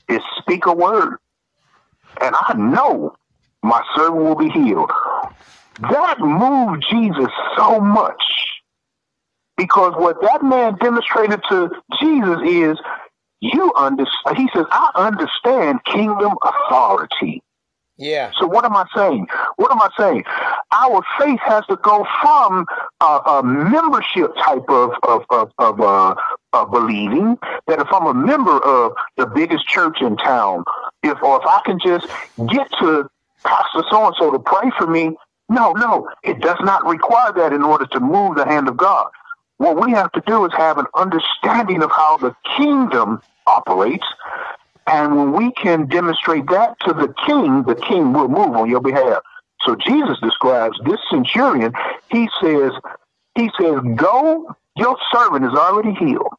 is 0.09 0.21
speak 0.39 0.65
a 0.65 0.73
word, 0.73 1.17
and 2.21 2.36
I 2.36 2.53
know 2.57 3.15
my 3.63 3.82
servant 3.95 4.23
will 4.23 4.36
be 4.36 4.49
healed. 4.49 4.91
That 5.80 6.19
moved 6.19 6.86
Jesus 6.89 7.32
so 7.57 7.80
much 7.80 8.23
because 9.57 9.93
what 9.97 10.21
that 10.21 10.43
man 10.43 10.78
demonstrated 10.78 11.41
to 11.49 11.69
Jesus 11.99 12.38
is 12.45 12.78
you 13.41 13.73
understand. 13.76 14.38
He 14.38 14.49
says, 14.53 14.65
I 14.71 14.91
understand 14.95 15.84
kingdom 15.86 16.36
authority. 16.43 17.41
Yeah. 17.98 18.32
So 18.38 18.48
what 18.48 18.66
am 18.66 18.76
I 18.76 18.86
saying? 18.93 19.28
What 19.56 19.72
am 19.72 19.82
I 19.82 19.89
saying? 19.98 20.24
Our 20.72 21.02
faith 21.18 21.39
has 21.46 21.66
to 21.68 21.78
go 21.78 22.06
from 22.22 22.66
a, 23.02 23.41
membership 23.43 24.36
type 24.36 24.70
of 24.70 24.91
of 25.04 25.24
of, 25.30 25.52
of 25.60 25.80
uh, 25.80 26.16
uh, 26.54 26.66
believing 26.66 27.38
that 27.68 27.80
if 27.80 27.88
I'm 27.91 28.06
a 28.06 28.14
member 28.14 28.58
of 28.60 28.93
the 29.16 29.26
biggest 29.26 29.68
church 29.68 30.02
in 30.02 30.18
town, 30.18 30.66
if 31.04 31.22
or 31.24 31.39
if 31.39 31.48
I 31.48 31.62
can 31.66 31.80
just 31.80 32.08
get 32.50 32.70
to 32.80 33.10
Pastor 33.46 33.84
so 33.89 34.08
and 34.08 34.16
so 34.18 34.32
to 34.32 34.39
pray 34.39 34.72
for 34.78 34.88
me, 34.88 35.16
no, 35.48 35.72
no, 35.74 36.10
it 36.24 36.41
does 36.41 36.58
not 36.62 36.86
require 36.86 37.32
that 37.34 37.54
in 37.54 37.64
order 37.64 37.86
to 37.86 38.00
move 38.00 38.36
the 38.36 38.46
hand 38.46 38.68
of 38.68 38.76
God. 38.76 39.08
What 39.58 39.82
we 39.82 39.91
have 39.91 40.12
to 40.14 40.22
do 40.26 40.43
is 40.46 40.52
have 40.58 40.78
an 40.78 40.88
understanding 40.96 41.82
of 41.82 41.91
how 41.91 42.18
the 42.18 42.36
kingdom 42.58 43.22
operates 43.48 44.06
and 44.88 45.17
when 45.17 45.33
we 45.33 45.51
can 45.51 45.88
demonstrate 45.88 46.47
that 46.47 46.75
to 46.81 46.93
the 46.93 47.13
king, 47.25 47.63
the 47.63 47.75
king 47.75 48.13
will 48.13 48.27
move 48.27 48.55
on 48.55 48.69
your 48.69 48.81
behalf. 48.81 49.23
So 49.61 49.75
Jesus 49.75 50.17
describes 50.21 50.77
this 50.86 50.99
centurion. 51.09 51.73
He 52.09 52.29
says, 52.41 52.71
he 53.36 53.49
says, 53.59 53.79
go, 53.95 54.55
your 54.75 54.97
servant 55.11 55.45
is 55.45 55.53
already 55.53 55.93
healed. 55.93 56.33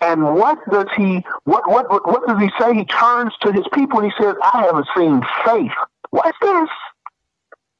And 0.00 0.34
what 0.34 0.58
does 0.70 0.88
he, 0.96 1.24
what, 1.44 1.70
what, 1.70 1.88
what, 1.88 2.26
does 2.26 2.40
he 2.40 2.50
say? 2.58 2.74
He 2.74 2.84
turns 2.84 3.32
to 3.42 3.52
his 3.52 3.64
people 3.72 4.00
and 4.00 4.12
he 4.12 4.22
says, 4.22 4.34
I 4.42 4.62
haven't 4.62 4.86
seen 4.96 5.22
faith. 5.44 5.72
What's 6.10 6.36
this? 6.42 6.68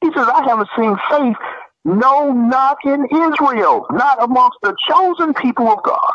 He 0.01 0.09
says, 0.13 0.27
I 0.33 0.45
haven't 0.45 0.69
seen 0.77 0.97
faith. 1.11 1.37
No, 1.85 2.33
not 2.33 2.79
in 2.85 3.07
Israel, 3.07 3.87
not 3.91 4.23
amongst 4.23 4.59
the 4.63 4.75
chosen 4.89 5.35
people 5.35 5.69
of 5.69 5.83
God. 5.83 6.13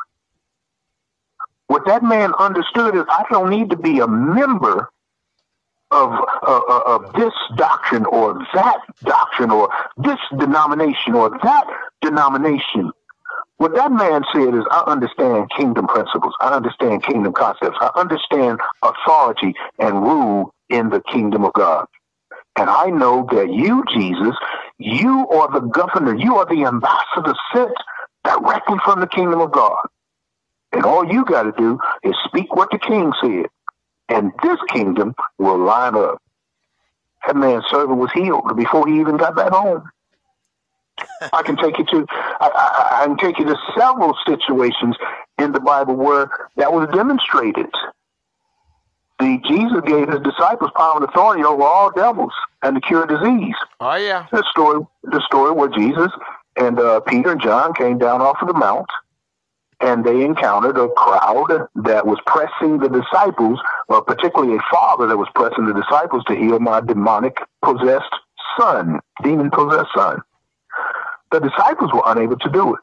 What 1.72 1.86
that 1.86 2.04
man 2.04 2.34
understood 2.38 2.98
is 2.98 3.04
I 3.08 3.24
don't 3.32 3.50
need 3.50 3.70
to 3.70 3.78
be 3.78 4.00
a 4.00 4.08
member 4.08 4.90
of, 5.90 6.12
uh, 6.12 6.62
uh, 6.68 6.82
of 6.86 7.14
this 7.14 7.32
doctrine 7.56 8.06
or 8.08 8.46
that 8.54 8.80
doctrine 9.06 9.52
or 9.52 9.70
this 9.96 10.20
denomination 10.38 11.14
or 11.14 11.30
that 11.30 11.64
denomination. 12.02 12.92
What 13.56 13.74
that 13.76 13.90
man 13.90 14.26
said 14.34 14.54
is, 14.54 14.66
I 14.70 14.84
understand 14.86 15.50
kingdom 15.58 15.88
principles. 15.88 16.34
I 16.42 16.54
understand 16.54 17.06
kingdom 17.06 17.32
concepts. 17.32 17.78
I 17.80 17.90
understand 17.96 18.60
authority 18.84 19.54
and 19.80 20.02
rule 20.04 20.54
in 20.70 20.90
the 20.90 21.00
kingdom 21.00 21.46
of 21.46 21.54
God. 21.54 21.86
And 22.58 22.70
I 22.70 22.88
know 22.88 23.26
that 23.32 23.50
you, 23.50 23.86
Jesus, 23.96 24.36
you 24.78 25.26
are 25.30 25.50
the 25.54 25.66
governor, 25.66 26.18
you 26.18 26.36
are 26.36 26.46
the 26.46 26.66
ambassador 26.66 27.34
sent 27.56 27.72
directly 28.26 28.76
from 28.84 29.00
the 29.00 29.08
kingdom 29.08 29.40
of 29.40 29.54
God. 29.54 29.78
And 30.72 30.86
all 30.86 31.06
you 31.06 31.26
got 31.26 31.44
to 31.44 31.52
do 31.58 31.80
is 32.04 32.16
speak 32.26 32.56
what 32.56 32.70
the 32.72 32.80
king 32.80 33.12
said. 33.22 33.48
And 34.10 34.32
this 34.44 34.58
kingdom 34.70 35.16
will 35.38 35.58
line 35.58 35.96
up. 35.96 36.22
That 37.26 37.36
man's 37.36 37.66
servant 37.70 38.00
was 38.00 38.12
healed 38.14 38.56
before 38.56 38.88
he 38.88 39.00
even 39.00 39.18
got 39.18 39.36
back 39.36 39.52
home. 39.52 39.84
I 41.34 41.44
can 41.44 41.56
take 41.56 41.78
you 41.78 41.86
to 41.86 42.06
I, 42.10 42.50
I, 42.50 43.02
I, 43.02 43.06
can 43.06 43.18
take 43.18 43.40
you 43.40 43.46
to 43.46 43.56
several 43.78 44.16
situations 44.26 44.96
in 45.38 45.52
the 45.52 45.60
Bible 45.60 45.96
where 45.96 46.30
that 46.58 46.74
was 46.74 46.90
demonstrated. 46.94 47.70
The 49.20 49.40
Jesus 49.48 49.82
gave 49.86 50.10
his 50.10 50.20
disciples 50.22 50.72
power 50.76 50.96
and 50.96 51.06
authority 51.06 51.44
over 51.44 51.64
all 51.64 51.92
devils 51.92 52.34
and 52.64 52.76
to 52.76 52.82
cure 52.82 53.06
disease. 53.06 53.56
Oh 53.80 53.96
yeah. 53.96 54.28
The 54.32 54.44
story 54.50 54.86
the 55.04 55.22
story 55.22 55.52
where 55.52 55.70
Jesus 55.70 56.12
and 56.58 56.80
uh, 56.80 57.00
Peter 57.02 57.32
and 57.32 57.42
John 57.42 57.74
came 57.74 57.98
down 57.98 58.22
off 58.22 58.38
of 58.42 58.48
the 58.48 58.54
mount 58.54 58.88
and 59.82 60.04
they 60.06 60.24
encountered 60.24 60.78
a 60.78 60.90
crowd 60.90 61.68
that 61.76 62.06
was 62.06 62.20
pressing 62.26 62.80
the 62.80 62.90
disciples, 62.90 63.60
or 63.88 64.02
particularly 64.04 64.56
a 64.56 64.62
father 64.72 65.08
that 65.08 65.18
was 65.18 65.28
pressing 65.36 65.66
the 65.66 65.74
disciples 65.74 66.24
to 66.26 66.36
heal 66.36 66.60
my 66.60 66.82
demonic 66.82 67.38
possessed 67.64 68.14
son, 68.60 69.00
demon 69.24 69.50
possessed 69.52 69.90
son. 69.96 70.22
The 71.32 71.40
disciples 71.40 71.92
were 71.94 72.04
unable 72.06 72.38
to 72.38 72.50
do 72.50 72.76
it. 72.76 72.82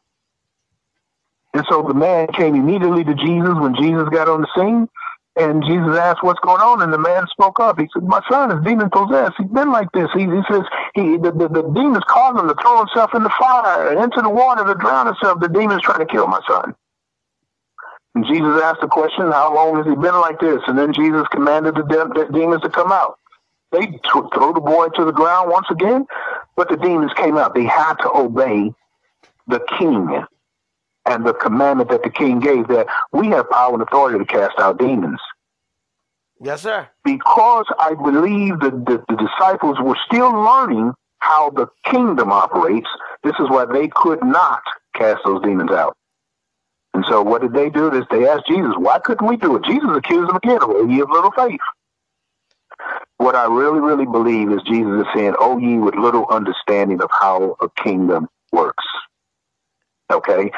And 1.55 1.65
so 1.71 1.83
the 1.83 1.95
man 1.95 2.29
came 2.29 2.55
immediately 2.55 3.05
to 3.05 3.15
Jesus 3.15 3.55
when 3.59 3.75
Jesus 3.77 4.09
got 4.11 4.29
on 4.29 4.43
the 4.43 4.49
scene. 4.57 4.89
And 5.37 5.63
Jesus 5.63 5.97
asked, 5.97 6.23
"What's 6.25 6.41
going 6.41 6.61
on?" 6.61 6.83
And 6.83 6.93
the 6.93 6.99
man 6.99 7.27
spoke 7.29 7.61
up. 7.61 7.79
He 7.79 7.89
said, 7.95 8.03
"My 8.03 8.21
son 8.29 8.51
is 8.51 8.65
demon 8.65 8.91
possessed. 8.91 9.35
He's 9.39 9.47
been 9.49 9.71
like 9.71 9.87
this. 9.93 10.09
He, 10.13 10.23
he 10.25 10.43
says 10.51 10.63
he 10.95 11.17
the, 11.17 11.31
the, 11.31 11.49
the 11.49 11.63
demons 11.75 12.03
caused 12.09 12.41
him 12.41 12.49
to 12.49 12.57
throw 12.61 12.79
himself 12.79 13.15
in 13.15 13.23
the 13.23 13.31
fire 13.39 13.89
and 13.89 14.03
into 14.03 14.21
the 14.21 14.29
water 14.31 14.65
to 14.65 14.75
drown 14.75 15.07
himself. 15.07 15.39
The 15.41 15.49
demons 15.49 15.83
trying 15.83 16.01
to 16.01 16.07
kill 16.07 16.27
my 16.27 16.41
son." 16.49 16.75
And 18.19 18.27
Jesus 18.27 18.61
asked 18.61 18.81
the 18.81 18.89
question, 18.89 19.31
"How 19.31 19.55
long 19.55 19.77
has 19.77 19.87
he 19.87 19.95
been 19.95 20.21
like 20.21 20.41
this?" 20.41 20.61
And 20.67 20.77
then 20.77 20.93
Jesus 20.93 21.25
commanded 21.31 21.77
the, 21.77 21.85
de- 21.85 22.27
the 22.27 22.27
demons 22.33 22.63
to 22.63 22.69
come 22.69 22.91
out. 22.91 23.17
They 23.71 23.87
t- 23.87 24.01
throw 24.35 24.53
the 24.53 24.61
boy 24.61 24.89
to 24.97 25.05
the 25.05 25.13
ground 25.13 25.53
once 25.53 25.69
again, 25.71 26.05
but 26.57 26.69
the 26.69 26.77
demons 26.77 27.13
came 27.15 27.37
out. 27.37 27.55
They 27.55 27.63
had 27.63 27.95
to 27.99 28.11
obey 28.13 28.75
the 29.47 29.61
king 29.79 30.25
and 31.07 31.25
the 31.25 31.33
commandment 31.33 31.91
that 31.91 32.03
the 32.03 32.11
king 32.11 32.41
gave 32.41 32.67
that 32.67 32.89
we 33.13 33.29
have 33.29 33.49
power 33.51 33.75
and 33.75 33.83
authority 33.83 34.19
to 34.19 34.25
cast 34.25 34.59
out 34.59 34.81
demons. 34.81 35.21
Yes, 36.41 36.63
sir. 36.63 36.89
Because 37.05 37.67
I 37.79 37.95
believe 37.95 38.59
that 38.59 38.85
the, 38.85 39.05
the 39.09 39.15
disciples 39.15 39.79
were 39.81 39.97
still 40.09 40.33
learning 40.33 40.93
how 41.21 41.51
the 41.51 41.69
kingdom 41.85 42.33
operates, 42.33 42.89
this 43.23 43.35
is 43.39 43.49
why 43.49 43.65
they 43.65 43.87
could 43.87 44.25
not 44.25 44.63
cast 44.95 45.21
those 45.25 45.41
demons 45.43 45.71
out. 45.71 45.97
And 46.95 47.05
so 47.09 47.23
what 47.23 47.43
did 47.43 47.53
they 47.53 47.71
do? 47.71 47.91
This 47.91 48.05
they 48.11 48.29
asked 48.29 48.47
Jesus, 48.49 48.75
why 48.77 48.99
couldn't 48.99 49.27
we 49.27 49.37
do 49.37 49.57
it? 49.57 49.65
Jesus 49.65 49.91
accused 49.95 50.29
them 50.29 50.37
again 50.37 50.63
of 50.63 50.91
ye 50.91 51.01
of 51.01 51.11
little 51.11 51.33
faith. 51.33 51.61
What 53.19 53.35
I 53.35 53.47
really, 53.47 53.81
really 53.81 54.07
believe 54.07 54.51
is 54.53 54.63
Jesus 54.63 55.01
is 55.01 55.07
saying, 55.15 55.35
Oh 55.39 55.59
ye 55.59 55.79
with 55.79 55.95
little 55.97 56.27
understanding 56.31 57.03
of 57.03 57.11
how 57.11 57.57
a 57.61 57.69
kingdom 57.83 58.29
works. 58.53 58.85
Okay? 60.11 60.51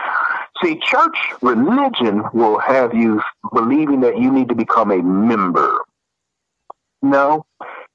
See, 0.62 0.78
church 0.78 1.16
religion 1.43 2.22
will 2.33 2.59
have 2.59 2.95
you 2.95 3.22
believing 3.53 4.01
that 4.01 4.18
you 4.18 4.31
need 4.31 4.49
to 4.51 4.55
become 4.55 4.91
a 4.91 5.03
member. 5.03 5.78
No. 7.03 7.47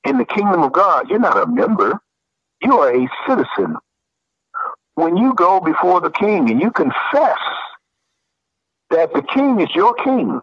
In 0.03 0.17
the 0.17 0.25
kingdom 0.25 0.63
of 0.63 0.73
God, 0.73 1.09
you're 1.09 1.19
not 1.19 1.37
a 1.37 1.47
member. 1.47 1.99
You 2.61 2.79
are 2.79 2.91
a 2.91 3.07
citizen. 3.27 3.77
When 4.95 5.17
you 5.17 5.33
go 5.35 5.59
before 5.59 6.01
the 6.01 6.09
king 6.09 6.49
and 6.49 6.61
you 6.61 6.71
confess 6.71 7.37
that 8.89 9.13
the 9.13 9.21
king 9.21 9.59
is 9.59 9.69
your 9.73 9.93
king, 9.95 10.41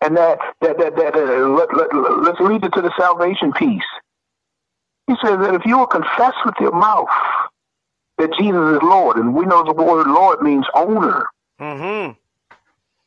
and 0.00 0.16
that 0.16 0.38
that 0.60 0.78
that, 0.78 0.96
that 0.96 1.14
uh, 1.14 1.48
let, 1.48 1.74
let, 1.76 2.22
let's 2.22 2.40
lead 2.40 2.64
it 2.64 2.72
to 2.74 2.82
the 2.82 2.92
salvation 2.98 3.52
piece. 3.52 3.82
He 5.06 5.14
says 5.22 5.38
that 5.38 5.54
if 5.54 5.62
you 5.64 5.78
will 5.78 5.86
confess 5.86 6.34
with 6.44 6.54
your 6.60 6.72
mouth 6.72 7.08
that 8.18 8.30
Jesus 8.38 8.76
is 8.76 8.82
Lord, 8.82 9.16
and 9.16 9.34
we 9.34 9.46
know 9.46 9.64
the 9.64 9.72
word 9.72 10.06
Lord 10.06 10.42
means 10.42 10.66
owner. 10.74 11.26
Mm-hmm. 11.60 12.12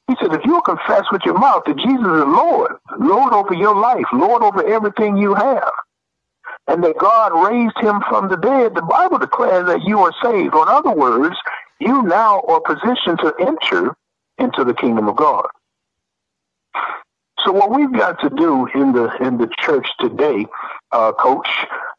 He 0.07 0.15
said, 0.19 0.33
if 0.33 0.41
you'll 0.43 0.61
confess 0.61 1.03
with 1.11 1.21
your 1.23 1.37
mouth 1.37 1.63
that 1.65 1.77
Jesus 1.77 1.99
is 1.99 2.25
Lord, 2.25 2.73
Lord 2.99 3.33
over 3.33 3.53
your 3.53 3.75
life, 3.75 4.05
Lord 4.11 4.43
over 4.43 4.65
everything 4.65 5.15
you 5.15 5.35
have, 5.35 5.71
and 6.67 6.83
that 6.83 6.97
God 6.97 7.31
raised 7.47 7.77
him 7.79 8.01
from 8.09 8.27
the 8.27 8.35
dead, 8.35 8.75
the 8.75 8.81
Bible 8.81 9.19
declares 9.19 9.67
that 9.67 9.83
you 9.83 9.99
are 9.99 10.13
saved. 10.21 10.53
In 10.53 10.67
other 10.67 10.91
words, 10.91 11.35
you 11.79 12.01
now 12.03 12.41
are 12.47 12.59
positioned 12.59 13.19
to 13.19 13.33
enter 13.39 13.95
into 14.37 14.63
the 14.63 14.73
kingdom 14.73 15.07
of 15.07 15.15
God. 15.15 15.47
So 17.45 17.51
what 17.51 17.71
we've 17.71 17.91
got 17.91 18.19
to 18.21 18.29
do 18.29 18.67
in 18.67 18.93
the 18.93 19.09
in 19.19 19.37
the 19.37 19.49
church 19.59 19.87
today, 19.99 20.45
uh, 20.91 21.11
Coach 21.13 21.47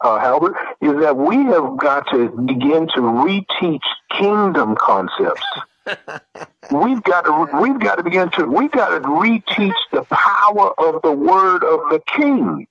uh, 0.00 0.18
Halbert, 0.20 0.54
is 0.80 1.00
that 1.00 1.16
we 1.16 1.36
have 1.46 1.76
got 1.78 2.06
to 2.10 2.28
begin 2.28 2.86
to 2.88 3.00
reteach 3.00 3.82
kingdom 4.16 4.76
concepts. 4.76 5.46
we've 6.70 7.02
got 7.02 7.22
to 7.22 7.60
we've 7.60 7.80
got 7.80 7.96
to 7.96 8.04
begin 8.04 8.30
to 8.30 8.44
we've 8.46 8.70
got 8.70 8.90
to 8.90 9.00
reteach 9.00 9.72
the 9.90 10.04
power 10.04 10.72
of 10.78 11.02
the 11.02 11.12
word 11.12 11.64
of 11.64 11.80
the 11.90 12.00
King. 12.16 12.66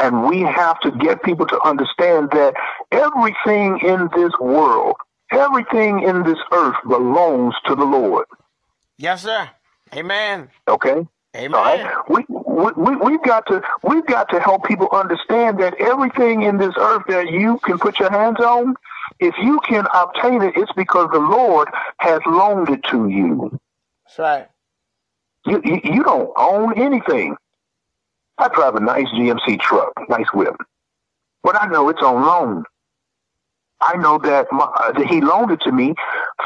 And 0.00 0.28
we 0.28 0.42
have 0.42 0.78
to 0.80 0.92
get 0.92 1.24
people 1.24 1.46
to 1.46 1.60
understand 1.66 2.30
that 2.30 2.54
everything 2.92 3.80
in 3.80 4.08
this 4.14 4.32
world, 4.38 4.94
everything 5.32 6.02
in 6.02 6.22
this 6.22 6.38
earth 6.52 6.76
belongs 6.86 7.54
to 7.66 7.74
the 7.74 7.84
Lord. 7.84 8.26
Yes, 8.96 9.22
sir. 9.22 9.48
Amen. 9.94 10.48
Okay. 10.66 11.06
Amen. 11.36 11.54
All 11.54 11.64
right. 11.64 12.10
We, 12.10 12.24
we, 12.28 12.72
we, 12.76 12.96
we've 12.96 13.22
got 13.22 13.46
to 13.46 13.62
we've 13.82 14.06
got 14.06 14.28
to 14.30 14.40
help 14.40 14.64
people 14.64 14.88
understand 14.92 15.60
that 15.60 15.74
everything 15.78 16.42
in 16.42 16.58
this 16.58 16.74
earth 16.78 17.02
that 17.08 17.30
you 17.30 17.58
can 17.58 17.78
put 17.78 17.98
your 17.98 18.10
hands 18.10 18.40
on, 18.40 18.74
if 19.20 19.34
you 19.40 19.60
can 19.60 19.86
obtain 19.94 20.42
it, 20.42 20.54
it's 20.56 20.72
because 20.72 21.08
the 21.12 21.18
Lord 21.18 21.68
has 21.98 22.20
loaned 22.26 22.70
it 22.70 22.82
to 22.90 23.08
you. 23.08 23.58
That's 24.06 24.18
right. 24.18 24.48
You, 25.46 25.60
you, 25.64 25.80
you 25.84 26.02
don't 26.02 26.30
own 26.36 26.78
anything. 26.78 27.36
I 28.38 28.48
drive 28.48 28.74
a 28.76 28.80
nice 28.80 29.06
GMC 29.08 29.60
truck, 29.60 29.92
nice 30.08 30.26
whip, 30.32 30.56
but 31.42 31.60
I 31.60 31.66
know 31.66 31.88
it's 31.88 32.02
on 32.02 32.22
loan. 32.22 32.64
I 33.80 33.96
know 33.96 34.18
that, 34.18 34.46
my, 34.50 34.64
uh, 34.64 34.92
that 34.92 35.06
he 35.06 35.20
loaned 35.20 35.52
it 35.52 35.60
to 35.62 35.72
me 35.72 35.94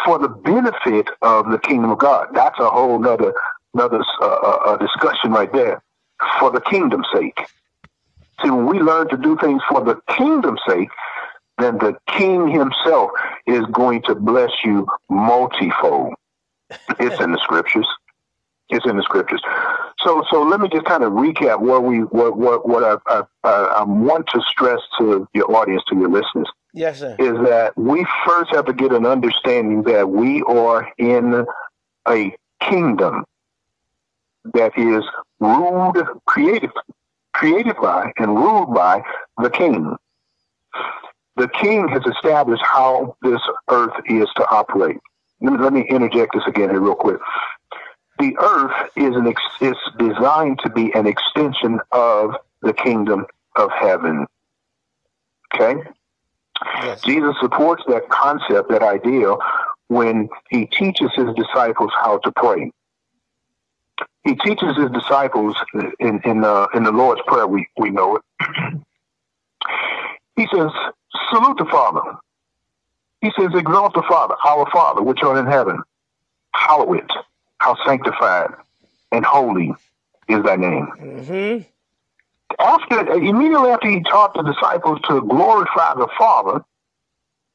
for 0.04 0.18
the 0.18 0.28
benefit 0.28 1.08
of 1.22 1.50
the 1.50 1.58
kingdom 1.58 1.90
of 1.90 1.98
God. 1.98 2.28
That's 2.34 2.58
a 2.58 2.68
whole 2.68 2.98
nother, 2.98 3.32
another 3.74 4.04
uh, 4.20 4.26
uh, 4.26 4.76
discussion 4.76 5.32
right 5.32 5.52
there. 5.52 5.82
For 6.38 6.50
the 6.50 6.60
kingdom's 6.60 7.08
sake. 7.12 7.36
See, 8.42 8.50
when 8.50 8.66
we 8.66 8.78
learn 8.78 9.08
to 9.08 9.16
do 9.16 9.36
things 9.38 9.60
for 9.68 9.82
the 9.82 10.00
kingdom's 10.16 10.60
sake, 10.68 10.88
then 11.58 11.78
the 11.78 11.96
king 12.06 12.48
himself 12.48 13.10
is 13.46 13.64
going 13.72 14.02
to 14.02 14.14
bless 14.14 14.50
you 14.64 14.86
multifold. 15.08 16.14
It's 17.00 17.20
in 17.20 17.32
the 17.32 17.40
scriptures. 17.42 17.86
It's 18.68 18.86
in 18.86 18.96
the 18.96 19.02
scriptures. 19.02 19.42
So, 20.00 20.24
so 20.30 20.42
let 20.42 20.60
me 20.60 20.68
just 20.68 20.84
kind 20.86 21.02
of 21.02 21.12
recap 21.12 21.60
what 21.60 21.84
we, 21.84 21.98
what, 22.00 22.36
what, 22.36 22.68
what 22.68 23.02
I, 23.06 23.22
I, 23.44 23.50
I 23.50 23.82
want 23.84 24.28
to 24.28 24.40
stress 24.48 24.80
to 24.98 25.28
your 25.34 25.54
audience, 25.54 25.82
to 25.88 25.96
your 25.96 26.08
listeners. 26.08 26.50
Yes, 26.72 27.00
sir. 27.00 27.16
Is 27.18 27.36
that 27.48 27.76
we 27.76 28.06
first 28.26 28.54
have 28.54 28.64
to 28.66 28.72
get 28.72 28.92
an 28.92 29.04
understanding 29.04 29.82
that 29.82 30.08
we 30.08 30.42
are 30.42 30.88
in 30.98 31.44
a 32.08 32.34
kingdom 32.60 33.24
that 34.54 34.76
is 34.76 35.04
ruled, 35.40 35.98
created, 36.26 36.70
created 37.32 37.76
by, 37.80 38.12
and 38.16 38.34
ruled 38.34 38.74
by 38.74 39.02
the 39.38 39.50
king. 39.50 39.96
The 41.36 41.48
king 41.48 41.88
has 41.88 42.02
established 42.06 42.62
how 42.64 43.16
this 43.22 43.40
earth 43.68 43.94
is 44.06 44.28
to 44.36 44.48
operate. 44.50 44.98
Let 45.40 45.72
me, 45.72 45.82
interject 45.88 46.34
this 46.34 46.44
again 46.46 46.70
here 46.70 46.80
real 46.80 46.94
quick. 46.94 47.20
The 48.18 48.36
earth 48.38 48.90
is 48.96 49.16
an 49.16 49.26
ex, 49.26 49.42
is 49.60 49.76
designed 49.98 50.60
to 50.60 50.70
be 50.70 50.94
an 50.94 51.06
extension 51.06 51.80
of 51.90 52.36
the 52.60 52.72
kingdom 52.72 53.26
of 53.56 53.70
heaven. 53.72 54.26
Okay? 55.54 55.82
Yes. 56.82 57.00
Jesus 57.02 57.34
supports 57.40 57.82
that 57.88 58.08
concept, 58.08 58.70
that 58.70 58.82
idea, 58.82 59.34
when 59.88 60.28
he 60.50 60.66
teaches 60.66 61.10
his 61.14 61.28
disciples 61.36 61.90
how 62.02 62.18
to 62.18 62.32
pray. 62.32 62.70
He 64.24 64.34
teaches 64.36 64.76
his 64.76 64.90
disciples 64.90 65.56
in 65.98 66.20
in, 66.24 66.44
uh, 66.44 66.66
in 66.74 66.84
the 66.84 66.92
Lord's 66.92 67.22
Prayer. 67.26 67.46
We 67.46 67.66
we 67.76 67.90
know 67.90 68.16
it. 68.16 68.22
he 70.36 70.46
says, 70.54 70.70
"Salute 71.30 71.58
the 71.58 71.66
Father." 71.70 72.02
He 73.20 73.30
says, 73.38 73.50
"Exalt 73.54 73.94
the 73.94 74.02
Father, 74.08 74.34
our 74.46 74.68
Father, 74.70 75.02
which 75.02 75.22
art 75.22 75.38
in 75.38 75.46
heaven. 75.46 75.82
Hallowed, 76.54 77.10
how 77.58 77.76
sanctified 77.84 78.50
and 79.10 79.24
holy 79.24 79.72
is 80.28 80.42
thy 80.44 80.56
name." 80.56 80.88
Mm-hmm 80.98 81.71
after 82.58 83.12
immediately 83.14 83.70
after 83.70 83.88
he 83.88 84.02
taught 84.02 84.34
the 84.34 84.42
disciples 84.42 85.00
to 85.08 85.22
glorify 85.22 85.94
the 85.94 86.08
Father, 86.18 86.64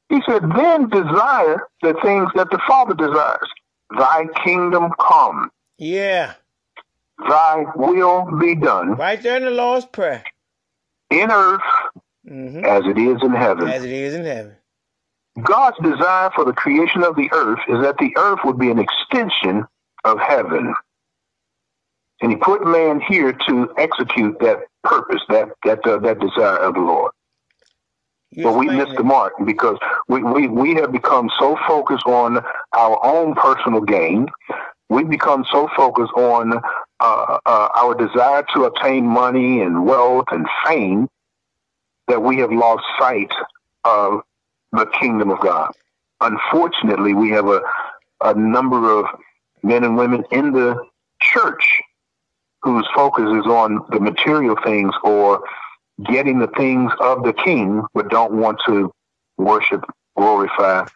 he 0.08 0.20
said, 0.26 0.42
then 0.56 0.88
desire 0.88 1.68
the 1.82 1.94
things 2.02 2.30
that 2.34 2.50
the 2.50 2.60
Father 2.66 2.94
desires. 2.94 3.48
Thy 3.96 4.26
kingdom 4.44 4.92
come. 5.00 5.50
Yeah. 5.76 6.34
Thy 7.18 7.64
will 7.74 8.38
be 8.38 8.54
done. 8.54 8.94
Right 8.94 9.22
there 9.22 9.36
in 9.36 9.44
the 9.44 9.50
Lord's 9.50 9.86
Prayer. 9.86 10.24
In 11.10 11.30
earth 11.30 11.60
mm-hmm. 12.26 12.64
as 12.64 12.84
it 12.86 12.98
is 12.98 13.18
in 13.22 13.32
heaven. 13.32 13.68
As 13.68 13.84
it 13.84 13.90
is 13.90 14.14
in 14.14 14.24
heaven. 14.24 14.54
God's 15.42 15.76
desire 15.82 16.30
for 16.34 16.44
the 16.44 16.52
creation 16.52 17.02
of 17.02 17.16
the 17.16 17.28
earth 17.32 17.60
is 17.68 17.80
that 17.82 17.96
the 17.98 18.12
earth 18.16 18.40
would 18.44 18.58
be 18.58 18.70
an 18.70 18.78
extension 18.78 19.64
of 20.04 20.18
heaven. 20.18 20.74
And 22.20 22.32
he 22.32 22.36
put 22.36 22.66
man 22.66 23.00
here 23.00 23.32
to 23.32 23.72
execute 23.78 24.38
that 24.40 24.58
purpose, 24.84 25.22
that 25.28 25.48
that 25.64 25.86
uh, 25.86 25.98
that 25.98 26.18
desire 26.20 26.58
of 26.58 26.74
the 26.74 26.80
Lord. 26.80 27.12
but 28.44 28.54
we 28.58 28.66
missed 28.68 28.96
the 28.96 29.04
mark 29.04 29.32
because 29.46 29.78
we, 30.08 30.22
we, 30.22 30.48
we 30.48 30.74
have 30.74 30.92
become 30.92 31.30
so 31.38 31.56
focused 31.66 32.06
on 32.06 32.38
our 32.74 32.98
own 33.04 33.34
personal 33.34 33.80
gain. 33.80 34.28
We've 34.88 35.08
become 35.08 35.44
so 35.50 35.68
focused 35.76 36.12
on 36.14 36.54
uh, 37.00 37.38
uh, 37.46 37.68
our 37.74 37.94
desire 37.94 38.44
to 38.54 38.64
obtain 38.64 39.06
money 39.06 39.62
and 39.62 39.84
wealth 39.86 40.26
and 40.30 40.46
fame 40.66 41.08
that 42.08 42.22
we 42.22 42.38
have 42.38 42.50
lost 42.52 42.84
sight 42.98 43.30
of 43.84 44.22
the 44.72 44.86
kingdom 45.00 45.30
of 45.30 45.40
God. 45.40 45.72
Unfortunately, 46.20 47.14
we 47.14 47.30
have 47.30 47.46
a, 47.48 47.60
a 48.22 48.34
number 48.34 48.98
of 48.98 49.06
men 49.62 49.84
and 49.84 49.96
women 49.96 50.24
in 50.30 50.52
the 50.52 50.76
church 51.20 51.64
whose 52.62 52.86
focus 52.94 53.24
is 53.24 53.46
on 53.46 53.80
the 53.90 54.00
material 54.00 54.56
things 54.64 54.92
or 55.04 55.42
getting 56.04 56.38
the 56.38 56.48
things 56.56 56.92
of 57.00 57.22
the 57.22 57.32
king, 57.32 57.82
but 57.94 58.08
don't 58.08 58.34
want 58.34 58.58
to 58.66 58.92
worship, 59.36 59.84
glorify 60.16 60.86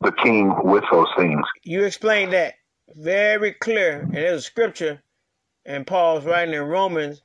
the 0.00 0.12
king 0.12 0.52
with 0.64 0.84
those 0.90 1.08
things. 1.16 1.44
You 1.62 1.84
explained 1.84 2.32
that 2.32 2.54
very 2.94 3.52
clear. 3.52 4.00
And 4.00 4.14
there's 4.14 4.40
a 4.40 4.44
scripture, 4.44 5.02
and 5.64 5.86
Paul's 5.86 6.24
writing 6.24 6.54
in 6.54 6.62
Romans 6.62 7.22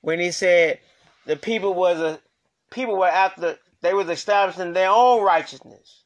when 0.00 0.20
he 0.20 0.30
said 0.30 0.80
the 1.26 1.36
people 1.36 1.74
was 1.74 1.98
a 1.98 2.20
people 2.70 2.96
were 2.96 3.08
after 3.08 3.58
they 3.82 3.94
was 3.94 4.08
establishing 4.08 4.72
their 4.72 4.90
own 4.90 5.22
righteousness. 5.22 6.04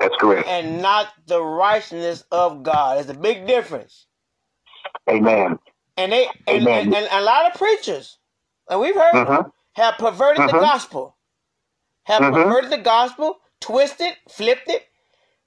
That's 0.00 0.14
correct. 0.20 0.46
And 0.46 0.80
not 0.80 1.08
the 1.26 1.42
righteousness 1.42 2.24
of 2.30 2.62
God. 2.62 2.96
There's 2.96 3.16
a 3.16 3.20
big 3.20 3.46
difference. 3.46 4.06
Amen. 5.10 5.58
And 5.98 6.12
they 6.12 6.28
and, 6.46 6.66
and, 6.68 6.94
and, 6.94 7.08
a 7.10 7.20
lot 7.22 7.50
of 7.50 7.58
preachers, 7.58 8.18
and 8.70 8.80
we've 8.80 8.94
heard 8.94 9.14
mm-hmm. 9.14 9.48
have 9.72 9.98
perverted 9.98 10.42
mm-hmm. 10.42 10.56
the 10.56 10.62
gospel. 10.62 11.16
Have 12.04 12.22
mm-hmm. 12.22 12.34
perverted 12.34 12.70
the 12.70 12.78
gospel, 12.78 13.38
twisted, 13.60 14.14
flipped 14.30 14.68
it 14.68 14.86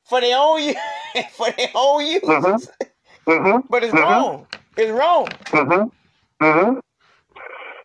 for 0.04 0.20
their 0.20 0.38
own 0.38 0.62
use, 0.62 0.76
for 1.32 1.49
their 1.52 1.70
own 1.74 2.06
use. 2.06 2.22
Mm-hmm. 2.22 3.32
Mm-hmm. 3.32 3.68
But 3.70 3.86
it's 3.86 3.93
wrong. 3.93 4.45
It's 4.76 4.91
wrong. 4.91 5.30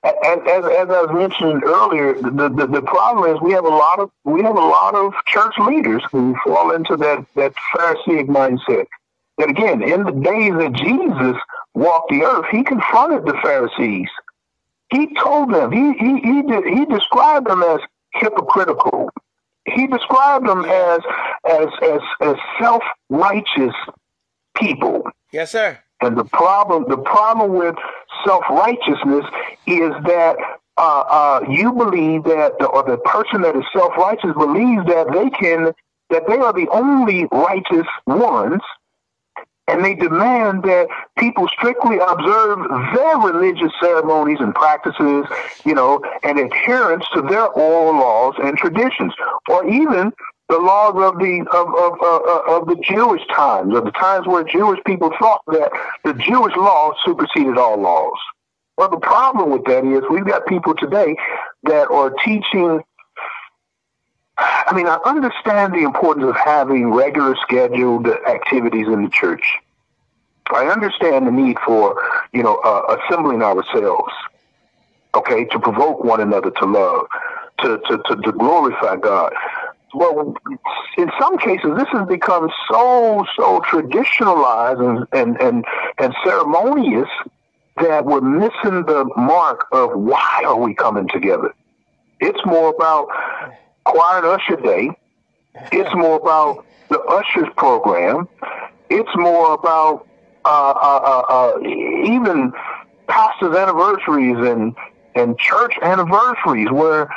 As, 0.03 0.39
as, 0.49 0.65
as 0.65 0.91
I 0.91 1.03
was 1.03 1.11
mentioning 1.13 1.63
earlier, 1.65 2.15
the, 2.15 2.49
the, 2.49 2.67
the 2.67 2.83
problem 2.83 3.33
is 3.33 3.41
we 3.41 3.53
have 3.53 3.65
a 3.65 3.69
lot 3.69 4.01
of 4.01 4.11
we 4.25 4.43
have 4.43 4.57
a 4.57 4.61
lot 4.61 4.95
of 4.95 5.15
church 5.27 5.55
leaders 5.59 6.03
who 6.11 6.37
fall 6.45 6.73
into 6.73 6.97
that 6.97 7.25
that 7.37 7.55
Pharisaic 7.73 8.27
mindset. 8.27 8.87
That 9.39 9.51
again, 9.51 9.83
in 9.83 10.03
the 10.05 10.13
days 10.13 10.55
of 10.55 10.73
Jesus 10.73 11.37
walked 11.77 12.11
the 12.11 12.23
earth, 12.25 12.47
he 12.51 12.65
confronted 12.65 13.27
the 13.27 13.39
Pharisees. 13.43 14.09
He 14.91 15.15
told 15.17 15.53
them, 15.53 15.71
he, 15.71 15.93
he, 15.99 16.21
he, 16.21 16.43
he 16.79 16.85
described 16.87 17.47
them 17.47 17.63
as 17.63 17.81
hypocritical. 18.15 19.11
He 19.67 19.87
described 19.87 20.49
them 20.49 20.65
as, 20.65 21.01
as, 21.49 21.69
as, 21.83 22.01
as 22.23 22.37
self-righteous 22.61 23.75
people. 24.57 25.03
Yes, 25.33 25.51
sir. 25.53 25.79
And 26.01 26.17
the 26.17 26.25
problem, 26.25 26.87
the 26.89 26.99
problem 26.99 27.55
with 27.55 27.75
self-righteousness 28.25 29.27
is 29.67 29.93
that 30.05 30.37
uh, 30.79 31.05
uh, 31.09 31.41
you 31.49 31.73
believe 31.73 32.25
that, 32.25 32.59
the, 32.59 32.67
or 32.67 32.83
the 32.85 32.99
person 32.99 33.43
that 33.43 33.57
is 33.57 33.65
self-righteous 33.75 34.33
believes 34.39 34.87
that 34.87 35.09
they 35.13 35.31
can, 35.31 35.73
that 36.11 36.23
they 36.29 36.37
are 36.37 36.53
the 36.53 36.69
only 36.71 37.27
righteous 37.33 37.87
ones, 38.07 38.61
and 39.69 39.85
they 39.85 39.95
demand 39.95 40.63
that 40.63 40.89
people 41.19 41.49
strictly 41.49 41.99
observe 41.99 42.59
their 42.95 43.19
religious 43.19 43.73
ceremonies 43.81 44.39
and 44.41 44.55
practices, 44.55 45.27
you 45.65 45.75
know, 45.75 46.01
and 46.23 46.39
adherence 46.39 47.05
to 47.15 47.23
their 47.23 47.49
oral 47.49 47.99
laws 47.99 48.35
and 48.43 48.57
traditions, 48.57 49.13
or 49.49 49.67
even 49.69 50.13
the 50.49 50.59
laws 50.59 50.95
of 50.95 51.19
the 51.19 51.45
of 51.53 51.69
of, 51.75 51.93
uh, 52.01 52.57
of 52.57 52.69
the 52.69 52.77
Jewish 52.83 53.23
times, 53.35 53.75
of 53.75 53.85
the 53.85 53.91
times 53.91 54.27
where 54.27 54.45
Jewish 54.45 54.79
people 54.87 55.11
thought 55.19 55.43
that 55.49 55.73
the 56.05 56.15
Jewish 56.15 56.55
law 56.57 56.93
superseded 57.05 57.59
all 57.59 57.81
laws. 57.81 58.19
Well, 58.79 58.91
the 58.91 58.99
problem 58.99 59.51
with 59.51 59.65
that 59.65 59.85
is 59.85 60.03
we've 60.11 60.27
got 60.27 60.47
people 60.47 60.75
today 60.75 61.17
that 61.65 61.91
are 61.91 62.11
teaching 62.25 62.83
I 64.39 64.73
mean, 64.75 64.87
I 64.87 64.99
understand 65.05 65.73
the 65.73 65.83
importance 65.83 66.27
of 66.27 66.37
having 66.37 66.93
regular 66.93 67.37
scheduled 67.37 68.07
activities 68.07 68.87
in 68.87 69.05
the 69.05 69.11
church. 69.11 69.59
I 70.53 70.67
understand 70.67 71.27
the 71.27 71.33
need 71.33 71.59
for, 71.65 71.97
you 72.33 72.43
know, 72.43 72.57
uh, 72.57 72.99
assembling 72.99 73.43
ourselves, 73.43 74.13
okay, 75.15 75.45
to 75.47 75.59
provoke 75.59 76.05
one 76.05 76.21
another 76.21 76.51
to 76.51 76.67
love, 76.67 77.07
to, 77.61 77.79
to, 77.89 78.03
to, 78.07 78.17
to 78.23 78.33
glorify 78.33 78.97
God. 78.97 79.33
Well, 79.95 80.35
in 80.99 81.11
some 81.19 81.39
cases, 81.39 81.71
this 81.77 81.89
has 81.93 82.07
become 82.07 82.51
so, 82.71 83.25
so 83.37 83.61
traditionalized 83.61 84.81
and, 84.81 85.07
and, 85.13 85.41
and, 85.41 85.65
and 85.99 86.15
ceremonious 86.23 87.09
that 87.81 88.05
we're 88.05 88.21
missing 88.21 88.85
the 88.85 89.09
mark 89.17 89.67
of 89.73 89.91
why 89.95 90.43
are 90.47 90.57
we 90.57 90.75
coming 90.75 91.09
together. 91.09 91.55
It's 92.21 92.45
more 92.45 92.69
about 92.69 93.09
and 93.95 94.27
usher 94.27 94.57
day. 94.57 94.91
It's 95.73 95.95
more 95.95 96.17
about 96.17 96.65
the 96.89 97.01
ushers 97.01 97.49
program. 97.57 98.29
It's 98.91 99.11
more 99.17 99.55
about 99.55 100.07
uh, 100.45 100.49
uh, 100.49 101.23
uh, 101.29 101.61
even 101.61 102.53
pastors' 103.09 103.57
anniversaries 103.57 104.37
and 104.39 104.75
and 105.15 105.39
church 105.39 105.75
anniversaries, 105.83 106.71
where 106.71 107.09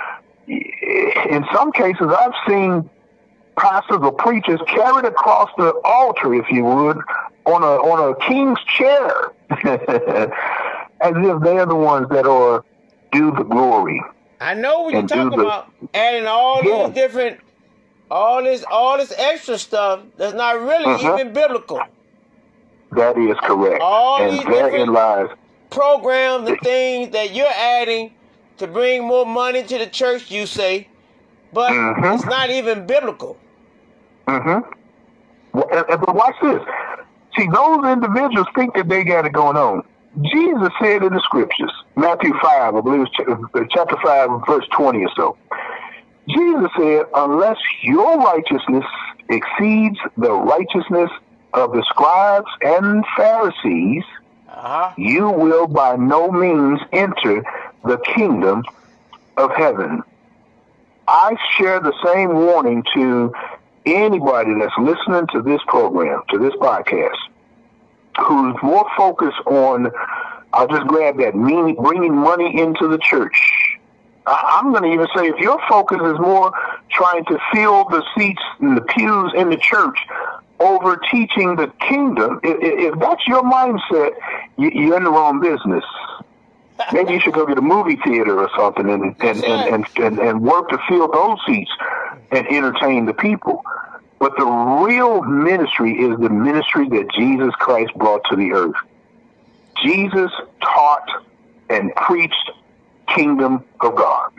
in 0.48 1.46
some 1.54 1.72
cases 1.72 2.08
I've 2.08 2.34
seen 2.48 2.90
pastors 3.58 4.00
or 4.02 4.14
preachers 4.14 4.60
carried 4.68 5.06
across 5.06 5.50
the 5.58 5.74
altar, 5.84 6.34
if 6.34 6.50
you 6.50 6.64
would, 6.64 6.98
on 7.46 7.62
a 7.62 7.76
on 7.76 8.14
a 8.14 8.28
king's 8.28 8.60
chair, 8.64 9.34
as 11.02 11.14
if 11.16 11.44
they're 11.44 11.66
the 11.66 11.76
ones 11.76 12.08
that 12.10 12.26
are 12.26 12.64
due 13.12 13.32
the 13.32 13.44
glory. 13.44 14.02
I 14.42 14.54
know 14.54 14.82
what 14.82 14.92
you're 14.92 15.00
And 15.02 15.10
talking 15.10 15.40
the- 15.40 15.46
about. 15.46 15.72
Adding 15.94 16.28
all 16.28 16.64
Yeah. 16.64 16.86
these 16.88 16.96
different, 16.96 17.40
all 18.10 18.42
this, 18.44 18.64
all 18.70 18.98
this 18.98 19.14
extra 19.18 19.58
stuff 19.58 20.02
that's 20.18 20.34
not 20.34 20.60
really 20.62 20.86
Uh-huh. 20.86 21.16
even 21.16 21.34
biblical. 21.34 21.82
That 22.92 23.18
is 23.18 23.38
correct, 23.44 23.82
All 23.82 24.22
and 24.22 24.34
these 24.34 24.46
different- 24.46 24.90
lies 24.92 25.28
Programs 25.70 26.50
and 26.50 26.60
things 26.62 27.12
that 27.12 27.32
you're 27.36 27.46
adding 27.56 28.12
to 28.58 28.66
bring 28.66 29.04
more 29.04 29.24
money 29.26 29.62
to 29.62 29.78
the 29.78 29.86
church, 29.86 30.32
you 30.32 30.48
say, 30.48 30.88
but 31.54 31.72
Mhm. 31.72 32.16
it's 32.16 32.26
not 32.26 32.50
even 32.50 32.88
biblical. 32.88 33.38
Mm-hmm. 34.28 34.68
Well, 35.54 35.86
but 35.88 36.16
watch 36.16 36.36
this. 36.42 36.62
See, 37.38 37.48
those 37.54 37.86
individuals 37.86 38.48
think 38.56 38.74
that 38.74 38.90
they 38.90 39.04
got 39.04 39.26
it 39.28 39.32
going 39.32 39.58
on. 39.58 39.84
Jesus 40.22 40.70
said 40.82 41.04
in 41.04 41.14
the 41.14 41.22
scriptures, 41.24 41.72
Matthew 41.96 42.34
5, 42.42 42.76
I 42.76 42.82
believe 42.82 43.06
it's 43.20 43.30
uh, 43.54 43.60
chapter 43.72 43.96
5, 44.04 44.30
verse 44.48 44.66
20 44.76 45.04
or 45.06 45.10
so. 45.16 45.38
Jesus 46.28 46.70
said, 46.78 47.06
unless 47.16 47.58
your 47.84 48.18
righteousness 48.20 48.84
exceeds 49.30 49.98
the 50.18 50.32
righteousness 50.32 51.10
of 51.54 51.72
the 51.72 51.84
scribes 51.90 52.48
and 52.62 53.04
Pharisees, 53.18 54.04
Uh 54.48 54.52
huh. 54.62 54.92
you 54.98 55.30
will 55.30 55.68
by 55.68 55.96
no 55.96 56.30
means 56.32 56.80
enter 56.92 57.44
the 57.86 57.98
kingdom 58.16 58.64
of 59.38 59.52
heaven. 59.56 60.04
I 61.08 61.36
share 61.58 61.80
the 61.80 61.94
same 62.06 62.34
warning 62.36 62.84
to 62.94 63.34
anybody 63.86 64.52
that's 64.60 64.78
listening 64.78 65.28
to 65.34 65.42
this 65.42 65.62
program, 65.68 66.22
to 66.30 66.38
this 66.38 66.54
podcast, 66.62 67.16
who's 68.26 68.56
more 68.64 68.86
focused 68.98 69.40
on, 69.46 69.92
I'll 70.54 70.68
just 70.68 70.88
grab 70.88 71.18
that, 71.18 71.36
meaning, 71.36 71.76
bringing 71.76 72.16
money 72.16 72.60
into 72.60 72.88
the 72.88 72.98
church. 72.98 73.38
I- 74.26 74.60
I'm 74.62 74.72
going 74.72 74.84
to 74.84 74.90
even 74.90 75.08
say 75.16 75.28
if 75.28 75.38
your 75.38 75.60
focus 75.68 76.00
is 76.02 76.20
more 76.20 76.52
trying 76.92 77.26
to 77.26 77.40
fill 77.54 77.86
the 77.86 78.04
seats 78.18 78.42
and 78.60 78.78
the 78.78 78.82
pews 78.82 79.34
in 79.36 79.50
the 79.50 79.58
church 79.58 79.98
over 80.60 80.98
teaching 81.12 81.56
the 81.56 81.72
kingdom, 81.80 82.40
if, 82.44 82.58
if 82.94 83.00
that's 83.00 83.26
your 83.28 83.44
mindset, 83.44 84.12
you, 84.58 84.72
you're 84.74 84.98
in 84.98 85.04
the 85.04 85.12
wrong 85.12 85.40
business. 85.40 85.84
Maybe 86.94 87.14
you 87.14 87.20
should 87.20 87.34
go 87.34 87.46
get 87.46 87.58
a 87.58 87.62
movie 87.62 87.98
theater 88.04 88.40
or 88.40 88.50
something 88.58 88.90
and 88.90 89.16
and, 89.22 89.44
and, 89.44 89.62
and, 89.74 89.86
and, 89.98 90.20
and 90.20 90.42
work 90.42 90.70
to 90.70 90.78
fill 90.88 91.12
those 91.12 91.38
seats 91.46 91.72
and 92.32 92.48
entertain 92.48 93.06
the 93.06 93.14
people. 93.14 93.64
But 94.20 94.34
the 94.38 94.46
real 94.46 95.24
ministry 95.24 95.94
is 95.94 96.18
the 96.20 96.30
ministry 96.30 96.90
that 96.90 97.08
Jesus 97.18 97.54
Christ 97.56 97.92
brought 97.96 98.22
to 98.30 98.36
the 98.36 98.52
earth. 98.52 98.76
Jesus 99.84 100.32
taught 100.62 101.04
and 101.70 101.94
preached 101.96 102.52
kingdom 103.16 103.64
of 103.82 103.96
God. 103.96 104.30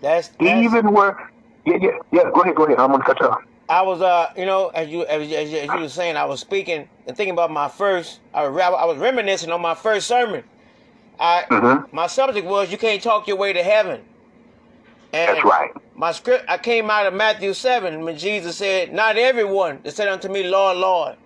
That's, 0.00 0.28
that's 0.40 0.64
Even 0.64 0.92
where 0.92 1.16
yeah, 1.66 1.76
yeah, 1.80 1.90
yeah, 2.12 2.22
go 2.34 2.42
ahead, 2.42 2.56
go 2.56 2.64
ahead. 2.64 2.78
I'm 2.78 2.90
gonna 2.90 3.04
cut 3.04 3.20
you 3.20 3.28
off. 3.28 3.38
I 3.68 3.82
was, 3.82 4.02
uh, 4.02 4.26
you 4.36 4.44
know, 4.44 4.68
as 4.68 4.88
you 4.88 5.06
as, 5.06 5.22
as, 5.32 5.50
you- 5.50 5.58
as 5.58 5.68
you 5.72 5.80
were 5.80 5.88
saying, 5.88 6.16
I 6.16 6.24
was 6.24 6.40
speaking 6.40 6.88
and 7.06 7.16
thinking 7.16 7.32
about 7.32 7.50
my 7.50 7.68
first. 7.68 8.20
I 8.34 8.46
was, 8.46 8.60
I 8.60 8.84
was 8.84 8.98
reminiscing 8.98 9.50
on 9.50 9.62
my 9.62 9.74
first 9.74 10.06
sermon. 10.08 10.44
I 11.18 11.44
Mhm. 11.50 11.86
my 11.92 12.06
subject 12.08 12.46
was 12.46 12.70
you 12.72 12.78
can't 12.78 13.02
talk 13.02 13.28
your 13.28 13.36
way 13.36 13.52
to 13.52 13.62
heaven. 13.62 14.02
And 15.14 15.36
That's 15.36 15.44
right. 15.46 15.72
My 15.96 16.12
script, 16.12 16.46
I 16.48 16.58
came 16.58 16.90
out 16.90 17.06
of 17.06 17.14
Matthew 17.14 17.54
seven 17.54 18.04
when 18.04 18.18
Jesus 18.18 18.58
said, 18.58 18.92
"Not 18.92 19.18
everyone 19.18 19.80
that 19.84 19.96
said 19.96 20.08
unto 20.08 20.28
me, 20.28 20.44
Lord, 20.44 20.78
Lord, 20.78 21.16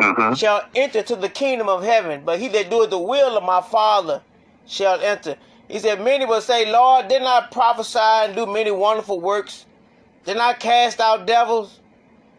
hmm 0.00 0.34
shall 0.34 0.62
enter 0.74 1.02
to 1.04 1.16
the 1.16 1.30
kingdom 1.30 1.68
of 1.68 1.84
heaven, 1.84 2.24
but 2.24 2.40
he 2.40 2.48
that 2.48 2.70
doeth 2.70 2.90
the 2.90 2.98
will 2.98 3.36
of 3.38 3.44
my 3.44 3.62
Father 3.62 4.24
shall 4.66 5.00
enter." 5.02 5.38
He 5.68 5.78
said, 5.80 6.00
"Many 6.02 6.26
will 6.26 6.42
say, 6.42 6.66
Lord, 6.70 7.08
didn't 7.08 7.28
I 7.28 7.46
prophesy 7.52 7.98
and 8.00 8.36
do 8.36 8.46
many 8.46 8.72
wonderful 8.72 9.20
works? 9.20 9.66
Didn't 10.24 10.42
I 10.42 10.54
cast 10.54 11.00
out 11.00 11.26
devils?" 11.26 11.82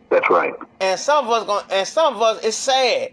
That's 0.09 0.30
right. 0.30 0.53
And 0.82 0.99
some 0.99 1.26
of 1.28 1.32
us 1.32 1.45
going 1.45 1.63
and 1.72 1.88
some 1.88 2.15
of 2.15 2.22
us 2.24 2.43
it's 2.43 2.57
sad. 2.57 3.11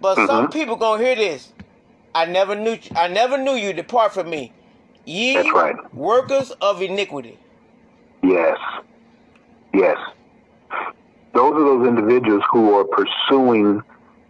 But 0.00 0.16
some 0.18 0.48
Mhm. 0.48 0.52
people 0.52 0.76
gonna 0.76 1.02
hear 1.04 1.16
this. 1.16 1.54
I 2.14 2.26
never 2.26 2.54
knew 2.56 2.78
I 2.96 3.08
never 3.08 3.38
knew 3.38 3.54
you 3.54 3.72
depart 3.74 4.14
from 4.14 4.30
me. 4.30 4.54
Ye 5.08 5.34
That's 5.36 5.50
right. 5.54 5.74
workers 5.94 6.50
of 6.60 6.82
iniquity. 6.82 7.38
Yes. 8.22 8.58
Yes. 9.72 9.96
Those 11.32 11.54
are 11.54 11.64
those 11.64 11.88
individuals 11.88 12.42
who 12.52 12.74
are 12.74 12.84
pursuing 12.84 13.80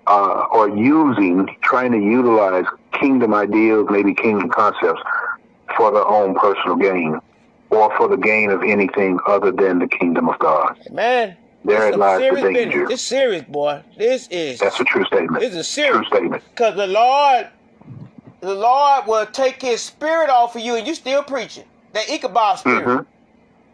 uh, 0.06 0.44
or 0.52 0.68
using, 0.68 1.48
trying 1.64 1.90
to 1.90 1.98
utilize 1.98 2.64
kingdom 2.92 3.34
ideals, 3.34 3.88
maybe 3.90 4.14
kingdom 4.14 4.48
concepts, 4.50 5.02
for 5.76 5.90
their 5.90 6.06
own 6.06 6.36
personal 6.36 6.76
gain 6.76 7.18
or 7.70 7.94
for 7.96 8.06
the 8.06 8.16
gain 8.16 8.50
of 8.50 8.62
anything 8.62 9.18
other 9.26 9.50
than 9.50 9.80
the 9.80 9.88
kingdom 9.88 10.28
of 10.28 10.38
God. 10.38 10.78
Man, 10.92 11.36
Therein 11.64 11.94
some 11.94 12.00
lies 12.00 12.18
the 12.20 12.24
serious 12.24 12.42
danger. 12.54 12.70
business. 12.70 12.88
This 12.88 13.02
serious, 13.02 13.42
boy. 13.48 13.82
This 13.96 14.28
is 14.30 14.60
That's 14.60 14.78
a 14.78 14.84
true 14.84 15.04
statement. 15.06 15.40
this 15.40 15.54
is 15.56 15.74
True 15.74 15.84
serious. 15.84 16.06
statement. 16.06 16.44
Because 16.54 16.76
the 16.76 16.86
Lord 16.86 17.48
the 18.40 18.54
Lord 18.54 19.06
will 19.06 19.26
take 19.26 19.60
his 19.62 19.82
spirit 19.82 20.30
off 20.30 20.54
of 20.56 20.62
you 20.62 20.76
and 20.76 20.86
you 20.86 20.94
still 20.94 21.22
preaching. 21.22 21.64
That 21.92 22.08
Ichabod 22.10 22.58
spirit. 22.58 22.86
Mhm. 22.86 23.06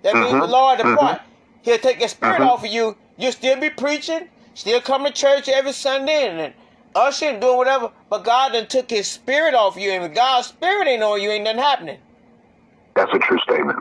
That 0.02 0.14
means 0.14 0.32
the 0.32 0.46
Mhm. 0.46 0.50
Lord 0.50 0.78
depart. 0.78 1.20
He'll 1.62 1.78
take 1.78 2.00
his 2.00 2.12
spirit 2.12 2.40
Mhm. 2.40 2.46
off 2.48 2.64
of 2.64 2.70
you. 2.70 2.96
You'll 3.16 3.32
still 3.32 3.58
be 3.60 3.70
preaching, 3.70 4.28
still 4.54 4.80
come 4.80 5.04
to 5.04 5.10
church 5.12 5.48
every 5.48 5.72
Sunday 5.72 6.28
and, 6.28 6.40
and 6.40 6.54
ushering, 6.94 7.40
doing 7.40 7.56
whatever. 7.56 7.90
But 8.10 8.24
God 8.24 8.52
then 8.54 8.66
took 8.66 8.90
his 8.90 9.10
spirit 9.10 9.54
off 9.54 9.76
of 9.76 9.82
you. 9.82 9.90
And 9.90 10.04
if 10.04 10.14
God's 10.14 10.48
spirit 10.48 10.88
ain't 10.88 11.02
on 11.02 11.20
you, 11.20 11.30
ain't 11.30 11.44
nothing 11.44 11.60
happening. 11.60 11.98
That's 12.94 13.12
a 13.12 13.18
true 13.18 13.38
statement. 13.38 13.78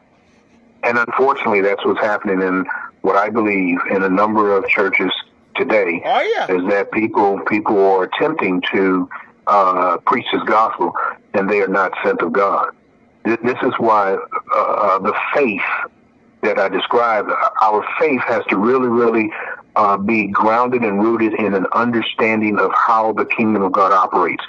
And 0.83 0.97
unfortunately, 0.97 1.61
that's 1.61 1.85
what's 1.85 1.99
happening 2.01 2.41
in 2.41 2.65
what 3.01 3.15
I 3.15 3.29
believe 3.29 3.79
in 3.89 4.03
a 4.03 4.09
number 4.09 4.55
of 4.55 4.67
churches 4.67 5.11
today. 5.55 6.01
Oh, 6.05 6.21
yeah. 6.21 6.55
is 6.55 6.67
that 6.69 6.91
people 6.91 7.39
people 7.47 7.79
are 7.79 8.03
attempting 8.03 8.61
to 8.73 9.07
uh, 9.47 9.97
preach 10.05 10.25
this 10.31 10.43
gospel 10.43 10.93
and 11.33 11.49
they 11.49 11.61
are 11.61 11.67
not 11.67 11.91
sent 12.03 12.21
of 12.21 12.33
God. 12.33 12.67
This, 13.25 13.57
is 13.63 13.73
why 13.77 14.17
uh, 14.55 14.99
the 14.99 15.13
faith 15.33 15.61
that 16.41 16.59
I 16.59 16.67
described, 16.67 17.31
our 17.61 17.85
faith 17.99 18.21
has 18.27 18.43
to 18.49 18.57
really, 18.57 18.89
really 18.89 19.31
uh, 19.77 19.97
be 19.97 20.27
grounded 20.27 20.83
and 20.83 21.01
rooted 21.01 21.33
in 21.39 21.53
an 21.53 21.65
understanding 21.71 22.59
of 22.59 22.71
how 22.75 23.13
the 23.13 23.25
kingdom 23.25 23.63
of 23.63 23.71
God 23.71 23.93
operates. 23.93 24.43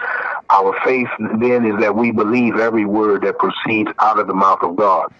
Our 0.51 0.75
faith 0.85 1.09
then 1.39 1.65
is 1.65 1.81
that 1.81 1.95
we 1.95 2.11
believe 2.11 2.57
every 2.57 2.85
word 2.85 3.23
that 3.23 3.39
proceeds 3.39 3.91
out 4.01 4.19
of 4.19 4.27
the 4.27 4.35
mouth 4.35 4.63
of 4.63 4.77
God. 4.77 5.13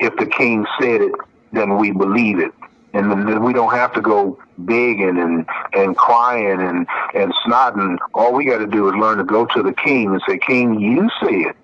If 0.00 0.16
the 0.16 0.26
king 0.26 0.66
said 0.80 1.00
it, 1.00 1.12
then 1.52 1.78
we 1.78 1.92
believe 1.92 2.40
it 2.40 2.52
and 2.94 3.10
then 3.10 3.42
we 3.42 3.52
don't 3.52 3.72
have 3.72 3.92
to 3.94 4.00
go 4.00 4.38
begging 4.58 5.18
and 5.18 5.46
and 5.72 5.96
crying 5.96 6.60
and 6.60 6.86
and 7.14 7.32
snotting. 7.44 7.96
All 8.14 8.34
we 8.34 8.44
got 8.44 8.58
to 8.58 8.66
do 8.66 8.88
is 8.88 8.94
learn 8.94 9.18
to 9.18 9.24
go 9.24 9.46
to 9.46 9.62
the 9.62 9.72
King 9.72 10.08
and 10.08 10.22
say, 10.28 10.38
King, 10.38 10.78
you 10.78 11.08
said, 11.20 11.54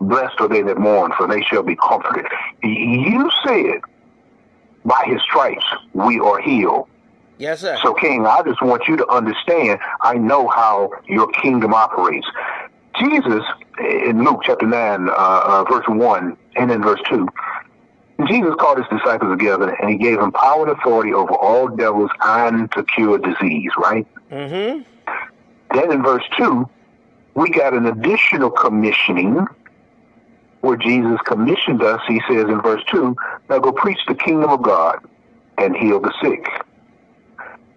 "Blessed 0.00 0.40
are 0.40 0.48
they 0.48 0.62
that 0.62 0.78
mourn, 0.78 1.12
for 1.16 1.28
they 1.28 1.42
shall 1.42 1.62
be 1.62 1.76
comforted." 1.76 2.26
You 2.62 3.30
said, 3.46 3.80
"By 4.84 5.02
His 5.06 5.22
stripes 5.22 5.64
we 5.92 6.18
are 6.20 6.40
healed." 6.40 6.88
Yes, 7.38 7.60
sir. 7.60 7.78
So, 7.82 7.92
King, 7.92 8.26
I 8.26 8.42
just 8.42 8.62
want 8.62 8.88
you 8.88 8.96
to 8.96 9.06
understand. 9.08 9.78
I 10.00 10.14
know 10.14 10.48
how 10.48 10.90
your 11.06 11.28
kingdom 11.28 11.74
operates. 11.74 12.26
Jesus, 12.98 13.44
in 13.78 14.24
Luke 14.24 14.40
chapter 14.42 14.66
nine, 14.66 15.10
uh, 15.10 15.12
uh, 15.12 15.64
verse 15.70 15.84
one, 15.86 16.36
and 16.56 16.70
in 16.70 16.82
verse 16.82 17.00
two, 17.10 17.28
Jesus 18.24 18.54
called 18.58 18.78
his 18.78 18.86
disciples 18.88 19.36
together 19.38 19.70
and 19.70 19.90
he 19.90 19.96
gave 19.96 20.18
them 20.18 20.32
power 20.32 20.66
and 20.66 20.78
authority 20.78 21.12
over 21.12 21.34
all 21.34 21.68
devils 21.68 22.10
and 22.22 22.70
to 22.72 22.82
cure 22.84 23.18
disease, 23.18 23.70
right? 23.76 24.06
mm-hmm. 24.30 24.82
Then 25.74 25.92
in 25.92 26.02
verse 26.02 26.24
2, 26.38 26.68
we 27.34 27.50
got 27.50 27.74
an 27.74 27.86
additional 27.86 28.50
commissioning 28.50 29.46
where 30.62 30.76
Jesus 30.76 31.18
commissioned 31.26 31.82
us. 31.82 32.00
He 32.08 32.20
says 32.28 32.44
in 32.44 32.62
verse 32.62 32.82
2, 32.90 33.14
now 33.50 33.58
go 33.58 33.72
preach 33.72 33.98
the 34.08 34.14
kingdom 34.14 34.50
of 34.50 34.62
God 34.62 34.98
and 35.58 35.76
heal 35.76 36.00
the 36.00 36.12
sick. 36.22 36.46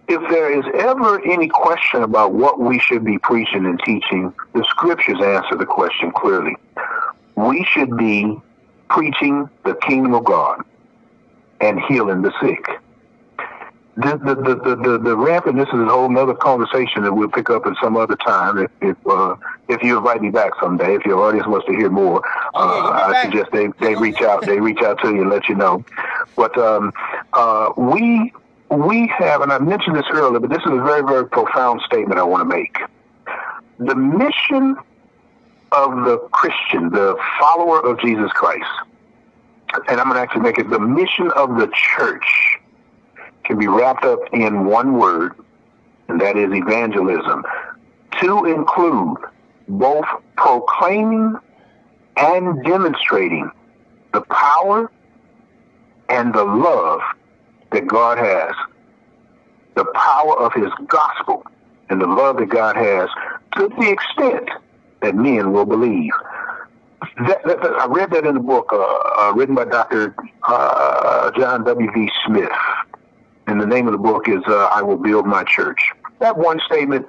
If 0.08 0.28
there 0.30 0.58
is 0.58 0.64
ever 0.74 1.24
any 1.24 1.48
question 1.48 2.02
about 2.02 2.32
what 2.32 2.58
we 2.58 2.80
should 2.80 3.04
be 3.04 3.18
preaching 3.18 3.66
and 3.66 3.80
teaching, 3.84 4.32
the 4.54 4.64
scriptures 4.64 5.20
answer 5.22 5.56
the 5.56 5.66
question 5.66 6.10
clearly. 6.10 6.56
We 7.36 7.64
should 7.64 7.96
be 7.96 8.40
preaching 8.90 9.48
the 9.64 9.74
kingdom 9.86 10.14
of 10.14 10.24
God 10.24 10.62
and 11.60 11.80
healing 11.88 12.22
the 12.22 12.32
sick. 12.40 12.64
the 13.96 14.16
the, 14.16 14.34
the, 14.34 14.76
the, 14.76 14.98
the 14.98 15.16
rampant. 15.16 15.56
This 15.56 15.68
is 15.68 15.74
a 15.74 15.84
whole 15.86 16.16
other 16.16 16.34
conversation 16.34 17.02
that 17.02 17.12
we'll 17.12 17.28
pick 17.28 17.50
up 17.50 17.66
at 17.66 17.74
some 17.82 17.96
other 17.96 18.16
time. 18.16 18.58
If 18.58 18.70
if, 18.80 18.96
uh, 19.06 19.36
if 19.68 19.82
you 19.82 19.98
invite 19.98 20.22
me 20.22 20.30
back 20.30 20.52
someday, 20.60 20.94
if 20.94 21.04
your 21.04 21.20
audience 21.20 21.46
wants 21.46 21.66
to 21.66 21.72
hear 21.72 21.90
more, 21.90 22.22
oh, 22.54 22.76
yeah, 22.76 22.88
uh, 22.88 23.12
I 23.12 23.22
suggest 23.24 23.50
they, 23.52 23.68
they 23.80 23.94
reach 23.96 24.22
out. 24.22 24.46
They 24.46 24.60
reach 24.60 24.80
out 24.82 25.00
to 25.02 25.08
you 25.14 25.22
and 25.22 25.30
let 25.30 25.48
you 25.48 25.54
know. 25.54 25.84
But 26.36 26.56
um, 26.56 26.92
uh, 27.32 27.72
we 27.76 28.32
we 28.70 29.12
have, 29.18 29.42
and 29.42 29.52
I 29.52 29.58
mentioned 29.58 29.96
this 29.96 30.06
earlier, 30.12 30.40
but 30.40 30.50
this 30.50 30.60
is 30.64 30.72
a 30.72 30.82
very 30.82 31.02
very 31.02 31.28
profound 31.28 31.82
statement 31.82 32.18
I 32.18 32.22
want 32.24 32.42
to 32.42 32.56
make. 32.56 32.78
The 33.78 33.94
mission 33.94 34.76
of 35.72 36.04
the 36.04 36.18
Christian, 36.32 36.90
the 36.90 37.16
follower 37.38 37.80
of 37.80 38.00
Jesus 38.00 38.30
Christ, 38.32 38.64
and 39.88 40.00
I'm 40.00 40.06
going 40.08 40.16
to 40.16 40.20
actually 40.20 40.42
make 40.42 40.58
it 40.58 40.68
the 40.68 40.80
mission 40.80 41.30
of 41.36 41.56
the 41.56 41.70
church 41.72 42.58
can 43.44 43.58
be 43.58 43.68
wrapped 43.68 44.04
up 44.04 44.20
in 44.32 44.66
one 44.66 44.98
word, 44.98 45.34
and 46.08 46.20
that 46.20 46.36
is 46.36 46.52
evangelism, 46.52 47.44
to 48.20 48.44
include 48.46 49.18
both 49.68 50.06
proclaiming 50.36 51.36
and 52.16 52.64
demonstrating 52.64 53.50
the 54.12 54.20
power 54.22 54.90
and 56.08 56.34
the 56.34 56.44
love 56.44 57.00
that 57.70 57.86
God 57.86 58.18
has, 58.18 58.52
the 59.76 59.84
power 59.94 60.36
of 60.38 60.52
his 60.52 60.70
gospel 60.88 61.44
and 61.88 62.00
the 62.00 62.06
love 62.06 62.38
that 62.38 62.48
God 62.48 62.76
has 62.76 63.08
to 63.56 63.68
the 63.68 63.90
extent 63.90 64.50
that 65.02 65.14
men 65.14 65.52
will 65.52 65.66
believe. 65.66 66.12
That, 67.26 67.42
that, 67.44 67.62
that, 67.62 67.72
I 67.72 67.86
read 67.86 68.10
that 68.12 68.26
in 68.26 68.34
the 68.34 68.40
book 68.40 68.70
uh, 68.72 68.76
uh, 68.78 69.32
written 69.34 69.54
by 69.54 69.64
Dr. 69.64 70.14
Uh, 70.46 71.30
John 71.32 71.64
W.V. 71.64 72.10
Smith. 72.26 72.50
And 73.46 73.60
the 73.60 73.66
name 73.66 73.86
of 73.86 73.92
the 73.92 73.98
book 73.98 74.28
is 74.28 74.42
uh, 74.46 74.68
I 74.72 74.82
Will 74.82 74.96
Build 74.96 75.26
My 75.26 75.44
Church. 75.44 75.80
That 76.20 76.36
one 76.36 76.60
statement 76.66 77.06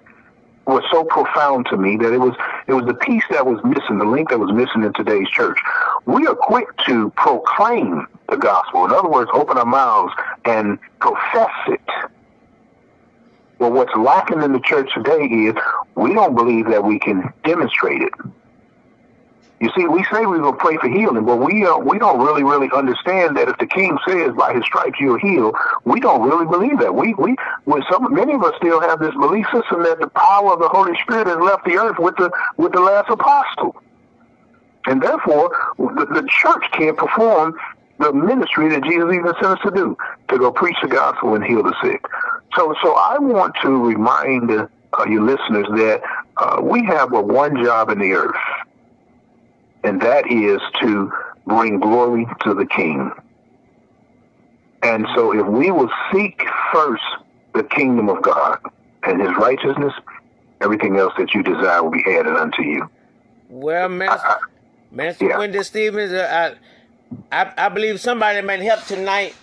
was 0.65 0.83
so 0.91 1.03
profound 1.03 1.65
to 1.69 1.77
me 1.77 1.97
that 1.97 2.13
it 2.13 2.19
was 2.19 2.33
it 2.67 2.73
was 2.73 2.85
the 2.85 2.93
piece 2.93 3.23
that 3.31 3.45
was 3.45 3.59
missing, 3.63 3.97
the 3.97 4.05
link 4.05 4.29
that 4.29 4.39
was 4.39 4.51
missing 4.51 4.83
in 4.83 4.93
today's 4.93 5.29
church. 5.29 5.57
We 6.05 6.25
are 6.27 6.35
quick 6.35 6.67
to 6.87 7.09
proclaim 7.11 8.07
the 8.29 8.37
gospel. 8.37 8.85
In 8.85 8.91
other 8.91 9.09
words, 9.09 9.29
open 9.33 9.57
our 9.57 9.65
mouths 9.65 10.13
and 10.45 10.79
profess 10.99 11.51
it. 11.67 11.81
Well, 13.62 13.74
what's 13.74 13.95
lacking 13.95 14.41
in 14.41 14.53
the 14.53 14.59
church 14.59 14.91
today 14.91 15.22
is 15.22 15.53
we 15.93 16.16
don't 16.16 16.34
believe 16.34 16.66
that 16.72 16.84
we 16.84 16.97
can 16.97 17.32
demonstrate 17.43 18.01
it. 18.01 18.12
You 19.59 19.70
see, 19.78 19.86
we 19.86 20.03
say 20.05 20.26
we're 20.26 20.39
going 20.39 20.53
to 20.53 20.59
pray 20.59 20.78
for 20.78 20.89
healing, 20.89 21.24
but 21.26 21.36
we 21.36 21.64
uh, 21.64 21.78
we 21.78 21.99
don't 21.99 22.20
really 22.20 22.43
really 22.43 22.70
understand 22.76 23.38
that 23.38 23.49
if 23.49 23.59
the 23.59 23.68
King 23.68 23.99
says 24.07 24.34
by 24.36 24.55
His 24.55 24.64
stripes 24.64 24.99
you're 24.99 25.20
healed, 25.20 25.55
we 25.86 25.99
don't 25.99 26.28
really 26.28 26.47
believe 26.47 26.80
that. 26.80 26.95
We 26.95 27.14
we 27.14 27.36
when 27.66 27.84
some 27.88 28.12
many 28.12 28.34
of 28.34 28.43
us 28.43 28.55
still 28.57 28.82
have 28.82 28.99
this 28.99 29.14
belief 29.14 29.45
system 29.53 29.84
that 29.84 29.99
the 29.99 30.09
power 30.09 30.53
of 30.53 30.59
the 30.59 30.68
Holy 30.68 30.97
Spirit 31.03 31.28
has 31.28 31.38
left 31.38 31.64
the 31.64 31.78
earth 31.78 31.99
with 31.99 32.16
the 32.16 32.32
with 32.57 32.72
the 32.72 32.82
last 32.82 33.12
apostle, 33.12 33.76
and 34.88 35.03
therefore 35.03 35.55
the, 35.78 36.07
the 36.09 36.28
church 36.28 36.66
can't 36.72 36.97
perform 36.97 37.53
the 38.01 38.13
ministry 38.13 38.69
that 38.69 38.83
Jesus 38.83 39.13
even 39.13 39.33
sent 39.41 39.45
us 39.45 39.59
to 39.63 39.71
do 39.71 39.97
to 40.29 40.37
go 40.37 40.51
preach 40.51 40.77
the 40.81 40.87
gospel 40.87 41.35
and 41.35 41.43
heal 41.43 41.63
the 41.63 41.75
sick. 41.83 42.03
So 42.55 42.73
so 42.83 42.95
I 42.95 43.17
want 43.19 43.55
to 43.61 43.69
remind 43.69 44.51
uh, 44.51 44.67
you 45.07 45.23
listeners 45.23 45.67
that 45.75 46.01
uh, 46.37 46.61
we 46.61 46.83
have 46.85 47.13
a 47.13 47.21
one 47.21 47.63
job 47.63 47.89
in 47.89 47.99
the 47.99 48.11
earth 48.13 48.35
and 49.83 50.01
that 50.01 50.29
is 50.31 50.59
to 50.81 51.11
bring 51.45 51.79
glory 51.79 52.27
to 52.43 52.53
the 52.53 52.65
King. 52.65 53.11
And 54.83 55.07
so 55.15 55.33
if 55.33 55.45
we 55.47 55.71
will 55.71 55.89
seek 56.11 56.41
first 56.73 57.03
the 57.53 57.63
kingdom 57.63 58.09
of 58.09 58.21
God 58.21 58.59
and 59.03 59.21
his 59.21 59.31
righteousness, 59.37 59.93
everything 60.61 60.97
else 60.97 61.13
that 61.17 61.33
you 61.33 61.43
desire 61.43 61.83
will 61.83 61.91
be 61.91 62.03
added 62.07 62.35
unto 62.35 62.63
you. 62.63 62.89
Well, 63.49 63.89
Master, 63.89 64.27
I, 64.27 64.33
I, 64.33 64.37
Minister 64.91 65.27
yeah. 65.27 65.37
Wendell 65.37 65.63
Stevens, 65.63 66.13
I, 66.13 66.55
I, 67.32 67.53
I 67.57 67.70
believe 67.70 67.99
somebody 67.99 68.41
might 68.41 68.62
help 68.62 68.84
tonight. 68.86 69.36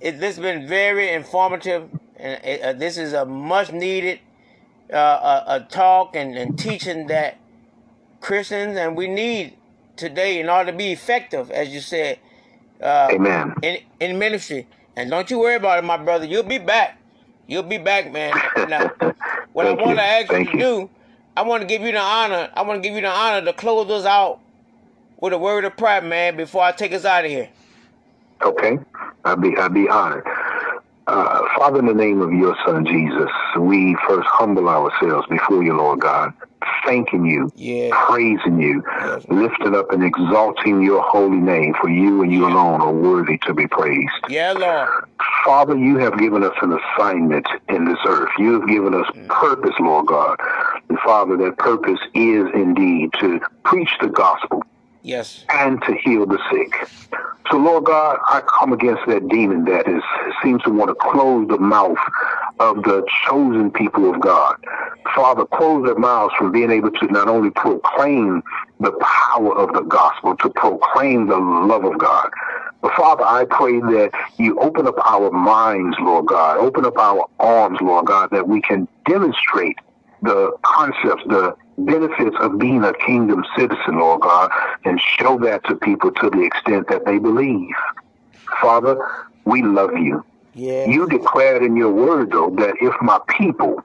It, 0.00 0.20
this 0.20 0.36
has 0.36 0.42
been 0.42 0.66
very 0.66 1.10
informative, 1.12 1.88
and 2.16 2.44
it, 2.44 2.62
uh, 2.62 2.72
this 2.74 2.98
is 2.98 3.12
a 3.12 3.24
much 3.24 3.72
needed 3.72 4.20
uh, 4.92 4.96
a, 5.46 5.54
a 5.54 5.60
talk 5.60 6.14
and, 6.14 6.36
and 6.36 6.58
teaching 6.58 7.06
that 7.08 7.38
Christians, 8.20 8.76
and 8.76 8.96
we 8.96 9.08
need 9.08 9.56
today 9.96 10.40
in 10.40 10.48
order 10.48 10.70
to 10.70 10.76
be 10.76 10.92
effective, 10.92 11.50
as 11.50 11.70
you 11.70 11.80
said. 11.80 12.18
Uh, 12.80 13.08
Amen. 13.10 13.54
In, 13.62 13.78
in 14.00 14.18
ministry, 14.18 14.66
and 14.96 15.10
don't 15.10 15.30
you 15.30 15.38
worry 15.38 15.54
about 15.54 15.78
it, 15.78 15.86
my 15.86 15.96
brother. 15.96 16.26
You'll 16.26 16.42
be 16.42 16.58
back. 16.58 16.98
You'll 17.46 17.62
be 17.62 17.78
back, 17.78 18.12
man. 18.12 18.34
Now, 18.68 18.88
what 19.54 19.66
I 19.66 19.72
want 19.72 19.98
to 19.98 20.04
ask 20.04 20.30
you 20.30 20.44
to 20.44 20.50
you. 20.52 20.58
do, 20.58 20.90
I 21.36 21.42
want 21.42 21.62
to 21.62 21.66
give 21.66 21.80
you 21.80 21.92
the 21.92 22.00
honor. 22.00 22.50
I 22.52 22.62
want 22.62 22.82
to 22.82 22.86
give 22.86 22.94
you 22.94 23.00
the 23.00 23.10
honor 23.10 23.44
to 23.46 23.52
close 23.54 23.90
us 23.90 24.04
out 24.04 24.40
with 25.20 25.32
a 25.32 25.38
word 25.38 25.64
of 25.64 25.76
prayer, 25.76 26.02
man, 26.02 26.36
before 26.36 26.62
I 26.62 26.72
take 26.72 26.92
us 26.92 27.04
out 27.04 27.24
of 27.24 27.30
here. 27.30 27.48
Okay, 28.42 28.78
I'd 29.24 29.40
be 29.40 29.56
I'd 29.56 29.72
be 29.72 29.88
honored. 29.88 30.26
Uh, 31.06 31.42
Father, 31.56 31.78
in 31.78 31.86
the 31.86 31.94
name 31.94 32.20
of 32.20 32.32
your 32.32 32.56
Son 32.66 32.84
Jesus, 32.84 33.30
we 33.58 33.96
first 34.08 34.26
humble 34.28 34.68
ourselves 34.68 35.24
before 35.28 35.62
you, 35.62 35.72
Lord 35.72 36.00
God, 36.00 36.32
thanking 36.84 37.24
you, 37.24 37.48
yeah. 37.54 37.90
praising 38.08 38.60
you, 38.60 38.82
yes. 38.84 39.24
lifting 39.28 39.76
up 39.76 39.92
and 39.92 40.02
exalting 40.02 40.82
your 40.82 41.00
holy 41.02 41.38
name, 41.38 41.74
for 41.80 41.88
you 41.88 42.22
and 42.22 42.32
you 42.32 42.48
yeah. 42.48 42.52
alone 42.52 42.80
are 42.80 42.92
worthy 42.92 43.38
to 43.46 43.54
be 43.54 43.68
praised. 43.68 44.10
Yeah, 44.28 44.52
Lord. 44.52 44.88
Father, 45.44 45.76
you 45.76 45.96
have 45.98 46.18
given 46.18 46.42
us 46.42 46.56
an 46.60 46.76
assignment 46.76 47.46
in 47.68 47.84
this 47.84 47.98
earth. 48.04 48.30
You 48.36 48.58
have 48.58 48.68
given 48.68 48.92
us 48.92 49.06
mm. 49.14 49.28
purpose, 49.28 49.74
Lord 49.78 50.06
God. 50.06 50.40
And 50.88 50.98
Father, 50.98 51.36
that 51.36 51.56
purpose 51.56 52.00
is 52.14 52.48
indeed 52.52 53.10
to 53.20 53.40
preach 53.62 53.90
the 54.00 54.08
gospel 54.08 54.64
Yes. 55.06 55.44
And 55.50 55.80
to 55.82 55.94
heal 55.94 56.26
the 56.26 56.40
sick. 56.50 56.88
So, 57.48 57.58
Lord 57.58 57.84
God, 57.84 58.18
I 58.26 58.42
come 58.58 58.72
against 58.72 59.02
that 59.06 59.28
demon 59.28 59.64
that 59.66 59.86
is 59.86 60.02
seems 60.42 60.64
to 60.64 60.70
want 60.70 60.88
to 60.88 60.96
close 60.96 61.46
the 61.46 61.58
mouth 61.58 61.96
of 62.58 62.82
the 62.82 63.06
chosen 63.24 63.70
people 63.70 64.12
of 64.12 64.20
God. 64.20 64.56
Father, 65.14 65.44
close 65.44 65.86
their 65.86 65.94
mouths 65.94 66.34
from 66.36 66.50
being 66.50 66.72
able 66.72 66.90
to 66.90 67.06
not 67.06 67.28
only 67.28 67.50
proclaim 67.50 68.42
the 68.80 68.90
power 69.00 69.56
of 69.56 69.74
the 69.74 69.82
gospel, 69.82 70.36
to 70.38 70.50
proclaim 70.50 71.28
the 71.28 71.36
love 71.38 71.84
of 71.84 71.96
God. 71.98 72.28
But 72.82 72.92
Father, 72.94 73.22
I 73.22 73.44
pray 73.48 73.78
that 73.78 74.10
you 74.38 74.58
open 74.58 74.88
up 74.88 74.96
our 75.04 75.30
minds, 75.30 75.96
Lord 76.00 76.26
God, 76.26 76.58
open 76.58 76.84
up 76.84 76.98
our 76.98 77.26
arms, 77.38 77.78
Lord 77.80 78.06
God, 78.06 78.30
that 78.32 78.48
we 78.48 78.60
can 78.60 78.88
demonstrate 79.04 79.78
the 80.22 80.50
concepts, 80.62 81.22
the 81.28 81.54
benefits 81.78 82.36
of 82.40 82.58
being 82.58 82.84
a 82.84 82.92
kingdom 82.94 83.44
citizen, 83.56 83.98
Lord 83.98 84.22
God, 84.22 84.50
and 84.84 85.00
show 85.00 85.38
that 85.40 85.64
to 85.64 85.76
people 85.76 86.10
to 86.12 86.30
the 86.30 86.42
extent 86.42 86.88
that 86.88 87.04
they 87.04 87.18
believe. 87.18 87.74
Father, 88.60 88.96
we 89.44 89.62
love 89.62 89.96
you. 89.96 90.24
Yeah. 90.54 90.86
You 90.86 91.06
declared 91.08 91.62
in 91.62 91.76
your 91.76 91.92
word, 91.92 92.32
though, 92.32 92.50
that 92.58 92.74
if 92.80 92.94
my 93.02 93.20
people 93.28 93.82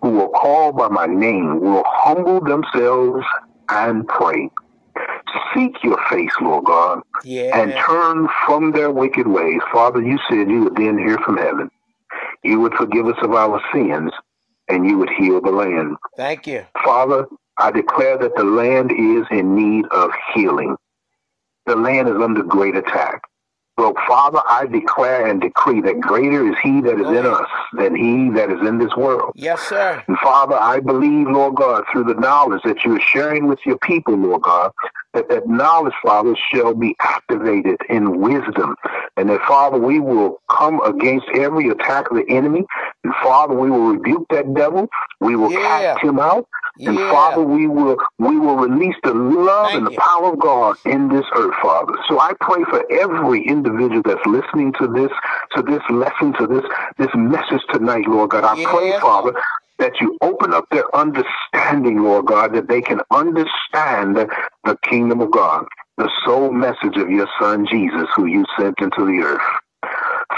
who 0.00 0.20
are 0.20 0.28
called 0.28 0.76
by 0.76 0.88
my 0.88 1.06
name 1.06 1.60
will 1.60 1.84
humble 1.86 2.40
themselves 2.40 3.24
and 3.68 4.06
pray, 4.06 4.48
seek 5.52 5.82
your 5.82 5.98
face, 6.08 6.30
Lord 6.40 6.64
God, 6.64 7.00
yeah. 7.24 7.60
and 7.60 7.72
turn 7.72 8.28
from 8.46 8.70
their 8.70 8.92
wicked 8.92 9.26
ways. 9.26 9.60
Father, 9.72 10.00
you 10.00 10.18
said 10.28 10.48
you 10.48 10.64
would 10.64 10.76
then 10.76 10.96
hear 10.98 11.18
from 11.18 11.36
heaven. 11.36 11.70
You 12.44 12.60
would 12.60 12.74
forgive 12.74 13.08
us 13.08 13.18
of 13.22 13.32
our 13.32 13.60
sins 13.72 14.12
and 14.68 14.86
you 14.86 14.98
would 14.98 15.10
heal 15.10 15.40
the 15.40 15.50
land. 15.50 15.96
Thank 16.16 16.46
you. 16.46 16.64
Father, 16.84 17.26
I 17.58 17.70
declare 17.70 18.18
that 18.18 18.36
the 18.36 18.44
land 18.44 18.90
is 18.92 19.26
in 19.30 19.54
need 19.54 19.86
of 19.90 20.10
healing. 20.34 20.76
The 21.66 21.76
land 21.76 22.08
is 22.08 22.16
under 22.16 22.42
great 22.42 22.76
attack. 22.76 23.22
Well, 23.78 23.92
Father, 24.08 24.40
I 24.48 24.66
declare 24.66 25.26
and 25.26 25.40
decree 25.40 25.82
that 25.82 26.00
greater 26.00 26.48
is 26.48 26.56
He 26.62 26.80
that 26.80 26.98
is 26.98 27.06
in 27.06 27.26
us 27.26 27.46
than 27.74 27.94
He 27.94 28.30
that 28.30 28.50
is 28.50 28.66
in 28.66 28.78
this 28.78 28.96
world. 28.96 29.32
Yes, 29.34 29.60
sir. 29.60 30.02
And 30.08 30.16
Father, 30.18 30.56
I 30.56 30.80
believe, 30.80 31.28
Lord 31.28 31.56
God, 31.56 31.84
through 31.92 32.04
the 32.04 32.14
knowledge 32.14 32.62
that 32.64 32.84
you 32.84 32.96
are 32.96 33.00
sharing 33.00 33.48
with 33.48 33.58
your 33.66 33.76
people, 33.78 34.16
Lord 34.16 34.42
God, 34.42 34.72
that 35.12 35.28
that 35.28 35.48
knowledge, 35.48 35.94
Father, 36.02 36.34
shall 36.50 36.74
be 36.74 36.96
activated 37.00 37.76
in 37.90 38.20
wisdom. 38.20 38.76
And 39.18 39.28
that, 39.28 39.42
Father, 39.42 39.78
we 39.78 40.00
will 40.00 40.40
come 40.50 40.80
against 40.82 41.26
every 41.34 41.68
attack 41.68 42.10
of 42.10 42.16
the 42.16 42.24
enemy. 42.30 42.64
And 43.04 43.12
Father, 43.22 43.54
we 43.54 43.70
will 43.70 43.92
rebuke 43.92 44.26
that 44.30 44.54
devil. 44.54 44.88
We 45.20 45.36
will 45.36 45.50
yeah. 45.50 45.94
cast 45.94 46.04
him 46.04 46.18
out. 46.18 46.48
And 46.78 46.98
yeah. 46.98 47.10
Father, 47.10 47.42
we 47.42 47.66
will 47.66 47.96
we 48.18 48.38
will 48.38 48.56
release 48.56 48.96
the 49.02 49.14
love 49.14 49.68
Thank 49.68 49.78
and 49.78 49.86
the 49.86 49.92
you. 49.92 49.98
power 49.98 50.32
of 50.32 50.38
God 50.38 50.76
in 50.84 51.08
this 51.08 51.24
earth, 51.34 51.54
Father. 51.62 51.94
So 52.06 52.20
I 52.20 52.34
pray 52.38 52.64
for 52.64 52.84
every 52.92 53.46
individual 53.46 53.65
that's 54.04 54.26
listening 54.26 54.72
to 54.74 54.86
this, 54.86 55.10
to 55.54 55.62
this 55.62 55.82
lesson, 55.90 56.32
to 56.34 56.46
this 56.46 56.64
this 56.98 57.10
message 57.14 57.62
tonight, 57.72 58.06
Lord 58.06 58.30
God. 58.30 58.44
I 58.44 58.54
pray, 58.64 58.98
Father, 59.00 59.34
that 59.78 59.92
you 60.00 60.16
open 60.22 60.52
up 60.52 60.64
their 60.70 60.84
understanding, 60.96 62.02
Lord 62.02 62.26
God, 62.26 62.54
that 62.54 62.68
they 62.68 62.80
can 62.80 63.00
understand 63.10 64.16
the 64.16 64.78
kingdom 64.82 65.20
of 65.20 65.30
God, 65.30 65.66
the 65.96 66.10
sole 66.24 66.52
message 66.52 66.96
of 66.96 67.10
your 67.10 67.28
Son 67.40 67.66
Jesus, 67.70 68.08
who 68.14 68.26
you 68.26 68.44
sent 68.58 68.80
into 68.80 69.04
the 69.04 69.22
earth. 69.22 69.42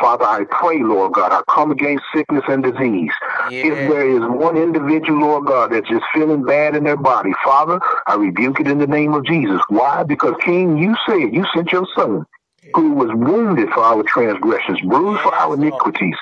Father, 0.00 0.24
I 0.24 0.44
pray, 0.50 0.82
Lord 0.82 1.14
God, 1.14 1.32
I 1.32 1.42
come 1.52 1.70
against 1.70 2.04
sickness 2.14 2.44
and 2.48 2.62
disease. 2.62 3.10
Yeah. 3.50 3.64
If 3.64 3.90
there 3.90 4.08
is 4.08 4.20
one 4.20 4.56
individual, 4.56 5.20
Lord 5.20 5.46
God, 5.46 5.72
that's 5.72 5.88
just 5.88 6.04
feeling 6.14 6.44
bad 6.44 6.76
in 6.76 6.84
their 6.84 6.96
body, 6.96 7.32
Father, 7.44 7.80
I 8.06 8.14
rebuke 8.14 8.60
it 8.60 8.68
in 8.68 8.78
the 8.78 8.86
name 8.86 9.14
of 9.14 9.24
Jesus. 9.24 9.60
Why? 9.68 10.04
Because, 10.04 10.34
King, 10.44 10.76
you 10.76 10.94
said 11.06 11.34
you 11.34 11.44
sent 11.54 11.72
your 11.72 11.86
son 11.96 12.26
who 12.74 12.92
was 12.94 13.08
wounded 13.14 13.68
for 13.70 13.80
our 13.80 14.02
transgressions, 14.02 14.80
bruised 14.82 15.22
for 15.22 15.34
our 15.34 15.54
iniquities, 15.54 16.16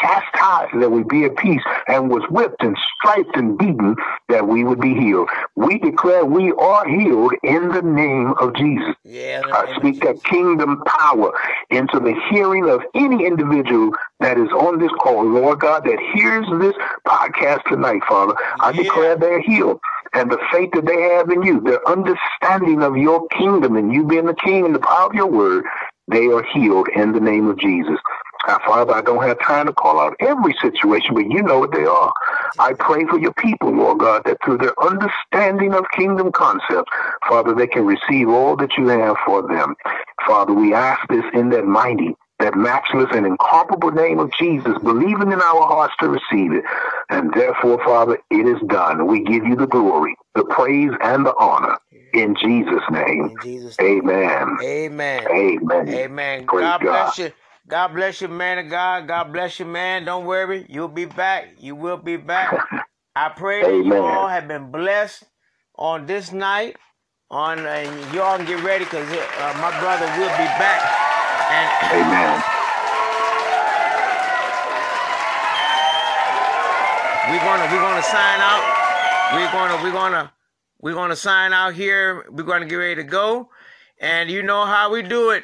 chastised 0.00 0.80
that 0.80 0.90
we 0.90 1.02
be 1.04 1.24
at 1.24 1.36
peace, 1.36 1.62
and 1.88 2.10
was 2.10 2.22
whipped 2.30 2.62
and 2.62 2.76
striped 2.98 3.36
and 3.36 3.56
beaten 3.56 3.96
that 4.28 4.46
we 4.46 4.64
would 4.64 4.80
be 4.80 4.94
healed. 4.94 5.28
We 5.56 5.78
declare 5.78 6.24
we 6.24 6.52
are 6.52 6.86
healed 6.88 7.34
in 7.42 7.68
the 7.68 7.82
name 7.82 8.34
of 8.40 8.54
Jesus. 8.54 8.94
Yeah. 9.04 9.42
I 9.52 9.74
speak 9.76 10.02
that 10.02 10.22
kingdom 10.24 10.82
power 10.86 11.32
into 11.70 12.00
the 12.00 12.14
hearing 12.30 12.68
of 12.68 12.82
any 12.94 13.26
individual 13.26 13.92
that 14.20 14.38
is 14.38 14.48
on 14.50 14.78
this 14.78 14.92
call, 15.00 15.24
Lord 15.24 15.60
God, 15.60 15.84
that 15.84 15.98
hears 16.14 16.46
this 16.60 16.74
podcast 17.06 17.64
tonight, 17.64 18.02
Father. 18.08 18.34
I 18.60 18.70
Yeah. 18.70 18.82
declare 18.82 19.16
they're 19.16 19.40
healed. 19.40 19.80
And 20.12 20.30
the 20.30 20.38
faith 20.52 20.70
that 20.74 20.86
they 20.86 21.02
have 21.14 21.28
in 21.30 21.42
you, 21.42 21.60
their 21.60 21.86
understanding 21.88 22.82
of 22.84 22.96
your 22.96 23.26
kingdom 23.28 23.74
and 23.76 23.92
you 23.92 24.04
being 24.04 24.26
the 24.26 24.34
king 24.34 24.64
and 24.64 24.72
the 24.72 24.78
power 24.78 25.06
of 25.06 25.14
your 25.14 25.26
word, 25.26 25.64
they 26.08 26.26
are 26.26 26.44
healed 26.52 26.88
in 26.94 27.12
the 27.12 27.20
name 27.20 27.48
of 27.48 27.58
Jesus. 27.58 27.98
Now, 28.46 28.58
Father, 28.66 28.94
I 28.94 29.00
don't 29.00 29.22
have 29.22 29.40
time 29.40 29.66
to 29.66 29.72
call 29.72 29.98
out 29.98 30.16
every 30.20 30.54
situation, 30.60 31.14
but 31.14 31.30
you 31.30 31.42
know 31.42 31.58
what 31.60 31.72
they 31.72 31.86
are. 31.86 32.12
I 32.58 32.74
pray 32.74 33.06
for 33.06 33.18
your 33.18 33.32
people, 33.34 33.70
Lord 33.70 34.00
God, 34.00 34.22
that 34.26 34.36
through 34.44 34.58
their 34.58 34.74
understanding 34.82 35.72
of 35.72 35.86
kingdom 35.96 36.30
concepts, 36.30 36.90
Father, 37.26 37.54
they 37.54 37.66
can 37.66 37.86
receive 37.86 38.28
all 38.28 38.54
that 38.56 38.76
you 38.76 38.88
have 38.88 39.16
for 39.24 39.42
them. 39.48 39.74
Father, 40.26 40.52
we 40.52 40.74
ask 40.74 41.08
this 41.08 41.24
in 41.32 41.48
that 41.50 41.64
mighty, 41.64 42.14
that 42.38 42.54
matchless 42.54 43.08
and 43.12 43.26
incomparable 43.26 43.92
name 43.92 44.18
of 44.18 44.30
Jesus, 44.38 44.76
believing 44.82 45.32
in 45.32 45.40
our 45.40 45.66
hearts 45.66 45.94
to 46.00 46.08
receive 46.08 46.52
it. 46.52 46.64
And 47.08 47.32
therefore, 47.32 47.82
Father, 47.82 48.18
it 48.30 48.46
is 48.46 48.60
done. 48.66 49.06
We 49.06 49.22
give 49.24 49.46
you 49.46 49.56
the 49.56 49.66
glory, 49.66 50.16
the 50.34 50.44
praise, 50.44 50.92
and 51.00 51.24
the 51.24 51.34
honor. 51.38 51.78
In 52.14 52.36
Jesus' 52.40 52.82
name. 52.92 53.24
In 53.24 53.36
Jesus' 53.42 53.76
name. 53.80 54.08
Amen. 54.08 54.56
Amen. 54.62 55.26
Amen. 55.28 55.88
Amen. 55.88 56.46
Praise 56.46 56.60
God 56.60 56.80
bless 56.80 57.16
God. 57.16 57.18
you. 57.18 57.32
God 57.66 57.88
bless 57.88 58.20
you, 58.20 58.28
man 58.28 58.58
of 58.58 58.70
God. 58.70 59.08
God 59.08 59.32
bless 59.32 59.58
you, 59.58 59.66
man. 59.66 60.04
Don't 60.04 60.24
worry. 60.24 60.64
You'll 60.68 60.86
be 60.86 61.06
back. 61.06 61.56
You 61.58 61.74
will 61.74 61.96
be 61.96 62.16
back. 62.16 62.54
I 63.16 63.30
pray 63.30 63.62
that 63.62 63.84
you 63.84 63.96
all 63.96 64.28
have 64.28 64.46
been 64.46 64.70
blessed 64.70 65.24
on 65.76 66.06
this 66.06 66.30
night. 66.32 66.76
On 67.30 67.58
and 67.58 68.14
you 68.14 68.22
all 68.22 68.36
can 68.36 68.46
get 68.46 68.62
ready 68.62 68.84
because 68.84 69.08
uh, 69.10 69.58
my 69.60 69.74
brother 69.80 70.06
will 70.06 70.30
be 70.38 70.46
back. 70.54 70.82
And 71.50 71.98
Amen. 71.98 72.42
we're 77.30 77.42
gonna 77.42 77.66
we're 77.72 77.82
gonna 77.82 78.02
sign 78.02 78.38
out. 78.38 78.62
We're 79.34 79.50
gonna 79.50 79.82
we're 79.82 79.92
gonna 79.92 80.32
we're 80.84 80.92
gonna 80.92 81.16
sign 81.16 81.54
out 81.54 81.72
here. 81.72 82.26
We're 82.30 82.42
gonna 82.42 82.66
get 82.66 82.76
ready 82.76 82.96
to 82.96 83.04
go. 83.04 83.48
And 83.98 84.28
you 84.28 84.42
know 84.42 84.66
how 84.66 84.92
we 84.92 85.00
do 85.00 85.30
it. 85.30 85.42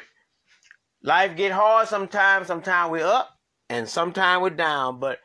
Life 1.01 1.35
get 1.35 1.51
hard 1.51 1.87
sometimes. 1.87 2.45
Sometimes 2.45 2.91
we're 2.91 3.07
up 3.07 3.39
and 3.67 3.89
sometimes 3.89 4.43
we're 4.43 4.51
down. 4.51 4.99
But 4.99 5.17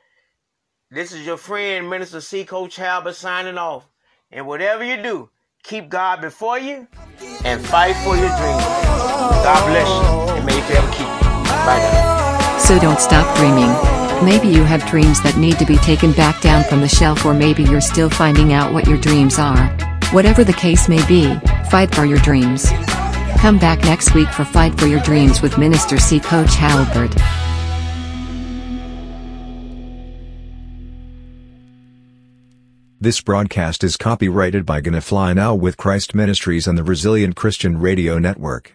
this 0.91 1.13
is 1.13 1.27
your 1.27 1.37
friend, 1.37 1.91
Minister 1.91 2.23
C. 2.23 2.47
Coach 2.47 2.77
Halbert, 2.77 3.15
signing 3.15 3.59
off. 3.59 3.87
And 4.31 4.47
whatever 4.47 4.83
you 4.83 5.03
do, 5.03 5.29
keep 5.63 5.91
God 5.91 6.23
before 6.23 6.59
you 6.59 6.89
and 7.45 7.61
fight 7.67 7.95
for 7.97 8.17
your 8.17 8.35
dreams. 8.39 8.65
God 9.45 9.67
bless 9.69 9.87
you 9.87 10.35
and 10.35 10.47
may 10.47 10.57
you 10.57 10.63
forever 10.63 10.91
keep 10.93 11.01
you. 11.01 11.45
Bye 11.67 11.77
now. 11.93 12.59
So 12.59 12.79
don't 12.79 13.01
stop 13.01 13.37
dreaming. 13.37 13.69
Maybe 14.25 14.49
you 14.49 14.65
have 14.65 14.87
dreams 14.87 15.23
that 15.25 15.37
need 15.37 15.59
to 15.59 15.67
be 15.67 15.77
taken 15.77 16.13
back 16.13 16.41
down 16.41 16.65
from 16.65 16.81
the 16.81 16.89
shelf, 16.89 17.27
or 17.27 17.35
maybe 17.35 17.65
you're 17.65 17.83
still 17.83 18.09
finding 18.09 18.55
out 18.55 18.73
what 18.73 18.89
your 18.89 18.97
dreams 18.97 19.39
are. 19.39 19.96
Whatever 20.13 20.45
the 20.45 20.53
case 20.53 20.89
may 20.89 21.05
be, 21.09 21.35
fight 21.69 21.93
for 21.93 22.05
your 22.05 22.19
dreams. 22.19 22.71
Come 23.39 23.59
back 23.59 23.81
next 23.83 24.15
week 24.15 24.29
for 24.29 24.45
Fight 24.45 24.79
for 24.79 24.87
Your 24.87 25.01
Dreams 25.01 25.43
with 25.43 25.59
Minister 25.59 25.99
C. 25.99 26.21
Coach 26.21 26.55
Halbert. 26.55 27.13
This 33.01 33.21
broadcast 33.21 33.83
is 33.85 33.97
copyrighted 33.97 34.65
by 34.65 34.81
Gonna 34.81 35.01
Fly 35.01 35.33
Now 35.33 35.55
with 35.55 35.77
Christ 35.77 36.15
Ministries 36.15 36.67
and 36.67 36.79
the 36.79 36.85
Resilient 36.85 37.35
Christian 37.35 37.79
Radio 37.79 38.19
Network. 38.19 38.75